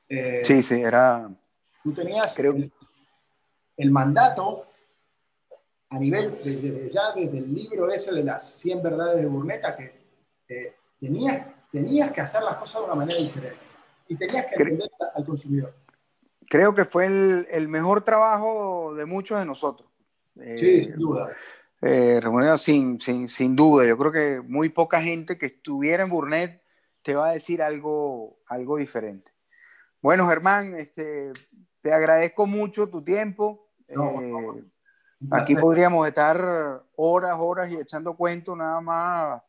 Eh, 0.07 0.41
sí, 0.43 0.61
sí, 0.61 0.81
era... 0.81 1.29
Tú 1.83 1.93
tenías 1.93 2.35
Creo... 2.35 2.53
el, 2.53 2.71
el 3.77 3.91
mandato 3.91 4.65
a 5.89 5.99
nivel, 5.99 6.31
desde, 6.31 6.89
ya 6.89 7.13
desde 7.13 7.37
el 7.37 7.53
libro 7.53 7.89
ese 7.91 8.13
de 8.13 8.23
las 8.23 8.43
100 8.59 8.83
verdades 8.83 9.21
de 9.21 9.27
Burneta, 9.27 9.75
que 9.75 10.75
tenías, 10.99 11.45
tenías 11.71 12.11
que 12.11 12.21
hacer 12.21 12.43
las 12.43 12.57
cosas 12.57 12.81
de 12.81 12.85
una 12.85 12.95
manera 12.95 13.19
diferente 13.19 13.57
y 14.07 14.15
tenías 14.15 14.45
que 14.47 14.55
atender 14.55 14.89
al 15.13 15.25
consumidor. 15.25 15.73
Creo 16.47 16.73
que 16.73 16.85
fue 16.85 17.07
el, 17.07 17.47
el, 17.49 17.67
mejor 17.67 18.03
trabajo 18.03 18.93
de 18.93 19.05
muchos 19.05 19.39
de 19.39 19.45
nosotros. 19.45 19.89
Sí, 20.57 20.83
sin 20.83 20.95
duda. 20.95 21.35
Eh, 21.81 22.21
sin, 22.57 22.99
sin, 22.99 23.29
sin, 23.29 23.55
duda. 23.55 23.85
Yo 23.85 23.97
creo 23.97 24.11
que 24.11 24.41
muy 24.41 24.69
poca 24.69 25.01
gente 25.01 25.37
que 25.37 25.47
estuviera 25.47 26.03
en 26.03 26.09
Burnett 26.09 26.61
te 27.01 27.15
va 27.15 27.29
a 27.29 27.33
decir 27.33 27.61
algo, 27.61 28.39
algo 28.47 28.77
diferente. 28.77 29.31
Bueno, 30.01 30.27
Germán, 30.27 30.75
este, 30.75 31.31
te 31.81 31.93
agradezco 31.93 32.47
mucho 32.47 32.89
tu 32.89 33.03
tiempo. 33.03 33.64
Eh, 33.87 34.63
Aquí 35.31 35.55
podríamos 35.55 36.07
estar 36.07 36.83
horas, 36.95 37.37
horas 37.39 37.71
y 37.71 37.77
echando 37.77 38.15
cuentos, 38.15 38.57
nada 38.57 38.81
más 38.81 39.41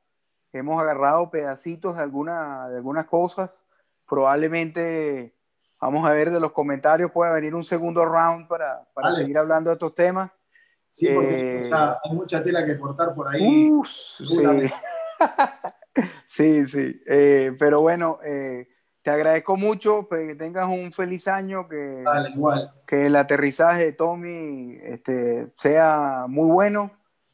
hemos 0.53 0.81
agarrado 0.81 1.31
pedacitos 1.31 1.97
de, 1.97 2.03
alguna, 2.03 2.69
de 2.69 2.77
algunas 2.77 3.07
cosas. 3.07 3.67
Probablemente, 4.09 5.35
vamos 5.81 6.07
a 6.07 6.13
ver 6.13 6.31
de 6.31 6.41
los 6.41 6.53
comentarios, 6.53 7.11
puede 7.11 7.33
venir 7.33 7.55
un 7.55 7.65
segundo 7.65 8.05
round 8.05 8.49
para, 8.49 8.89
para 8.95 9.13
seguir 9.13 9.37
hablando 9.39 9.71
de 9.71 9.75
estos 9.75 9.95
temas. 9.95 10.31
Sí, 10.89 11.09
porque 11.13 11.61
eh, 11.61 11.71
hay, 11.73 12.13
mucha, 12.15 12.43
tela 12.43 12.65
que 12.65 12.79
cortar 12.79 13.15
por 13.15 13.29
ahí. 13.29 13.71
sí. 13.85 14.27
sí, 16.27 16.67
sí. 16.67 17.03
Eh, 17.07 17.55
pero 17.59 17.81
bueno, 17.81 18.19
eh, 18.25 18.69
te 19.07 19.13
agradezco 19.13 19.57
mucho, 19.57 20.09
que 20.09 20.35
tengas 20.35 20.67
un 20.67 20.91
feliz 20.93 21.29
año, 21.29 21.69
que, 21.69 22.03
que 22.89 23.07
el 23.07 23.15
aterrizaje 23.15 23.85
de 23.85 23.93
Tommy 23.93 24.81
este, 24.83 25.53
sea 25.55 26.25
muy 26.27 26.51
bueno 26.51 26.91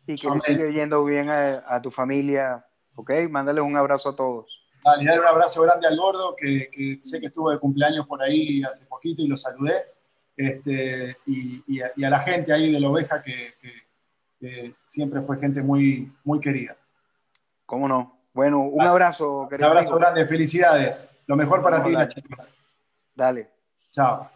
y 0.06 0.16
que 0.16 0.28
le 0.28 0.38
siga 0.42 0.68
yendo 0.68 1.02
bien 1.02 1.30
a, 1.30 1.80
tu 1.80 1.90
familia, 1.90 2.66
¿ok? 2.94 3.12
Mándales 3.30 3.64
un 3.64 3.74
abrazo 3.74 4.10
a 4.10 4.16
todos. 4.16 4.68
Dale, 4.84 5.06
dale 5.06 5.20
un 5.22 5.26
abrazo 5.26 5.62
grande 5.62 5.86
al 5.86 5.96
gordo, 5.96 6.36
que, 6.36 6.98
sé 7.00 7.18
que 7.20 7.28
estuvo 7.28 7.50
de 7.50 7.58
cumpleaños 7.58 8.06
por 8.06 8.22
ahí 8.22 8.62
hace 8.64 8.84
poquito 8.84 9.22
y 9.22 9.28
lo 9.28 9.36
saludé, 9.38 9.94
este, 10.36 11.16
y, 11.24 11.80
a, 11.80 11.90
la 11.96 12.20
gente 12.20 12.52
ahí 12.52 12.70
de 12.70 12.80
la 12.80 12.90
oveja 12.90 13.22
que, 13.22 13.54
siempre 14.84 15.22
fue 15.22 15.38
gente 15.38 15.62
muy, 15.62 16.12
muy 16.22 16.38
querida. 16.38 16.76
¿Cómo 17.64 17.88
no? 17.88 18.21
Bueno, 18.32 18.60
un 18.60 18.82
abrazo. 18.82 19.48
Un 19.50 19.64
abrazo 19.64 19.98
grande, 19.98 20.26
felicidades. 20.26 21.08
Lo 21.26 21.36
mejor 21.36 21.62
para 21.62 21.82
ti, 21.84 21.92
las 21.92 22.08
chicas. 22.08 22.50
Dale. 23.14 23.50
Chao. 23.90 24.30